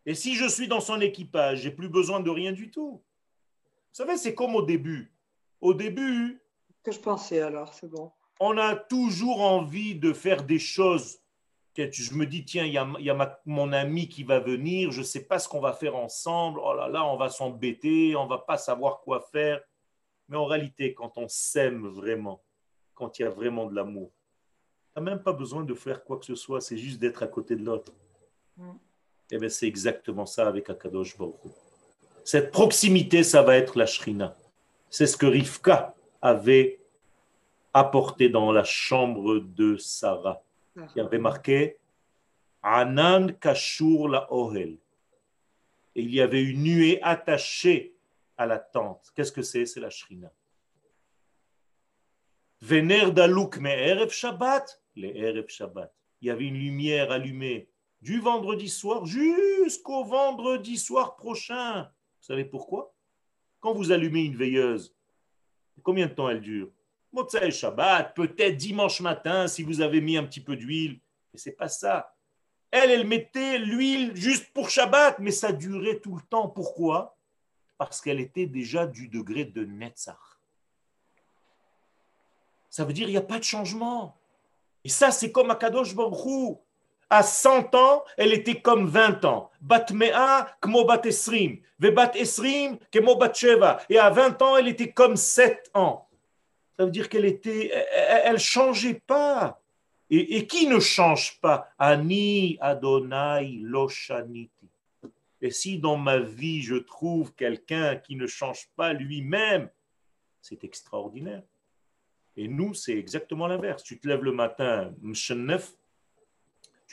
Et 0.05 0.15
si 0.15 0.35
je 0.35 0.47
suis 0.47 0.67
dans 0.67 0.81
son 0.81 0.99
équipage, 0.99 1.61
j'ai 1.61 1.71
plus 1.71 1.89
besoin 1.89 2.19
de 2.19 2.29
rien 2.29 2.51
du 2.51 2.69
tout. 2.71 3.01
Vous 3.93 3.97
savez, 3.97 4.17
c'est 4.17 4.35
comme 4.35 4.55
au 4.55 4.63
début. 4.63 5.13
Au 5.61 5.73
début. 5.73 6.41
Que 6.83 6.91
je 6.91 6.99
pensais 6.99 7.39
alors, 7.39 7.73
c'est 7.73 7.87
bon. 7.87 8.11
On 8.39 8.57
a 8.57 8.75
toujours 8.75 9.41
envie 9.41 9.95
de 9.95 10.11
faire 10.11 10.43
des 10.43 10.59
choses. 10.59 11.19
Je 11.75 12.13
me 12.13 12.25
dis, 12.25 12.43
tiens, 12.43 12.65
il 12.65 12.73
y 12.73 12.77
a, 12.77 13.41
mon 13.45 13.71
ami 13.71 14.09
qui 14.09 14.23
va 14.23 14.39
venir, 14.39 14.91
je 14.91 14.99
ne 14.99 15.05
sais 15.05 15.25
pas 15.25 15.39
ce 15.39 15.47
qu'on 15.47 15.61
va 15.61 15.73
faire 15.73 15.95
ensemble. 15.95 16.59
Oh 16.61 16.73
là 16.73 16.87
là, 16.87 17.05
on 17.05 17.17
va 17.17 17.29
s'embêter, 17.29 18.15
on 18.15 18.27
va 18.27 18.39
pas 18.39 18.57
savoir 18.57 19.01
quoi 19.01 19.21
faire. 19.21 19.61
Mais 20.27 20.37
en 20.37 20.45
réalité, 20.45 20.93
quand 20.93 21.17
on 21.17 21.27
s'aime 21.27 21.87
vraiment, 21.87 22.43
quand 22.93 23.17
il 23.17 23.23
y 23.23 23.25
a 23.25 23.29
vraiment 23.29 23.65
de 23.65 23.75
l'amour, 23.75 24.11
tu 24.93 24.99
n'as 24.99 25.05
même 25.05 25.23
pas 25.23 25.33
besoin 25.33 25.63
de 25.63 25.73
faire 25.73 26.03
quoi 26.03 26.19
que 26.19 26.25
ce 26.25 26.35
soit, 26.35 26.61
c'est 26.61 26.77
juste 26.77 26.99
d'être 26.99 27.23
à 27.23 27.27
côté 27.27 27.55
de 27.55 27.63
l'autre. 27.63 27.91
Mm. 28.57 28.71
Eh 29.31 29.37
bien, 29.37 29.49
c'est 29.49 29.67
exactement 29.67 30.25
ça 30.25 30.47
avec 30.47 30.69
Akadosh 30.69 31.17
Baruch 31.17 31.35
Cette 32.23 32.51
proximité, 32.51 33.23
ça 33.23 33.41
va 33.41 33.55
être 33.57 33.77
la 33.77 33.85
Shrina. 33.85 34.35
C'est 34.89 35.07
ce 35.07 35.17
que 35.17 35.25
Rivka 35.25 35.95
avait 36.21 36.79
apporté 37.73 38.29
dans 38.29 38.51
la 38.51 38.63
chambre 38.63 39.39
de 39.39 39.77
Sarah. 39.77 40.43
Il 40.75 40.97
y 40.97 40.99
avait 40.99 41.17
marqué 41.17 41.77
Anan 42.61 43.27
Kashur 43.39 44.07
la 44.07 44.31
Ohel. 44.31 44.77
Et 45.95 46.01
il 46.01 46.13
y 46.13 46.21
avait 46.21 46.43
une 46.43 46.63
nuée 46.63 46.99
attachée 47.01 47.95
à 48.37 48.45
la 48.45 48.57
tente. 48.59 49.11
Qu'est-ce 49.15 49.31
que 49.31 49.41
c'est? 49.41 49.65
C'est 49.65 49.79
la 49.79 49.89
Shrina. 49.89 50.31
Vener 52.61 53.11
Daluk 53.11 53.57
me 53.57 54.07
Shabbat, 54.09 54.81
les 54.95 55.09
Erev 55.09 55.49
Shabbat. 55.49 55.93
Il 56.21 56.27
y 56.27 56.31
avait 56.31 56.45
une 56.45 56.57
lumière 56.57 57.11
allumée 57.11 57.67
du 58.03 58.19
vendredi 58.19 58.67
soir 58.67 59.05
jusqu'au 59.05 60.03
vendredi 60.03 60.77
soir 60.77 61.15
prochain. 61.15 61.83
Vous 61.83 62.25
savez 62.27 62.43
pourquoi? 62.43 62.93
Quand 63.61 63.73
vous 63.73 63.93
allumez 63.93 64.25
une 64.25 64.35
veilleuse, 64.35 64.93
combien 65.83 66.07
de 66.07 66.13
temps 66.13 66.29
elle 66.29 66.41
dure? 66.41 66.69
Motsai 67.13 67.49
Shabbat, 67.49 68.13
peut-être 68.13 68.57
dimanche 68.57 68.99
matin 68.99 69.47
si 69.47 69.63
vous 69.63 69.79
avez 69.79 70.01
mis 70.01 70.17
un 70.17 70.25
petit 70.25 70.41
peu 70.41 70.57
d'huile. 70.57 70.99
Mais 71.31 71.39
c'est 71.39 71.53
pas 71.53 71.69
ça. 71.69 72.13
Elle, 72.71 72.91
elle 72.91 73.07
mettait 73.07 73.57
l'huile 73.57 74.13
juste 74.15 74.51
pour 74.51 74.69
Shabbat, 74.69 75.19
mais 75.19 75.31
ça 75.31 75.53
durait 75.53 75.99
tout 75.99 76.15
le 76.15 76.23
temps. 76.23 76.49
Pourquoi? 76.49 77.15
Parce 77.77 78.01
qu'elle 78.01 78.19
était 78.19 78.47
déjà 78.47 78.85
du 78.85 79.07
degré 79.07 79.45
de 79.45 79.63
Netzach. 79.63 80.17
Ça 82.69 82.83
veut 82.83 82.91
dire 82.91 83.05
qu'il 83.05 83.13
n'y 83.13 83.17
a 83.17 83.21
pas 83.21 83.39
de 83.39 83.43
changement. 83.45 84.17
Et 84.83 84.89
ça, 84.89 85.11
c'est 85.11 85.31
comme 85.31 85.51
Akadosh 85.51 85.95
Baruch 85.95 86.57
À 87.09 87.23
100 87.23 87.75
ans, 87.75 88.03
elle 88.17 88.33
était 88.33 88.61
comme 88.61 88.87
20 88.87 89.25
ans. 89.25 89.51
Bat 89.61 89.87
kmo 90.61 90.85
bat 90.85 91.01
esrim. 91.05 91.59
Ve 91.79 91.91
bat 91.91 92.11
esrim 92.15 92.77
kmo 92.91 93.15
bat 93.15 93.33
sheva. 93.33 93.81
Et 93.89 93.97
à 93.97 94.09
20 94.09 94.41
ans, 94.41 94.57
elle 94.57 94.67
était 94.67 94.91
comme 94.91 95.15
7 95.15 95.71
ans. 95.73 96.07
Ça 96.77 96.85
veut 96.85 96.91
dire 96.91 97.07
qu'elle 97.07 97.25
était, 97.25 97.71
elle, 98.25 98.33
ne 98.33 98.37
changeait 98.37 99.01
pas. 99.05 99.61
Et, 100.09 100.45
qui 100.47 100.67
ne 100.67 100.79
change 100.79 101.39
pas? 101.39 101.69
Ani 101.77 102.57
Adonai 102.61 103.59
Loshaniti. 103.61 104.69
Et 105.41 105.51
si 105.51 105.77
dans 105.77 105.97
ma 105.97 106.19
vie 106.19 106.61
je 106.61 106.75
trouve 106.75 107.33
quelqu'un 107.33 107.97
qui 107.97 108.15
ne 108.15 108.27
change 108.27 108.69
pas 108.75 108.93
lui-même, 108.93 109.69
c'est 110.41 110.63
extraordinaire. 110.63 111.43
Et 112.35 112.47
nous, 112.47 112.73
c'est 112.73 112.97
exactement 112.97 113.47
l'inverse. 113.47 113.83
Tu 113.83 113.99
te 113.99 114.07
lèves 114.07 114.23
le 114.23 114.31
matin, 114.31 114.93
mshenef, 115.01 115.73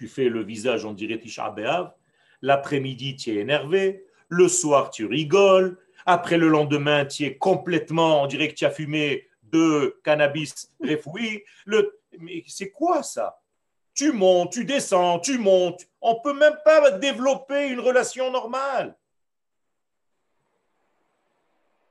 tu 0.01 0.09
fais 0.09 0.31
le 0.31 0.43
visage, 0.43 0.87
on 0.87 0.95
dirait 0.95 1.19
Tisha 1.19 1.55
L'après-midi, 2.41 3.17
tu 3.17 3.33
es 3.33 3.35
énervé. 3.35 4.07
Le 4.31 4.49
soir, 4.49 4.89
tu 4.89 5.05
rigoles. 5.05 5.77
Après 6.07 6.39
le 6.39 6.49
lendemain, 6.49 7.05
tu 7.05 7.25
es 7.25 7.37
complètement, 7.37 8.23
on 8.23 8.27
dirait 8.27 8.49
que 8.49 8.55
tu 8.55 8.65
as 8.65 8.71
fumé 8.71 9.29
de 9.43 10.01
cannabis 10.03 10.73
réfoui. 10.83 11.45
Le... 11.67 12.01
Mais 12.19 12.43
c'est 12.47 12.71
quoi 12.71 13.03
ça? 13.03 13.43
Tu 13.93 14.11
montes, 14.11 14.55
tu 14.55 14.65
descends, 14.65 15.19
tu 15.19 15.37
montes. 15.37 15.87
On 16.01 16.15
ne 16.15 16.23
peut 16.25 16.33
même 16.33 16.57
pas 16.65 16.93
développer 16.93 17.69
une 17.69 17.81
relation 17.81 18.33
normale. 18.33 18.97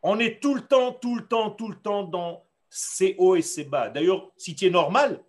On 0.02 0.18
est 0.18 0.42
tout 0.42 0.56
le 0.56 0.62
temps, 0.62 0.94
tout 0.94 1.16
le 1.16 1.28
temps, 1.28 1.52
tout 1.52 1.68
le 1.68 1.76
temps 1.76 2.02
dans 2.02 2.44
ces 2.72 3.14
hauts 3.20 3.36
et 3.36 3.44
ces 3.44 3.66
bas. 3.66 3.90
D'ailleurs, 3.90 4.32
si 4.36 4.56
tu 4.56 4.66
es 4.66 4.72
normal, 4.72 5.24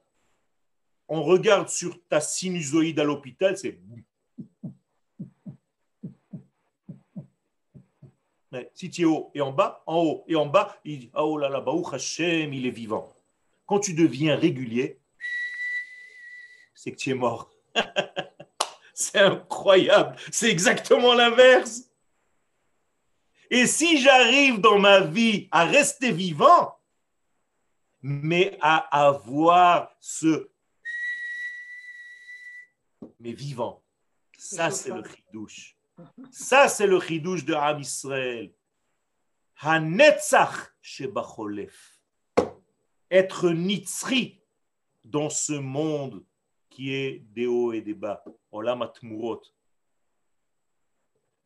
on 1.10 1.24
regarde 1.24 1.68
sur 1.68 1.98
ta 2.08 2.20
sinusoïde 2.20 3.00
à 3.00 3.04
l'hôpital, 3.04 3.58
c'est. 3.58 3.78
Mais 8.52 8.70
si 8.74 8.90
tu 8.90 9.02
es 9.02 9.04
haut 9.04 9.30
et 9.34 9.40
en 9.40 9.52
bas, 9.52 9.82
en 9.86 9.96
haut 9.96 10.24
et 10.28 10.36
en 10.36 10.46
bas, 10.46 10.78
il 10.84 11.00
dit 11.00 11.10
Oh 11.14 11.36
là 11.36 11.48
là, 11.48 11.64
Hashem, 11.92 12.54
il 12.54 12.64
est 12.64 12.70
vivant. 12.70 13.12
Quand 13.66 13.80
tu 13.80 13.92
deviens 13.92 14.36
régulier, 14.36 14.98
c'est 16.74 16.92
que 16.92 16.96
tu 16.96 17.10
es 17.10 17.14
mort. 17.14 17.50
c'est 18.94 19.18
incroyable. 19.18 20.16
C'est 20.30 20.50
exactement 20.50 21.14
l'inverse. 21.14 21.90
Et 23.50 23.66
si 23.66 24.00
j'arrive 24.00 24.60
dans 24.60 24.78
ma 24.78 25.00
vie 25.00 25.48
à 25.50 25.64
rester 25.64 26.12
vivant, 26.12 26.78
mais 28.00 28.56
à 28.60 28.76
avoir 29.06 29.94
ce 29.98 30.50
mais 33.19 33.33
vivant. 33.33 33.83
Ça, 34.37 34.71
c'est 34.71 34.91
le 34.91 35.03
chidouche. 35.03 35.77
Ça, 36.31 36.67
c'est 36.67 36.87
le 36.87 36.99
chidouche 36.99 37.45
de 37.45 37.53
Am 37.53 37.79
Israël. 37.79 38.53
Hanetzach 39.61 40.73
shebacholef. 40.81 42.01
Être 43.09 43.49
nitzri 43.51 44.41
dans 45.03 45.29
ce 45.29 45.53
monde 45.53 46.25
qui 46.69 46.93
est 46.93 47.19
des 47.33 47.47
hauts 47.47 47.71
et 47.71 47.81
des 47.81 47.93
bas. 47.93 48.23
Olam 48.51 48.81
atmurot. 48.81 49.41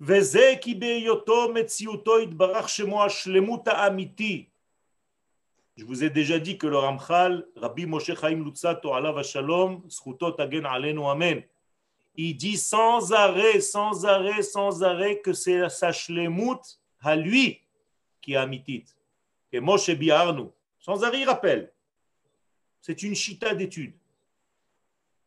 וזה 0.01 0.53
כי 0.62 0.76
בהיותו 0.76 1.53
מציאותו 1.53 2.20
יתברך 2.20 2.70
שמו 2.70 3.03
השלמות 3.03 3.68
האמיתי 3.68 4.49
je 5.77 5.85
vous 5.85 6.05
ai 6.05 6.11
déjà 6.11 6.39
dit 6.39 6.57
que 6.57 6.66
le 6.66 6.79
Ramchal, 6.79 7.47
Rabbi 7.57 7.87
Moshe 7.87 8.14
Chaim 8.14 8.45
Lutzato, 8.45 8.93
alav 8.93 9.22
shalom, 9.25 9.83
schuto 9.91 10.31
tagen 10.31 10.64
alenu 10.64 11.05
amen. 11.07 11.43
Il 12.14 12.37
dit 12.37 12.57
sans 12.57 13.12
arrêt, 13.12 13.61
sans 13.61 14.05
arrêt, 14.07 14.43
sans 14.43 14.85
arrêt 14.85 15.20
que 15.20 15.33
c'est 15.33 15.68
sa 15.68 15.91
shlemut 15.91 16.61
à 17.01 17.16
lui 17.16 17.61
qui 18.20 18.35
est 18.35 18.37
amitit. 18.37 18.85
Et 19.53 19.59
Moshe 19.59 19.91
Biarnu. 19.91 20.49
Sans 20.79 21.03
arrêt, 21.03 21.20
il 21.20 21.29
rappelle. 21.29 21.72
C'est 22.81 23.03
une 23.03 23.14
chita 23.14 23.55
d'étude. 23.55 23.95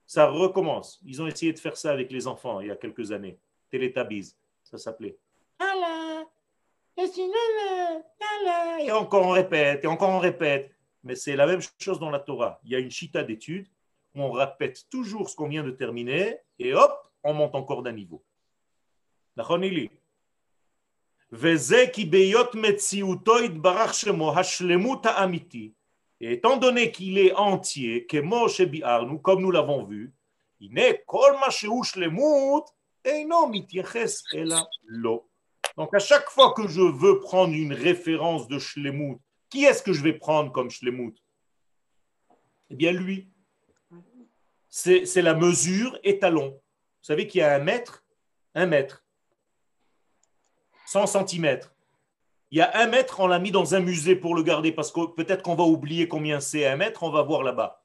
Ça 0.05 0.27
recommence. 0.27 1.01
Ils 1.05 1.21
ont 1.21 1.27
essayé 1.27 1.51
de 1.51 1.59
faire 1.59 1.75
ça 1.75 1.91
avec 1.91 2.09
les 2.11 2.25
enfants 2.25 2.61
il 2.61 2.67
y 2.67 2.71
a 2.71 2.75
quelques 2.77 3.11
années. 3.11 3.37
Télétabise, 3.69 4.37
ça 4.63 4.77
s'appelait. 4.77 5.17
Et 8.79 8.91
encore 8.91 9.25
on 9.25 9.31
répète, 9.31 9.83
et 9.83 9.87
encore 9.87 10.09
on 10.09 10.19
répète. 10.19 10.71
Mais 11.03 11.15
c'est 11.15 11.35
la 11.35 11.45
même 11.45 11.61
chose 11.79 11.99
dans 11.99 12.09
la 12.09 12.19
Torah. 12.19 12.59
Il 12.63 12.71
y 12.71 12.75
a 12.75 12.79
une 12.79 12.91
chita 12.91 13.23
d'études 13.23 13.67
où 14.15 14.21
on 14.21 14.31
répète 14.31 14.85
toujours 14.89 15.29
ce 15.29 15.35
qu'on 15.35 15.47
vient 15.47 15.63
de 15.63 15.71
terminer, 15.71 16.37
et 16.59 16.73
hop, 16.73 16.93
on 17.23 17.33
monte 17.33 17.55
encore 17.55 17.83
d'un 17.83 17.93
niveau. 17.93 18.23
Et 26.19 26.31
étant 26.33 26.57
donné 26.57 26.91
qu'il 26.91 27.17
est 27.17 27.33
entier, 27.33 28.07
comme 28.07 29.41
nous 29.41 29.51
l'avons 29.51 29.83
vu, 29.83 30.13
il 30.59 30.79
est 30.79 31.03
donc 35.77 35.93
à 35.93 35.99
chaque 35.99 36.29
fois 36.29 36.53
que 36.53 36.67
je 36.67 36.81
veux 36.81 37.19
prendre 37.19 37.53
une 37.53 37.71
référence 37.71 38.47
de 38.47 38.57
Shlemut, 38.57 39.19
qui 39.49 39.63
est-ce 39.63 39.83
que 39.83 39.93
je 39.93 40.01
vais 40.01 40.13
prendre 40.13 40.51
comme 40.51 40.71
Shlemut 40.71 41.15
Eh 42.71 42.75
bien 42.75 42.91
lui. 42.91 43.29
C'est 44.69 45.21
la 45.21 45.33
mesure 45.33 45.97
étalon. 46.03 46.49
Vous 46.49 47.03
savez 47.03 47.27
qu'il 47.27 47.39
y 47.39 47.43
a 47.43 47.55
un 47.55 47.59
mètre, 47.59 48.03
un 48.53 48.65
mètre, 48.65 49.05
100 50.87 51.07
centimètres. 51.07 51.73
Il 52.51 52.57
y 52.57 52.61
a 52.61 52.77
un 52.77 52.87
mètre, 52.87 53.19
on 53.19 53.27
l'a 53.27 53.39
mis 53.39 53.51
dans 53.51 53.75
un 53.75 53.79
musée 53.79 54.15
pour 54.15 54.35
le 54.35 54.43
garder 54.43 54.71
parce 54.71 54.91
que 54.91 55.05
peut-être 55.05 55.43
qu'on 55.43 55.55
va 55.55 55.63
oublier 55.63 56.07
combien 56.07 56.39
c'est 56.39 56.65
un 56.65 56.75
mètre, 56.75 57.03
on 57.03 57.11
va 57.11 57.21
voir 57.21 57.43
là-bas. 57.43 57.83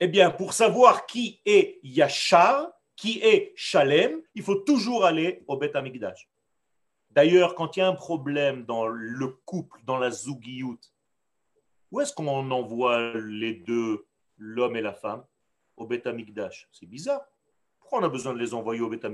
Eh 0.00 0.08
bien, 0.08 0.30
pour 0.30 0.54
savoir 0.54 1.06
qui 1.06 1.40
est 1.44 1.78
Yachar, 1.82 2.70
qui 2.96 3.20
est 3.20 3.52
Shalem, 3.54 4.22
il 4.34 4.42
faut 4.42 4.56
toujours 4.56 5.04
aller 5.04 5.42
au 5.46 5.56
Beth 5.56 5.76
Amikdash. 5.76 6.29
D'ailleurs, 7.10 7.54
quand 7.54 7.76
il 7.76 7.80
y 7.80 7.82
a 7.82 7.88
un 7.88 7.94
problème 7.94 8.64
dans 8.64 8.86
le 8.86 9.26
couple, 9.28 9.80
dans 9.84 9.98
la 9.98 10.10
zougiout, 10.10 10.78
où 11.90 12.00
est-ce 12.00 12.12
qu'on 12.14 12.50
envoie 12.50 13.14
les 13.14 13.54
deux, 13.54 14.06
l'homme 14.38 14.76
et 14.76 14.80
la 14.80 14.92
femme 14.92 15.24
Au 15.76 15.86
Beth 15.86 16.08
C'est 16.72 16.86
bizarre. 16.86 17.22
Pourquoi 17.80 18.00
on 18.00 18.04
a 18.04 18.08
besoin 18.08 18.32
de 18.32 18.38
les 18.38 18.54
envoyer 18.54 18.80
au 18.80 18.88
Beth 18.88 19.04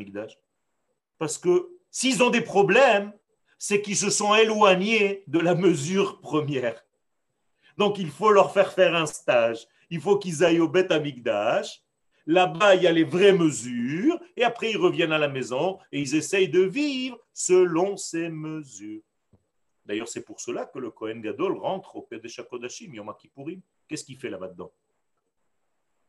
Parce 1.19 1.39
que 1.39 1.71
s'ils 1.91 2.23
ont 2.23 2.31
des 2.31 2.43
problèmes, 2.43 3.13
c'est 3.59 3.81
qu'ils 3.81 3.97
se 3.97 4.11
sont 4.11 4.35
éloignés 4.35 5.25
de 5.27 5.39
la 5.39 5.55
mesure 5.55 6.21
première. 6.21 6.85
Donc 7.79 7.99
il 7.99 8.11
faut 8.11 8.31
leur 8.31 8.53
faire 8.53 8.73
faire 8.73 8.95
un 8.95 9.07
stage. 9.07 9.67
Il 9.89 10.01
faut 10.01 10.19
qu'ils 10.19 10.45
aillent 10.45 10.61
au 10.61 10.69
Beth 10.69 10.93
Là-bas, 12.27 12.75
il 12.75 12.83
y 12.83 12.87
a 12.87 12.93
les 12.93 13.05
vraies 13.05 13.33
mesures, 13.33 14.19
et 14.37 14.43
après, 14.43 14.73
ils 14.73 14.77
reviennent 14.77 15.13
à 15.13 15.19
la 15.19 15.29
maison 15.29 15.79
et 15.93 16.01
ils 16.01 16.17
essayent 16.17 16.49
de 16.49 16.63
vivre 16.63 17.19
selon 17.33 17.97
ces 17.97 18.29
mesures. 18.29 19.03
D'ailleurs, 19.85 20.09
c'est 20.09 20.25
pour 20.25 20.41
cela 20.41 20.67
que 20.67 20.81
le 20.81 20.91
Kohen 20.91 21.21
Gadol 21.21 21.57
rentre 21.57 21.95
au 21.95 22.03
Kodesh 22.03 22.41
HaKodashim, 22.41 22.93
Yom 22.93 23.15
Kippourim. 23.17 23.61
Qu'est-ce 23.87 24.05
qu'il 24.05 24.19
fait 24.19 24.31
là-bas 24.31 24.49
dedans 24.49 24.73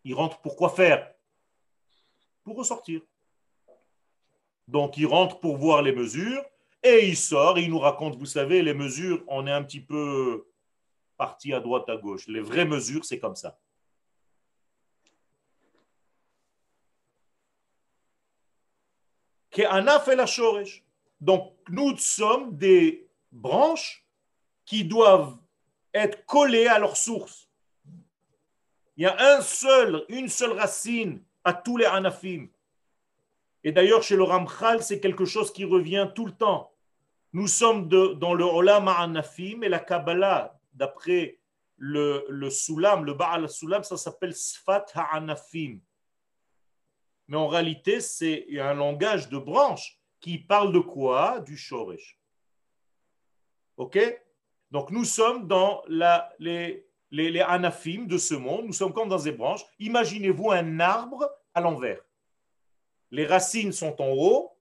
Il 0.03 0.15
rentre 0.15 0.41
pour 0.41 0.55
quoi 0.55 0.69
faire? 0.69 1.13
Pour 2.43 2.57
ressortir. 2.57 3.01
Donc, 4.67 4.97
il 4.97 5.05
rentre 5.05 5.39
pour 5.39 5.57
voir 5.57 5.83
les 5.83 5.91
mesures 5.91 6.43
et 6.81 7.07
il 7.07 7.15
sort 7.15 7.59
il 7.59 7.69
nous 7.69 7.79
raconte, 7.79 8.15
vous 8.15 8.25
savez, 8.25 8.63
les 8.63 8.73
mesures, 8.73 9.23
on 9.27 9.45
est 9.45 9.51
un 9.51 9.63
petit 9.63 9.81
peu 9.81 10.47
parti 11.15 11.53
à 11.53 11.59
droite, 11.59 11.87
à 11.89 11.97
gauche. 11.97 12.27
Les 12.27 12.41
vraies 12.41 12.65
mesures, 12.65 13.05
c'est 13.05 13.19
comme 13.19 13.35
ça. 13.35 13.59
Donc, 21.19 21.53
nous 21.69 21.97
sommes 21.97 22.57
des 22.57 23.07
branches 23.31 24.05
qui 24.65 24.83
doivent 24.83 25.37
être 25.93 26.25
collées 26.25 26.67
à 26.67 26.79
leur 26.79 26.95
source. 26.97 27.49
Il 28.97 29.03
y 29.03 29.05
a 29.05 29.15
un 29.35 29.41
seul, 29.41 30.05
une 30.09 30.27
seule 30.27 30.53
racine 30.53 31.23
à 31.43 31.53
tous 31.53 31.77
les 31.77 31.85
anafim. 31.85 32.47
Et 33.63 33.71
d'ailleurs, 33.71 34.03
chez 34.03 34.15
le 34.15 34.23
Ramchal, 34.23 34.81
c'est 34.81 34.99
quelque 34.99 35.25
chose 35.25 35.51
qui 35.51 35.65
revient 35.65 36.09
tout 36.13 36.25
le 36.25 36.31
temps. 36.31 36.71
Nous 37.33 37.47
sommes 37.47 37.87
dans 37.87 38.33
le 38.33 38.43
Olam 38.43 38.87
anafim 38.87 39.61
et 39.61 39.69
la 39.69 39.79
Kabbalah, 39.79 40.59
d'après 40.73 41.39
le, 41.77 42.25
le 42.29 42.49
Sulam, 42.49 43.05
le 43.05 43.13
Baal 43.13 43.49
Sulam, 43.49 43.83
ça 43.83 43.97
s'appelle 43.97 44.33
Sfat 44.33 44.85
Ha'anafim. 44.93 45.79
Mais 47.27 47.37
en 47.37 47.47
réalité, 47.47 47.99
c'est 47.99 48.47
un 48.59 48.73
langage 48.73 49.29
de 49.29 49.37
branche 49.37 49.99
qui 50.19 50.37
parle 50.37 50.71
de 50.73 50.79
quoi? 50.79 51.39
Du 51.41 51.57
Shoresh. 51.57 52.17
Ok? 53.75 53.99
Donc 54.71 54.91
nous 54.91 55.05
sommes 55.05 55.47
dans 55.47 55.83
les, 55.87 56.85
les, 57.11 57.31
les 57.31 57.41
anafim 57.41 58.05
de 58.05 58.17
ce 58.17 58.33
monde, 58.33 58.65
nous 58.65 58.73
sommes 58.73 58.93
comme 58.93 59.09
dans 59.09 59.19
des 59.19 59.31
branches. 59.31 59.63
Imaginez-vous 59.79 60.51
un 60.51 60.79
arbre 60.79 61.29
à 61.53 61.61
l'envers. 61.61 62.01
Les 63.11 63.25
racines 63.25 63.71
sont 63.71 64.01
en 64.01 64.09
haut 64.09 64.57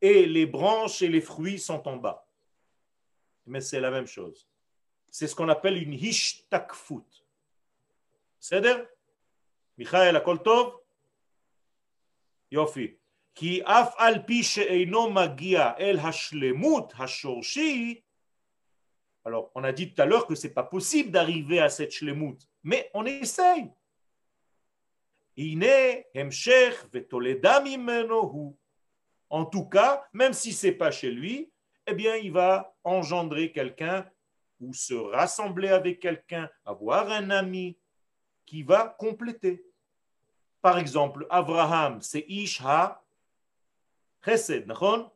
et 0.00 0.26
les 0.26 0.46
branches 0.46 1.02
et 1.02 1.08
les 1.08 1.20
fruits 1.20 1.58
sont 1.58 1.86
en 1.86 1.96
bas. 1.96 2.26
Mais 3.46 3.60
c'est 3.60 3.80
la 3.80 3.90
même 3.90 4.06
chose. 4.06 4.48
C'est 5.10 5.26
ce 5.26 5.34
qu'on 5.34 5.48
appelle 5.48 5.80
une 5.80 5.92
hishtakfut. 5.92 7.24
C'est-à-dire, 8.38 8.86
Michael 9.76 10.16
Akoltov, 10.16 10.79
Alors 19.24 19.50
on 19.54 19.64
a 19.64 19.72
dit 19.72 19.92
tout 19.92 20.02
à 20.02 20.06
l'heure 20.06 20.26
que 20.26 20.34
c'est 20.34 20.54
pas 20.54 20.62
possible 20.62 21.10
d'arriver 21.10 21.60
à 21.60 21.68
cette 21.68 21.92
shlemut, 21.92 22.38
mais 22.62 22.90
on 22.94 23.06
essaye. 23.06 23.70
En 29.30 29.44
tout 29.44 29.64
cas, 29.64 30.04
même 30.12 30.32
si 30.32 30.52
c'est 30.52 30.72
pas 30.72 30.90
chez 30.90 31.10
lui, 31.10 31.52
eh 31.86 31.94
bien, 31.94 32.16
il 32.16 32.32
va 32.32 32.74
engendrer 32.84 33.52
quelqu'un 33.52 34.06
ou 34.60 34.74
se 34.74 34.94
rassembler 34.94 35.68
avec 35.68 36.00
quelqu'un, 36.00 36.50
avoir 36.64 37.10
un 37.10 37.30
ami 37.30 37.78
qui 38.44 38.62
va 38.62 38.94
compléter. 38.98 39.64
Par 40.62 40.78
exemple, 40.78 41.26
Abraham, 41.30 42.00
c'est 42.02 42.24
Isha 42.28 43.02
Chesed, 44.24 44.66
d'accord? 44.66 45.14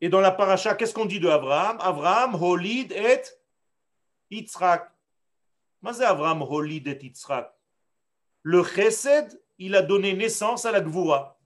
Et 0.00 0.08
dans 0.08 0.20
la 0.20 0.30
paracha, 0.30 0.74
qu'est-ce 0.74 0.94
qu'on 0.94 1.04
dit 1.04 1.20
de 1.20 1.28
Abraham 1.28 1.76
Abraham, 1.80 2.34
Holid 2.34 2.92
et 2.92 3.22
Yitzhak. 4.30 4.90
Qu'est-ce 5.82 6.04
Abraham, 6.04 6.42
Holid 6.42 6.86
et 6.86 6.98
Yitzhak? 7.02 7.52
Le 8.42 8.62
Chesed, 8.64 9.40
il 9.58 9.74
a 9.74 9.82
donné 9.82 10.14
naissance 10.14 10.64
à 10.64 10.72
la 10.72 10.80
Gvura. 10.80 11.38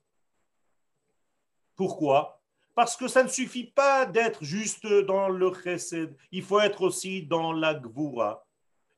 Pourquoi? 1.74 2.42
Parce 2.74 2.96
que 2.96 3.08
ça 3.08 3.22
ne 3.22 3.28
suffit 3.28 3.64
pas 3.64 4.06
d'être 4.06 4.44
juste 4.44 4.86
dans 4.86 5.28
le 5.28 5.52
chesed, 5.52 6.16
il 6.30 6.42
faut 6.42 6.60
être 6.60 6.82
aussi 6.82 7.22
dans 7.22 7.52
la 7.52 7.74
gvura. 7.74 8.46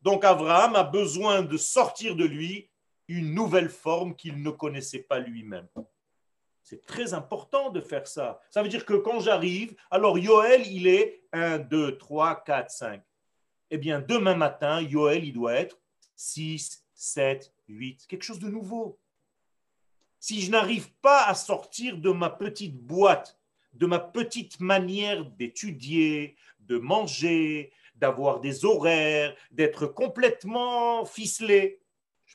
Donc 0.02 0.24
Abraham 0.24 0.76
a 0.76 0.84
besoin 0.84 1.42
de 1.42 1.56
sortir 1.56 2.14
de 2.14 2.24
lui 2.24 2.70
une 3.08 3.34
nouvelle 3.34 3.68
forme 3.68 4.14
qu'il 4.14 4.42
ne 4.42 4.50
connaissait 4.50 5.02
pas 5.02 5.18
lui-même. 5.18 5.68
C'est 6.62 6.86
très 6.86 7.12
important 7.12 7.70
de 7.70 7.80
faire 7.80 8.06
ça. 8.06 8.40
Ça 8.50 8.62
veut 8.62 8.68
dire 8.68 8.86
que 8.86 8.94
quand 8.94 9.20
j'arrive, 9.20 9.76
alors 9.90 10.18
Yoel, 10.18 10.66
il 10.66 10.86
est 10.86 11.22
1, 11.32 11.58
2, 11.58 11.98
3, 11.98 12.42
4, 12.44 12.70
5. 12.70 13.02
Eh 13.70 13.78
bien, 13.78 14.00
demain 14.00 14.34
matin, 14.34 14.80
Yoel, 14.80 15.24
il 15.24 15.32
doit 15.32 15.54
être 15.54 15.78
6, 16.16 16.86
7, 16.94 17.52
8, 17.68 18.06
quelque 18.08 18.22
chose 18.22 18.38
de 18.38 18.48
nouveau 18.48 18.98
si 20.24 20.40
je 20.40 20.50
n'arrive 20.50 20.90
pas 21.02 21.26
à 21.26 21.34
sortir 21.34 21.98
de 21.98 22.10
ma 22.10 22.30
petite 22.30 22.78
boîte, 22.78 23.38
de 23.74 23.84
ma 23.84 23.98
petite 23.98 24.58
manière 24.58 25.26
d'étudier, 25.26 26.36
de 26.60 26.78
manger, 26.78 27.74
d'avoir 27.94 28.40
des 28.40 28.64
horaires, 28.64 29.36
d'être 29.50 29.86
complètement 29.86 31.04
ficelé, 31.04 31.82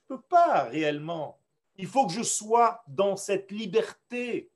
peux 0.09 0.21
pas 0.21 0.65
réellement. 0.65 1.39
Il 1.77 1.87
faut 1.87 2.07
que 2.07 2.13
je 2.13 2.23
sois 2.23 2.83
dans 2.87 3.17
cette 3.17 3.51
liberté. 3.51 4.49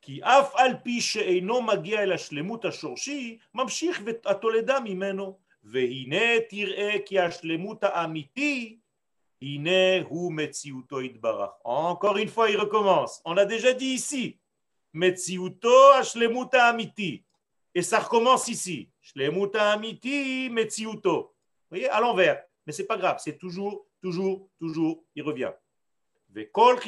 כי 0.00 0.22
אף 0.22 0.54
על 0.54 0.76
פי 0.84 1.00
שאינו 1.00 1.62
מגיע 1.62 2.02
אל 2.02 2.12
השלמות 2.12 2.64
השורשי, 2.64 3.38
ממשיך 3.54 4.02
התולדה 4.24 4.80
ממנו, 4.80 5.38
והנה 5.64 6.40
תראה 6.48 6.96
כי 7.06 7.20
השלמות 7.20 7.84
האמיתי 7.84 8.78
encore 11.64 12.16
une 12.16 12.28
fois, 12.28 12.50
il 12.50 12.56
recommence. 12.56 13.20
On 13.24 13.34
l'a 13.34 13.44
déjà 13.44 13.72
dit 13.74 13.86
ici. 13.86 14.38
Metziuto 14.92 15.90
ashlemuta 15.94 16.66
amiti. 16.66 17.22
Et 17.74 17.82
ça 17.82 17.98
recommence 18.00 18.48
ici. 18.48 18.88
Shlemuta 19.00 19.72
amiti 19.72 20.48
metziuto. 20.50 21.34
Vous 21.70 21.76
voyez, 21.76 21.88
à 21.88 22.00
l'envers. 22.00 22.42
Mais 22.71 22.75
c'est 22.75 22.87
pas 22.87 22.95
grave, 22.95 23.17
c'est 23.19 23.37
toujours, 23.37 23.85
toujours, 24.01 24.49
toujours, 24.57 25.03
il 25.13 25.23
revient. 25.23 25.51
Vekol. 26.29 26.79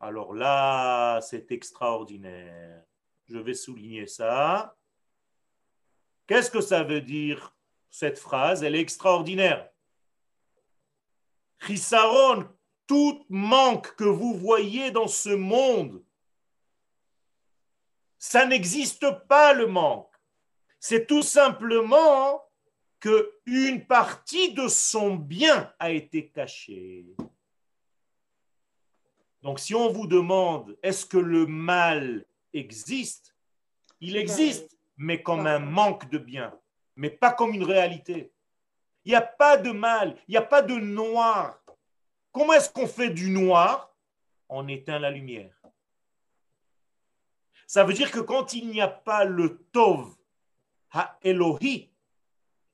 Alors 0.00 0.32
là, 0.32 1.20
c'est 1.20 1.52
extraordinaire. 1.52 2.82
Je 3.28 3.36
vais 3.36 3.52
souligner 3.52 4.06
ça. 4.06 4.74
Qu'est-ce 6.26 6.50
que 6.50 6.62
ça 6.62 6.82
veut 6.82 7.02
dire 7.02 7.54
cette 7.90 8.18
phrase, 8.18 8.62
elle 8.62 8.74
est 8.74 8.80
extraordinaire. 8.80 9.68
Chisaron, 11.58 12.48
tout 12.86 13.26
manque 13.28 13.94
que 13.96 14.04
vous 14.04 14.32
voyez 14.32 14.90
dans 14.90 15.08
ce 15.08 15.28
monde, 15.28 16.02
ça 18.16 18.46
n'existe 18.46 19.10
pas 19.28 19.52
le 19.52 19.66
manque. 19.66 20.11
C'est 20.84 21.06
tout 21.06 21.22
simplement 21.22 22.42
que 22.98 23.38
une 23.46 23.86
partie 23.86 24.52
de 24.52 24.66
son 24.66 25.14
bien 25.14 25.72
a 25.78 25.92
été 25.92 26.28
cachée. 26.28 27.06
Donc 29.42 29.60
si 29.60 29.76
on 29.76 29.92
vous 29.92 30.08
demande 30.08 30.76
est-ce 30.82 31.06
que 31.06 31.18
le 31.18 31.46
mal 31.46 32.26
existe, 32.52 33.36
il 34.00 34.16
existe, 34.16 34.76
mais 34.96 35.22
comme 35.22 35.46
un 35.46 35.60
manque 35.60 36.10
de 36.10 36.18
bien 36.18 36.52
mais 36.96 37.10
pas 37.10 37.32
comme 37.32 37.54
une 37.54 37.64
réalité. 37.64 38.32
Il 39.04 39.10
n'y 39.10 39.16
a 39.16 39.22
pas 39.22 39.56
de 39.56 39.70
mal, 39.70 40.16
il 40.28 40.32
n'y 40.32 40.36
a 40.36 40.42
pas 40.42 40.62
de 40.62 40.74
noir. 40.74 41.58
Comment 42.32 42.54
est-ce 42.54 42.70
qu'on 42.70 42.86
fait 42.86 43.10
du 43.10 43.30
noir? 43.30 43.94
On 44.48 44.68
éteint 44.68 44.98
la 44.98 45.10
lumière. 45.10 45.54
Ça 47.66 47.84
veut 47.84 47.94
dire 47.94 48.10
que 48.10 48.20
quand 48.20 48.52
il 48.52 48.68
n'y 48.68 48.80
a 48.80 48.88
pas 48.88 49.24
le 49.24 49.64
Tov, 49.72 50.14
Ha-Elohi, 50.92 51.90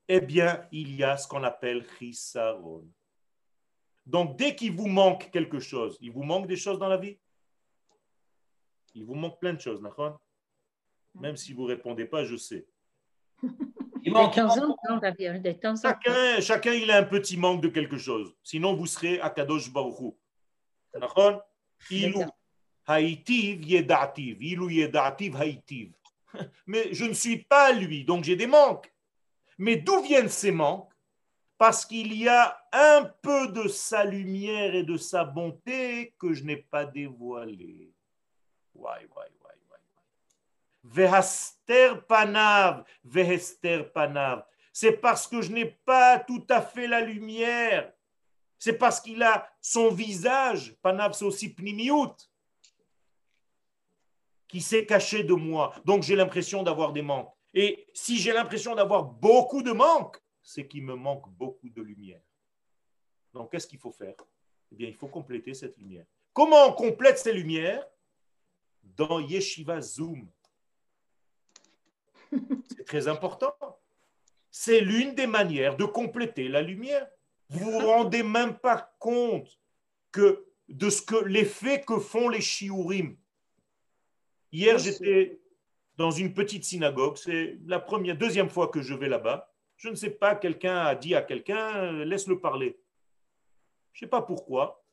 eh 0.09 0.21
bien, 0.21 0.66
il 0.73 0.95
y 0.95 1.05
a 1.05 1.16
ce 1.16 1.29
qu'on 1.29 1.45
appelle 1.45 1.87
Chisaron. 1.99 2.89
Donc, 4.07 4.37
dès 4.37 4.57
qu'il 4.57 4.73
vous 4.73 4.89
manque 4.89 5.31
quelque 5.31 5.61
chose, 5.61 5.99
il 6.01 6.11
vous 6.11 6.23
manque 6.23 6.47
des 6.47 6.57
choses 6.57 6.79
dans 6.79 6.89
la 6.89 6.97
vie? 6.97 7.19
Il 8.95 9.05
vous 9.05 9.14
manque 9.14 9.39
plein 9.39 9.53
de 9.53 9.61
choses, 9.61 9.83
d'accord? 9.83 10.21
Même 11.14 11.37
si 11.37 11.53
vous 11.53 11.64
ne 11.64 11.69
répondez 11.69 12.07
pas, 12.07 12.25
je 12.25 12.37
sais. 12.37 12.66
Chacun, 15.83 16.41
chacun, 16.41 16.73
il 16.73 16.91
a 16.91 16.99
un 16.99 17.03
petit 17.05 17.37
manque 17.37 17.61
de 17.61 17.69
quelque 17.69 17.99
chose. 17.99 18.35
Sinon, 18.43 18.75
vous 18.75 18.87
serez 18.87 19.21
à 19.21 19.31
Kadosh 19.31 19.71
Baruch 19.71 20.14
D'accord? 20.95 21.43
Ilou 21.91 22.25
haïtiv 22.87 23.64
yedativ. 23.64 24.43
Ilou 24.43 24.71
yedativ 24.71 25.37
haïtiv. 25.37 25.93
Mais 26.66 26.93
je 26.93 27.05
ne 27.05 27.14
suis 27.14 27.45
pas 27.45 27.72
lui, 27.72 28.05
donc 28.05 28.24
j'ai 28.24 28.36
des 28.36 28.47
manques. 28.47 28.93
Mais 29.59 29.76
d'où 29.76 30.03
viennent 30.03 30.28
ces 30.28 30.53
manques? 30.53 30.93
Parce 31.57 31.84
qu'il 31.84 32.14
y 32.14 32.28
a 32.28 32.57
un 32.72 33.05
peu 33.20 33.49
de 33.49 33.66
sa 33.66 34.05
lumière 34.05 34.74
et 34.74 34.84
de 34.84 34.97
sa 34.97 35.24
bonté 35.24 36.14
que 36.18 36.32
je 36.32 36.45
n'ai 36.45 36.57
pas 36.57 36.84
dévoilé. 36.84 37.93
Why, 38.74 39.07
why, 39.16 39.26
Vehaster 40.84 42.07
panav, 42.07 42.84
vehester 43.05 43.84
panav. 43.93 44.45
C'est 44.72 44.93
parce 44.93 45.26
que 45.26 45.43
je 45.43 45.53
n'ai 45.53 45.66
pas 45.66 46.18
tout 46.18 46.47
à 46.49 46.62
fait 46.62 46.86
la 46.86 47.01
lumière. 47.01 47.93
C'est 48.59 48.78
parce 48.78 49.01
qu'il 49.01 49.22
a 49.22 49.49
son 49.61 49.91
visage, 49.91 50.74
panav 50.82 51.12
c'est 51.12 51.24
aussi 51.24 51.53
pnimiout, 51.53 52.14
qui 54.49 54.61
s'est 54.61 54.87
caché 54.87 55.23
de 55.23 55.35
moi. 55.35 55.73
Donc 55.85 56.03
j'ai 56.03 56.17
l'impression 56.17 56.63
d'avoir 56.63 56.93
des 56.93 57.03
manques. 57.03 57.33
Et 57.55 57.87
si 57.93 58.19
j'ai 58.19 58.33
l'impression 58.33 58.75
d'avoir 58.75 59.05
beaucoup 59.05 59.63
de 59.63 59.73
manques, 59.73 60.19
c'est 60.43 60.67
qu'il 60.67 60.85
me 60.85 60.95
manque 60.95 61.29
beaucoup 61.31 61.69
de 61.69 61.83
lumière. 61.83 62.21
Donc 63.33 63.53
qu'est-ce 63.53 63.67
qu'il 63.67 63.79
faut 63.79 63.93
faire? 63.93 64.15
Eh 64.73 64.75
bien, 64.75 64.89
il 64.89 64.95
faut 64.95 65.09
compléter 65.09 65.55
cette 65.55 65.77
lumière. 65.77 66.07
Comment 66.33 66.67
on 66.69 66.73
complète 66.73 67.19
ces 67.19 67.33
lumières? 67.33 67.87
Dans 68.83 69.21
Yeshiva 69.21 69.81
Zoom. 69.81 70.29
C'est 72.69 72.85
très 72.85 73.09
important. 73.09 73.55
C'est 74.51 74.81
l'une 74.81 75.15
des 75.15 75.27
manières 75.27 75.77
de 75.77 75.85
compléter 75.85 76.49
la 76.49 76.63
lumière. 76.63 77.07
Vous 77.49 77.71
vous 77.71 77.79
rendez 77.79 78.23
même 78.23 78.59
pas 78.59 78.95
compte 78.99 79.59
que 80.11 80.47
de 80.69 80.91
ce 80.91 81.03
que 81.03 81.17
l'effet 81.25 81.83
que 81.83 81.99
font 81.99 82.29
les 82.29 82.41
shiurim. 82.41 83.17
Hier, 84.51 84.79
j'étais 84.79 85.41
dans 85.97 86.11
une 86.11 86.33
petite 86.33 86.65
synagogue. 86.65 87.17
C'est 87.17 87.59
la 87.67 87.81
première, 87.81 88.17
deuxième 88.17 88.49
fois 88.49 88.69
que 88.69 88.81
je 88.81 88.95
vais 88.95 89.09
là-bas. 89.09 89.53
Je 89.77 89.89
ne 89.89 89.95
sais 89.95 90.11
pas, 90.11 90.35
quelqu'un 90.35 90.79
a 90.79 90.95
dit 90.95 91.15
à 91.15 91.23
quelqu'un, 91.23 91.93
laisse-le 92.05 92.41
parler. 92.41 92.79
Je 93.93 94.05
ne 94.05 94.07
sais 94.07 94.11
pas 94.11 94.23
pourquoi, 94.23 94.85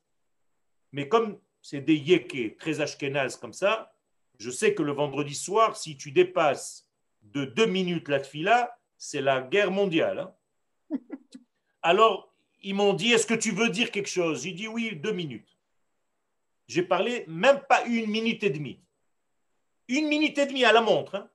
mais 0.92 1.08
comme 1.08 1.40
c'est 1.62 1.82
des 1.82 1.96
yékés 1.96 2.56
très 2.56 2.82
ashkénazes 2.82 3.38
comme 3.38 3.54
ça, 3.54 3.94
je 4.38 4.52
sais 4.52 4.74
que 4.74 4.84
le 4.84 4.92
vendredi 4.92 5.34
soir, 5.34 5.76
si 5.76 5.98
tu 5.98 6.12
dépasses 6.12 6.90
de 7.22 7.46
deux 7.46 7.66
minutes 7.66 8.10
la 8.10 8.20
tfila, 8.20 8.78
c'est 8.98 9.22
la 9.22 9.42
guerre 9.42 9.72
mondiale. 9.72 10.20
hein. 10.20 10.36
Alors, 11.82 12.34
ils 12.62 12.74
m'ont 12.74 12.94
dit, 12.94 13.12
est-ce 13.12 13.28
que 13.28 13.34
tu 13.34 13.52
veux 13.52 13.70
dire 13.70 13.92
quelque 13.92 14.10
chose? 14.10 14.44
J'ai 14.44 14.52
dit 14.52 14.68
oui, 14.68 14.96
deux 14.96 15.12
minutes. 15.12 15.58
J'ai 16.68 16.84
parlé 16.84 17.26
même 17.28 17.62
pas 17.70 17.86
une 17.86 18.10
minute 18.10 18.44
et 18.44 18.50
demie. 18.50 18.80
Une 19.88 20.08
minute 20.08 20.38
et 20.38 20.46
demie 20.46 20.66
à 20.66 20.72
la 20.72 20.82
montre. 20.82 21.16
hein. 21.16 21.30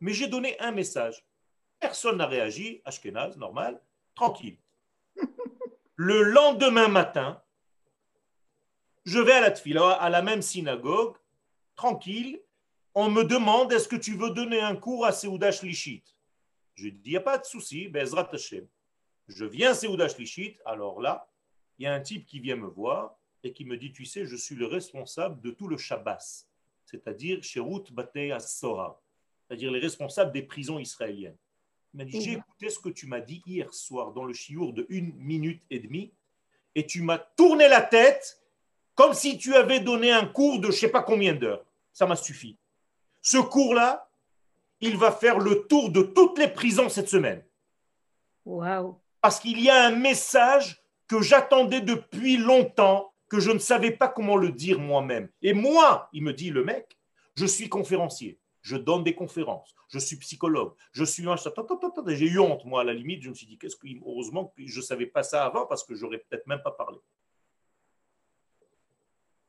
Mais 0.00 0.12
j'ai 0.12 0.26
donné 0.26 0.58
un 0.60 0.72
message. 0.72 1.24
Personne 1.78 2.16
n'a 2.16 2.26
réagi. 2.26 2.80
Ashkenaz, 2.84 3.36
normal, 3.36 3.80
tranquille. 4.14 4.58
Le 5.96 6.22
lendemain 6.22 6.88
matin, 6.88 7.42
je 9.04 9.18
vais 9.18 9.32
à 9.32 9.40
la 9.40 9.50
tfila, 9.50 9.90
à 9.90 10.10
la 10.10 10.22
même 10.22 10.42
synagogue, 10.42 11.16
tranquille. 11.76 12.40
On 12.94 13.10
me 13.10 13.24
demande 13.24 13.72
est-ce 13.72 13.88
que 13.88 13.96
tu 13.96 14.16
veux 14.16 14.30
donner 14.30 14.60
un 14.60 14.76
cours 14.76 15.06
à 15.06 15.12
Seouda 15.12 15.52
Shlishit? 15.52 16.04
Je 16.74 16.88
dis 16.88 17.00
il 17.04 17.10
n'y 17.10 17.16
a 17.16 17.20
pas 17.20 17.38
de 17.38 17.44
souci, 17.44 17.88
Bezrat 17.88 18.28
Hashem. 18.32 18.66
Je 19.28 19.44
viens 19.44 19.70
à 19.70 19.74
Seouda 19.74 20.08
Shlishit, 20.08 20.58
alors 20.64 21.00
là, 21.00 21.28
il 21.78 21.84
y 21.84 21.86
a 21.86 21.94
un 21.94 22.00
type 22.00 22.26
qui 22.26 22.40
vient 22.40 22.56
me 22.56 22.66
voir 22.66 23.16
et 23.42 23.52
qui 23.52 23.64
me 23.64 23.76
dit 23.76 23.92
Tu 23.92 24.04
sais, 24.04 24.26
je 24.26 24.36
suis 24.36 24.54
le 24.54 24.66
responsable 24.66 25.40
de 25.40 25.50
tout 25.50 25.68
le 25.68 25.76
Shabbos, 25.76 26.46
c'est-à-dire 26.92 27.42
Sherut 27.42 27.92
Batei 27.92 28.34
Sora, 28.38 29.00
c'est-à-dire 29.46 29.70
les 29.70 29.80
responsables 29.80 30.32
des 30.32 30.42
prisons 30.42 30.78
israéliennes. 30.78 31.36
Il 31.94 31.98
m'a 31.98 32.04
dit 32.04 32.20
J'ai 32.20 32.32
écouté 32.32 32.68
ce 32.68 32.78
que 32.78 32.90
tu 32.90 33.06
m'as 33.06 33.20
dit 33.20 33.42
hier 33.46 33.72
soir 33.72 34.12
dans 34.12 34.24
le 34.24 34.34
chiour 34.34 34.72
de 34.72 34.86
une 34.88 35.14
minute 35.14 35.62
et 35.70 35.78
demie 35.78 36.12
et 36.74 36.86
tu 36.86 37.02
m'as 37.02 37.18
tourné 37.18 37.68
la 37.68 37.82
tête 37.82 38.40
comme 38.94 39.14
si 39.14 39.38
tu 39.38 39.54
avais 39.54 39.80
donné 39.80 40.12
un 40.12 40.26
cours 40.26 40.58
de 40.58 40.66
je 40.66 40.72
ne 40.72 40.76
sais 40.76 40.88
pas 40.88 41.02
combien 41.02 41.34
d'heures. 41.34 41.64
Ça 41.92 42.06
m'a 42.06 42.16
suffi. 42.16 42.56
Ce 43.20 43.38
cours-là, 43.38 44.08
il 44.80 44.96
va 44.96 45.12
faire 45.12 45.38
le 45.38 45.66
tour 45.66 45.90
de 45.90 46.02
toutes 46.02 46.38
les 46.38 46.48
prisons 46.48 46.88
cette 46.88 47.08
semaine. 47.08 47.42
Waouh. 48.44 48.98
Parce 49.20 49.38
qu'il 49.38 49.60
y 49.60 49.70
a 49.70 49.86
un 49.86 49.92
message 49.92 50.82
que 51.06 51.22
j'attendais 51.22 51.80
depuis 51.80 52.36
longtemps, 52.36 53.11
que 53.32 53.40
je 53.40 53.50
ne 53.50 53.58
savais 53.58 53.92
pas 53.92 54.08
comment 54.08 54.36
le 54.36 54.52
dire 54.52 54.78
moi-même. 54.78 55.30
Et 55.40 55.54
moi, 55.54 56.10
il 56.12 56.22
me 56.22 56.34
dit 56.34 56.50
le 56.50 56.64
mec, 56.64 56.98
je 57.34 57.46
suis 57.46 57.70
conférencier, 57.70 58.38
je 58.60 58.76
donne 58.76 59.04
des 59.04 59.14
conférences, 59.14 59.74
je 59.88 59.98
suis 59.98 60.16
psychologue, 60.16 60.74
je 60.92 61.02
suis 61.02 61.26
un... 61.26 61.36
J'ai 62.08 62.26
eu 62.26 62.38
honte, 62.38 62.66
moi, 62.66 62.82
à 62.82 62.84
la 62.84 62.92
limite, 62.92 63.22
je 63.22 63.30
me 63.30 63.34
suis 63.34 63.46
dit, 63.46 63.56
qu'est-ce 63.56 63.76
que... 63.76 63.86
heureusement 64.04 64.52
que 64.54 64.66
je 64.66 64.80
ne 64.80 64.84
savais 64.84 65.06
pas 65.06 65.22
ça 65.22 65.46
avant, 65.46 65.64
parce 65.64 65.82
que 65.82 65.94
j'aurais 65.94 66.18
peut-être 66.18 66.46
même 66.46 66.60
pas 66.62 66.72
parlé. 66.72 66.98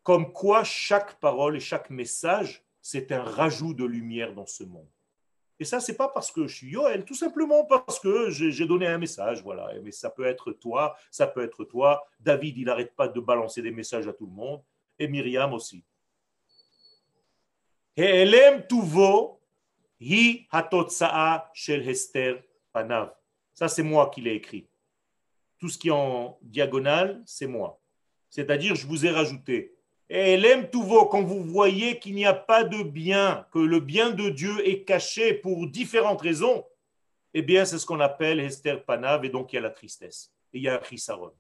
Comme 0.01 0.31
quoi, 0.31 0.63
chaque 0.63 1.19
parole 1.19 1.57
et 1.57 1.59
chaque 1.59 1.89
message, 1.89 2.63
c'est 2.81 3.11
un 3.11 3.21
rajout 3.21 3.73
de 3.73 3.83
lumière 3.83 4.33
dans 4.33 4.45
ce 4.45 4.63
monde. 4.63 4.92
Et 5.63 5.65
ça, 5.65 5.79
c'est 5.79 5.95
pas 5.95 6.09
parce 6.09 6.29
que 6.29 6.45
je 6.45 6.53
suis 6.53 6.71
Yoel, 6.71 7.05
tout 7.05 7.15
simplement 7.15 7.63
parce 7.63 7.97
que 7.97 8.29
j'ai 8.29 8.65
donné 8.65 8.85
un 8.85 8.97
message, 8.97 9.41
voilà. 9.41 9.71
Mais 9.81 9.93
ça 9.93 10.09
peut 10.09 10.25
être 10.25 10.51
toi, 10.51 10.97
ça 11.09 11.25
peut 11.25 11.41
être 11.41 11.63
toi. 11.63 12.05
David, 12.19 12.57
il 12.57 12.65
n'arrête 12.65 12.93
pas 12.97 13.07
de 13.07 13.21
balancer 13.21 13.61
des 13.61 13.71
messages 13.71 14.05
à 14.05 14.11
tout 14.11 14.25
le 14.25 14.33
monde. 14.33 14.61
Et 14.99 15.07
Myriam 15.07 15.53
aussi. 15.53 15.85
Hi 17.95 18.75
shel 21.53 21.87
Hester 21.87 22.41
panav. 22.73 23.13
Ça, 23.53 23.69
c'est 23.69 23.83
moi 23.83 24.11
qui 24.13 24.19
l'ai 24.19 24.33
écrit. 24.33 24.67
Tout 25.59 25.69
ce 25.69 25.77
qui 25.77 25.87
est 25.87 25.91
en 25.91 26.37
diagonale, 26.41 27.23
c'est 27.25 27.47
moi. 27.47 27.79
C'est-à-dire, 28.29 28.75
je 28.75 28.85
vous 28.85 29.05
ai 29.05 29.11
rajouté. 29.11 29.72
Et 30.15 30.37
l'aime 30.37 30.69
Touvo, 30.69 31.07
quand 31.07 31.23
vous 31.23 31.43
voyez 31.43 31.97
qu'il 31.97 32.13
n'y 32.13 32.27
a 32.27 32.35
pas 32.35 32.63
de 32.63 32.83
bien, 32.83 33.47
que 33.51 33.57
le 33.57 33.79
bien 33.79 34.11
de 34.11 34.29
Dieu 34.29 34.63
est 34.63 34.83
caché 34.83 35.33
pour 35.33 35.65
différentes 35.65 36.21
raisons, 36.21 36.67
eh 37.33 37.41
bien, 37.41 37.65
c'est 37.65 37.79
ce 37.79 37.85
qu'on 37.87 37.99
appelle 37.99 38.39
Esther 38.39 38.85
Panav, 38.85 39.25
et 39.25 39.29
donc 39.29 39.51
il 39.51 39.55
y 39.55 39.57
a 39.57 39.61
la 39.63 39.71
tristesse. 39.71 40.31
Et 40.53 40.59
il 40.59 40.63
y 40.65 40.69
a 40.69 40.79
Chisaron. 40.83 41.33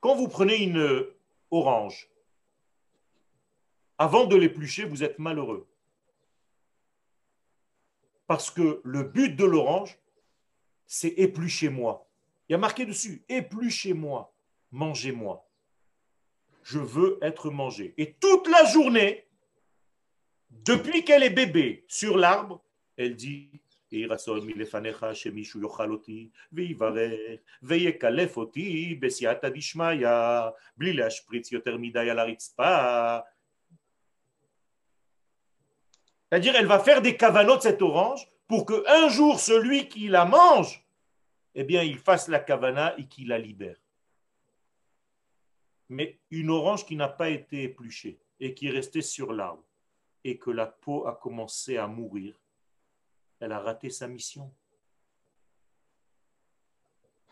Quand 0.00 0.16
vous 0.16 0.26
prenez 0.26 0.56
une 0.56 1.06
orange, 1.52 2.10
avant 3.98 4.24
de 4.24 4.34
l'éplucher, 4.34 4.84
vous 4.84 5.04
êtes 5.04 5.20
malheureux. 5.20 5.68
Parce 8.26 8.50
que 8.50 8.80
le 8.82 9.04
but 9.04 9.36
de 9.36 9.44
l'orange, 9.44 9.96
c'est 10.86 11.14
épluchez-moi. 11.16 12.04
Il 12.48 12.52
y 12.52 12.56
a 12.56 12.58
marqué 12.58 12.84
dessus, 12.84 13.24
épluchez-moi 13.28 14.35
mangez-moi. 14.70 15.48
Je 16.62 16.78
veux 16.78 17.18
être 17.22 17.50
mangé. 17.50 17.94
Et 17.96 18.14
toute 18.14 18.48
la 18.48 18.64
journée, 18.64 19.26
depuis 20.50 21.04
qu'elle 21.04 21.22
est 21.22 21.30
bébé 21.30 21.84
sur 21.88 22.16
l'arbre, 22.16 22.62
elle 22.96 23.14
dit 23.14 23.50
c'est-à-dire, 36.28 36.56
elle 36.56 36.66
va 36.66 36.80
faire 36.80 37.00
des 37.00 37.16
cavanotes 37.16 37.58
de 37.58 37.62
cette 37.62 37.82
orange 37.82 38.28
pour 38.48 38.66
que 38.66 38.84
un 38.88 39.08
jour, 39.08 39.38
celui 39.38 39.88
qui 39.88 40.08
la 40.08 40.24
mange, 40.24 40.84
eh 41.54 41.62
bien, 41.64 41.82
il 41.82 41.98
fasse 41.98 42.28
la 42.28 42.40
cavana 42.40 42.94
et 42.98 43.06
qu'il 43.06 43.28
la 43.28 43.38
libère 43.38 43.76
mais 45.88 46.18
une 46.30 46.50
orange 46.50 46.86
qui 46.86 46.96
n'a 46.96 47.08
pas 47.08 47.30
été 47.30 47.64
épluchée 47.64 48.18
et 48.40 48.54
qui 48.54 48.68
est 48.68 48.70
restée 48.70 49.02
sur 49.02 49.32
l'arbre 49.32 49.62
et 50.24 50.38
que 50.38 50.50
la 50.50 50.66
peau 50.66 51.06
a 51.06 51.14
commencé 51.14 51.76
à 51.76 51.86
mourir, 51.86 52.34
elle 53.40 53.52
a 53.52 53.60
raté 53.60 53.90
sa 53.90 54.08
mission. 54.08 54.52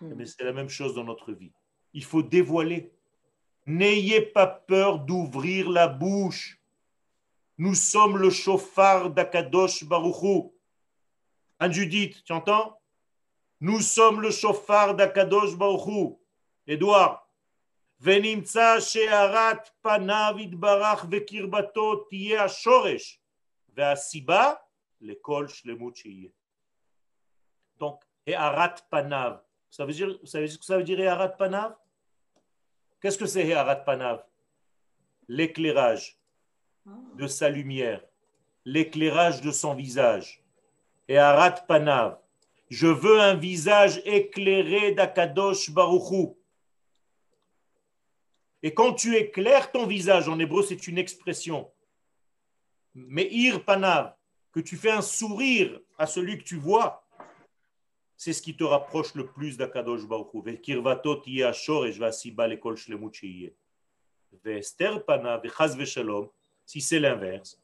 Mais 0.00 0.26
c'est 0.26 0.44
la 0.44 0.52
même 0.52 0.68
chose 0.68 0.94
dans 0.94 1.04
notre 1.04 1.32
vie. 1.32 1.52
Il 1.92 2.04
faut 2.04 2.22
dévoiler. 2.22 2.92
N'ayez 3.66 4.20
pas 4.20 4.46
peur 4.46 4.98
d'ouvrir 4.98 5.70
la 5.70 5.88
bouche. 5.88 6.60
Nous 7.56 7.74
sommes 7.74 8.18
le 8.18 8.30
chauffard 8.30 9.10
d'Akadosh 9.10 9.84
Baruchou. 9.84 10.52
Anne-Judith, 11.58 12.22
tu 12.24 12.32
entends? 12.32 12.78
Nous 13.60 13.80
sommes 13.80 14.20
le 14.20 14.30
chauffard 14.30 14.94
d'Akadosh 14.94 15.56
Baruchou. 15.56 16.20
Édouard, 16.66 17.23
ונמצא 18.03 18.79
שהארת 18.79 19.69
פניו 19.81 20.35
יתברך 20.37 21.05
וקרבתו 21.11 21.95
תהיה 21.95 22.43
השורש 22.43 23.19
והסיבה 23.75 24.53
לכל 25.01 25.47
שלמות 25.47 25.95
שיהיה. 25.95 26.29
Donc, 27.79 28.05
הארת 28.27 28.81
פניו, 28.89 29.31
ça 29.71 29.85
veut 29.85 29.93
dire, 29.93 30.17
vous 30.21 30.27
savez 30.27 30.47
ce 30.47 30.57
que 30.57 30.65
ça 30.65 30.77
veut 30.77 30.83
dire 30.83 30.99
הארת 30.99 31.37
פניו 31.37 31.71
Qu'est-ce 33.01 33.17
que 33.17 33.25
c'est 33.25 33.53
הארת 33.53 33.85
פניו 33.85 34.17
L'éclairage 35.29 36.19
de 37.15 37.27
sa 37.27 37.49
lumière, 37.49 38.01
l'éclairage 38.65 39.41
de 39.41 39.51
son 39.51 39.73
visage. 39.73 40.43
Et 41.07 41.17
harat 41.17 41.65
panav, 41.67 42.19
je 42.69 42.87
veux 42.87 43.19
un 43.19 43.35
visage 43.35 44.01
éclairé 44.05 44.91
d'Akadosh 44.91 45.71
Baruchou. 45.71 46.37
Et 48.64 48.72
quand 48.72 48.94
tu 48.94 49.14
éclaires 49.14 49.70
ton 49.70 49.86
visage, 49.86 50.26
en 50.26 50.38
hébreu 50.38 50.62
c'est 50.62 50.88
une 50.88 50.96
expression, 50.96 51.70
mais 52.94 53.28
ir 53.30 53.62
panav, 53.62 54.14
que 54.52 54.60
tu 54.60 54.78
fais 54.78 54.90
un 54.90 55.02
sourire 55.02 55.78
à 55.98 56.06
celui 56.06 56.38
que 56.38 56.44
tu 56.44 56.56
vois, 56.56 57.06
c'est 58.16 58.32
ce 58.32 58.40
qui 58.40 58.56
te 58.56 58.64
rapproche 58.64 59.14
le 59.14 59.26
plus 59.26 59.58
d'Akadosh 59.58 60.06
Baruch 60.06 60.32
Hu. 60.32 60.40
Vekirvatot 60.42 61.20
yeh 61.26 61.44
ashor 61.44 61.84
et 61.84 61.90
veshalom, 65.76 66.30
si 66.64 66.80
c'est 66.80 67.00
l'inverse, 67.00 67.60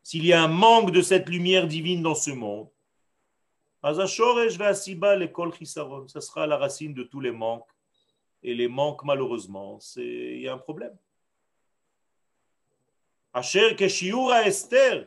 s'il 0.00 0.24
y 0.24 0.32
a 0.32 0.40
un 0.44 0.48
manque 0.48 0.92
de 0.92 1.02
cette 1.02 1.28
lumière 1.28 1.66
divine 1.66 2.04
dans 2.04 2.14
ce 2.14 2.30
monde, 2.30 2.68
lekol 3.82 5.52
chisaron, 5.54 6.06
ça 6.06 6.20
sera 6.20 6.46
la 6.46 6.56
racine 6.56 6.94
de 6.94 7.02
tous 7.02 7.18
les 7.18 7.32
manques 7.32 7.66
et 8.42 8.54
les 8.54 8.68
manques, 8.68 9.04
malheureusement, 9.04 9.78
il 9.96 10.40
y 10.40 10.48
a 10.48 10.54
un 10.54 10.58
problème. 10.58 10.96
Asher 13.32 13.76
Esther. 13.78 15.06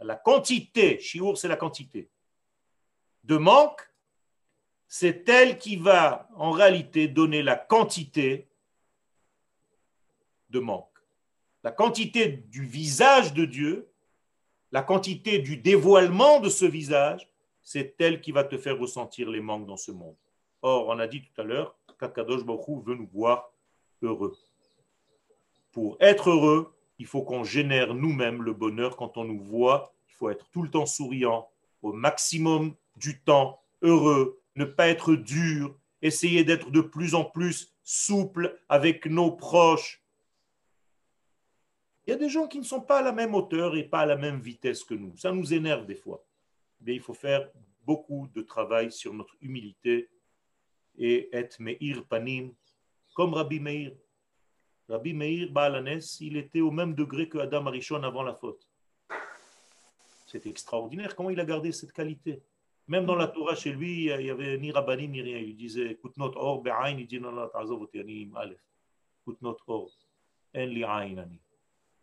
La 0.00 0.16
quantité, 0.16 0.98
shiur 0.98 1.38
c'est 1.38 1.48
la 1.48 1.56
quantité, 1.56 2.10
de 3.24 3.36
manque, 3.36 3.90
c'est 4.86 5.28
elle 5.28 5.58
qui 5.58 5.76
va 5.76 6.28
en 6.34 6.50
réalité 6.50 7.06
donner 7.08 7.42
la 7.42 7.56
quantité 7.56 8.48
de 10.50 10.58
manque. 10.58 10.88
La 11.62 11.70
quantité 11.70 12.26
du 12.28 12.66
visage 12.66 13.32
de 13.32 13.44
Dieu, 13.44 13.90
la 14.72 14.82
quantité 14.82 15.38
du 15.38 15.56
dévoilement 15.56 16.40
de 16.40 16.48
ce 16.48 16.64
visage, 16.64 17.29
c'est 17.72 17.94
elle 18.00 18.20
qui 18.20 18.32
va 18.32 18.42
te 18.42 18.58
faire 18.58 18.80
ressentir 18.80 19.30
les 19.30 19.40
manques 19.40 19.68
dans 19.68 19.76
ce 19.76 19.92
monde. 19.92 20.16
Or, 20.60 20.88
on 20.88 20.98
a 20.98 21.06
dit 21.06 21.22
tout 21.22 21.40
à 21.40 21.44
l'heure 21.44 21.76
qu'Akadosh 22.00 22.44
Baruch 22.44 22.84
veut 22.84 22.96
nous 22.96 23.06
voir 23.06 23.52
heureux. 24.02 24.36
Pour 25.70 25.96
être 26.00 26.30
heureux, 26.30 26.74
il 26.98 27.06
faut 27.06 27.22
qu'on 27.22 27.44
génère 27.44 27.94
nous-mêmes 27.94 28.42
le 28.42 28.54
bonheur 28.54 28.96
quand 28.96 29.16
on 29.18 29.24
nous 29.24 29.40
voit. 29.40 29.94
Il 30.08 30.14
faut 30.14 30.30
être 30.30 30.50
tout 30.50 30.64
le 30.64 30.68
temps 30.68 30.84
souriant, 30.84 31.48
au 31.80 31.92
maximum 31.92 32.74
du 32.96 33.20
temps, 33.20 33.62
heureux, 33.82 34.40
ne 34.56 34.64
pas 34.64 34.88
être 34.88 35.14
dur, 35.14 35.72
essayer 36.02 36.42
d'être 36.42 36.72
de 36.72 36.80
plus 36.80 37.14
en 37.14 37.24
plus 37.24 37.72
souple 37.84 38.60
avec 38.68 39.06
nos 39.06 39.30
proches. 39.30 40.02
Il 42.04 42.10
y 42.10 42.14
a 42.14 42.16
des 42.16 42.30
gens 42.30 42.48
qui 42.48 42.58
ne 42.58 42.64
sont 42.64 42.80
pas 42.80 42.98
à 42.98 43.02
la 43.02 43.12
même 43.12 43.32
hauteur 43.32 43.76
et 43.76 43.84
pas 43.84 44.00
à 44.00 44.06
la 44.06 44.16
même 44.16 44.40
vitesse 44.40 44.82
que 44.82 44.94
nous. 44.94 45.16
Ça 45.16 45.30
nous 45.30 45.54
énerve 45.54 45.86
des 45.86 45.94
fois. 45.94 46.24
Mais 46.80 46.94
il 46.94 47.00
faut 47.00 47.14
faire 47.14 47.48
beaucoup 47.84 48.28
de 48.34 48.42
travail 48.42 48.90
sur 48.92 49.12
notre 49.12 49.36
humilité 49.40 50.08
et 50.96 51.28
être 51.32 51.60
Meir 51.60 52.04
Panim, 52.06 52.52
comme 53.14 53.34
Rabbi 53.34 53.60
Meir. 53.60 53.92
Rabbi 54.88 55.14
Meir 55.14 55.50
Baalanes, 55.50 56.00
il 56.20 56.36
était 56.36 56.60
au 56.60 56.70
même 56.70 56.94
degré 56.94 57.28
que 57.28 57.38
Adam 57.38 57.66
Arishon 57.66 58.02
avant 58.02 58.22
la 58.22 58.34
faute. 58.34 58.68
C'est 60.26 60.46
extraordinaire 60.46 61.16
comment 61.16 61.30
il 61.30 61.40
a 61.40 61.44
gardé 61.44 61.72
cette 61.72 61.92
qualité. 61.92 62.42
Même 62.86 63.06
dans 63.06 63.14
la 63.14 63.28
Torah 63.28 63.54
chez 63.54 63.72
lui, 63.72 64.06
il 64.06 64.16
n'y 64.18 64.30
avait 64.30 64.58
ni 64.58 64.72
Rabbanim 64.72 65.10
ni 65.12 65.22
rien. 65.22 65.38
Il 65.38 65.56
disait 65.56 65.92
écoute 65.92 66.16
notre 66.16 66.38
or, 66.38 66.60
be'ain, 66.60 66.98
il 66.98 67.06
dit 67.06 67.20
non, 67.20 67.32
non, 67.32 67.48
ta'azov 67.48 67.88
ani 67.94 68.22
im 68.22 68.34
alef. 68.34 68.60
Écoute 69.22 69.40
notre 69.42 69.68
or. 69.68 69.90
En 70.54 70.66
li 70.66 70.82
ain 70.82 71.18
ani. 71.18 71.40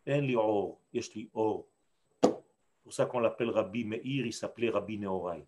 En 0.06 0.20
li 0.20 0.34
or. 0.34 0.78
Yesh 0.92 1.14
li 1.14 1.28
or. 1.34 1.66
Pour 2.88 2.94
ça 2.94 3.04
qu'on 3.04 3.20
l'appelle 3.20 3.50
Rabbi 3.50 3.84
Meir, 3.84 4.24
il 4.24 4.32
s'appelait 4.32 4.70
Rabbi 4.70 4.96
Neorai. 4.98 5.44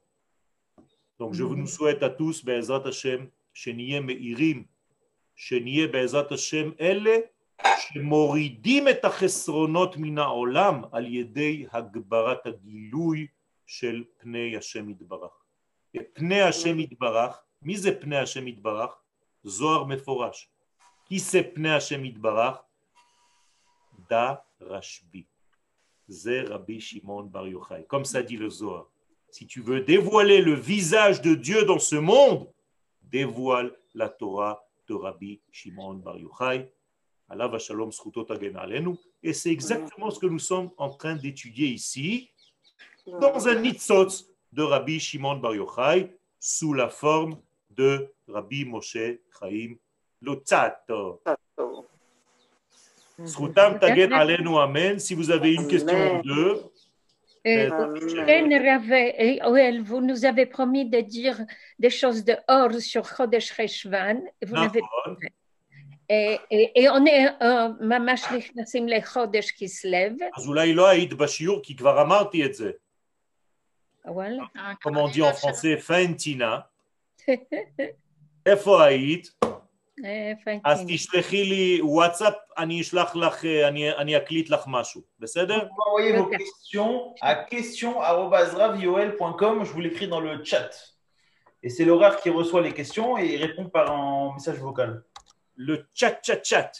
Donc 1.18 1.32
je 1.32 1.42
nous 1.42 1.66
souhaite 1.66 2.02
à 2.02 2.10
tous, 2.10 2.44
Be'ezrat 2.44 2.86
Hashem, 2.86 3.28
שנהיה 3.54 4.00
מאירים, 4.00 4.64
שנהיה 5.36 5.86
בעזרת 5.86 6.32
השם 6.32 6.70
אלה 6.80 7.16
שמורידים 7.78 8.88
את 8.88 9.04
החסרונות 9.04 9.96
מן 9.96 10.18
העולם 10.18 10.82
על 10.92 11.06
ידי 11.06 11.66
הגברת 11.72 12.46
הגילוי 12.46 13.26
של 13.66 14.04
פני 14.18 14.56
השם 14.56 14.90
יתברך. 14.90 15.32
פני 16.12 16.42
השם 16.42 16.80
יתברך, 16.80 17.42
מי 17.62 17.76
זה 17.76 18.00
פני 18.00 18.18
השם 18.18 18.48
יתברך? 18.48 18.94
זוהר 19.44 19.84
מפורש. 19.84 20.48
כי 21.04 21.18
זה 21.18 21.40
פני 21.54 21.74
השם 21.74 22.04
יתברך? 22.04 22.56
דה 24.10 24.34
Rabbi 26.48 26.80
Shimon 26.80 27.24
Bar 27.24 27.46
Yochai. 27.48 27.84
Comme 27.86 28.04
ça 28.04 28.22
dit 28.22 28.36
le 28.36 28.50
Zohar. 28.50 28.86
Si 29.30 29.46
tu 29.46 29.60
veux 29.60 29.80
dévoiler 29.80 30.42
le 30.42 30.54
visage 30.54 31.22
de 31.22 31.34
Dieu 31.34 31.64
dans 31.64 31.78
ce 31.78 31.96
monde, 31.96 32.48
dévoile 33.02 33.72
la 33.94 34.08
Torah 34.08 34.64
de 34.88 34.94
Rabbi 34.94 35.40
Shimon 35.50 35.94
Bar 35.94 36.18
Yochai. 36.18 36.70
Allah 37.28 37.58
shalom 37.58 37.90
Et 39.22 39.32
c'est 39.32 39.50
exactement 39.50 40.10
ce 40.10 40.18
que 40.18 40.26
nous 40.26 40.40
sommes 40.40 40.70
en 40.76 40.90
train 40.90 41.14
d'étudier 41.14 41.68
ici, 41.68 42.30
dans 43.06 43.46
un 43.46 43.54
nitzotz 43.54 44.26
de 44.52 44.62
Rabbi 44.62 44.98
Shimon 44.98 45.36
Bar 45.36 45.54
Yochai, 45.54 46.10
sous 46.40 46.74
la 46.74 46.88
forme 46.88 47.40
de 47.70 48.12
Rabbi 48.26 48.64
Moshe 48.64 49.20
Chaim 49.38 49.76
Lotzato. 50.20 51.22
Si 55.05 55.13
vous 55.15 55.31
avez 55.31 55.53
une 55.53 55.67
question 55.67 55.99
ou 56.19 56.21
deux, 56.23 56.53
Euh, 57.47 57.69
Ken 58.25 58.51
Rave- 58.67 59.13
Oel, 59.51 59.75
vous 59.89 60.01
nous 60.01 60.25
avez 60.25 60.47
promis 60.47 60.89
de 60.89 60.99
dire 61.01 61.37
des 61.77 61.91
choses 61.91 62.21
de 62.29 62.35
or 62.47 62.71
sur 62.91 63.03
Chodesh 63.05 63.49
Cheshvan. 63.55 64.17
et 64.41 64.45
Vous 64.47 64.55
n'avez 64.55 64.81
נכון. 64.81 65.17
et, 66.09 66.37
et, 66.57 66.65
et 66.81 66.89
on 66.89 67.05
est 67.05 67.27
euh, 67.41 67.69
ממש 67.81 68.21
נכנסים 68.31 68.87
לחודש 68.87 69.51
כסלו. 69.51 70.15
אז 70.37 70.47
אולי 70.47 70.73
לא 70.73 70.87
היית 70.89 71.13
בשיעור, 71.13 71.59
כי 71.63 71.75
כבר 71.75 72.01
אמרתי 72.01 72.45
את 72.45 72.53
זה. 72.53 72.71
וואלה. 74.05 74.43
Comme 74.83 74.97
on 74.97 75.07
dit 75.13 75.21
en 75.21 75.33
français, 75.33 75.77
פנטינה. 75.87 76.59
איפה 78.45 78.83
היית? 78.83 79.29
אה, 80.05 80.31
אז 80.65 80.79
פנטין. 80.79 80.95
תשלחי 80.95 81.43
לי 81.43 81.79
וואטסאפ, 81.81 82.33
אני 82.57 82.81
אשלח 82.81 83.15
לך, 83.15 83.45
אה, 83.45 83.67
אני, 83.67 83.91
אני 83.91 84.17
אקליט 84.17 84.49
לך 84.49 84.63
משהו, 84.67 85.01
בסדר? 85.19 85.57
Vous 85.57 85.87
envoyez 85.87 86.13
vos 86.17 86.21
Ok. 86.27 86.37
questions 86.37 87.13
à 87.21 87.35
question.ravioel.com, 87.35 89.63
je 89.65 89.71
vous 89.71 89.81
l'écris 89.81 90.07
dans 90.07 90.19
le 90.19 90.43
chat. 90.43 90.69
Et 91.63 91.69
c'est 91.69 91.85
l'horaire 91.85 92.17
qui 92.21 92.29
reçoit 92.29 92.61
les 92.61 92.73
questions 92.73 93.17
et 93.17 93.25
il 93.33 93.41
répond 93.45 93.69
par 93.69 93.89
un 93.91 94.33
message 94.35 94.59
vocal. 94.59 95.03
Le 95.55 95.75
tchat 95.95 96.11
tchat 96.21 96.43
chat, 96.43 96.71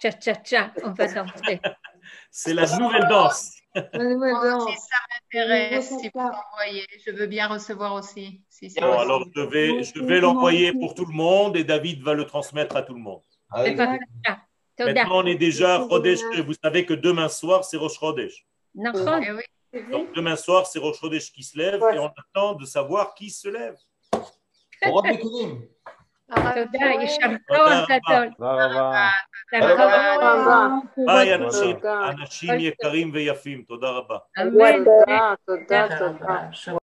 Tcha, 0.00 0.10
tcha, 0.22 0.34
tcha, 0.46 0.62
on 0.84 0.90
va 0.98 1.06
danser. 1.06 1.60
c'est 2.30 2.54
la 2.54 2.66
nouvelle 2.80 3.06
danse. 3.08 3.52
La 3.74 3.82
nouvelle 4.12 4.32
Moi 4.32 4.50
danse. 4.50 4.62
aussi, 4.64 4.76
ça 4.76 4.98
m'intéresse. 5.10 5.88
Oui, 5.92 5.98
Si 5.98 6.02
c'est 6.02 6.10
vous 6.14 6.20
ça. 6.26 6.30
m'envoyez, 6.36 6.86
je 7.06 7.10
veux 7.12 7.26
bien 7.26 7.46
recevoir 7.46 7.92
aussi. 7.94 8.42
Si 8.62 8.70
c'est 8.70 8.80
Bon, 8.80 8.90
Ouais. 8.90 8.98
alors 9.04 9.22
je 9.36 9.40
vais, 9.40 9.82
je 9.82 10.00
vais 10.02 10.20
l'envoyer 10.20 10.72
pour 10.72 10.94
tout 10.94 11.04
le 11.04 11.12
monde 11.14 11.56
et 11.56 11.64
David 11.64 12.02
va 12.02 12.14
le 12.14 12.24
transmettre 12.24 12.74
à 12.76 12.82
tout 12.82 12.94
le 12.94 13.00
monde. 13.00 13.22
Avec 13.52 13.76
בבקשה. 13.76 14.34
תודה. 14.76 14.92
Maintenant, 14.92 15.18
on 15.22 15.26
est 15.26 15.40
déjà 15.48 15.70
Chodesh, 15.88 16.20
vous 16.46 16.54
savez 16.64 16.86
que 16.86 16.94
demain 16.94 17.28
soir, 17.28 17.64
c'est 17.64 17.76
Rosh 17.76 17.98
Chodesh. 18.00 18.36
נכון. 18.74 19.22
Eh 19.22 19.32
oui. 19.32 19.42
Donc 19.92 20.12
demain 20.14 20.36
soir, 20.36 20.66
c'est 20.66 20.78
Rosh 20.78 20.98
Chodesh 21.00 21.32
qui 21.32 21.42
se 21.42 21.58
lève 21.58 21.80
et 21.94 21.98
on 21.98 22.10
attend 22.22 22.54
de 22.54 22.64
savoir 22.64 23.14
qui 23.14 23.28
se 23.30 23.48
lève. 23.48 23.76
Au 24.86 24.92
Rav 24.94 25.04
Mekunim. 25.12 25.52
תודה, 26.28 26.84
יישר 27.00 27.26
כוח 27.48 27.88
גדול. 27.88 28.28
תודה 28.36 28.66
רבה. 28.66 29.08
נכון. 29.52 31.06
ביי 31.06 31.34
אנשים, 31.34 31.76
אנשים 32.08 32.50
יקרים 32.58 33.10
ויפים, 33.14 33.62
תודה 33.62 33.90
רבה. 33.90 34.18
אמן. 34.40 34.84
תודה, 34.84 35.34
תודה, 35.46 35.86
תודה. 35.98 36.78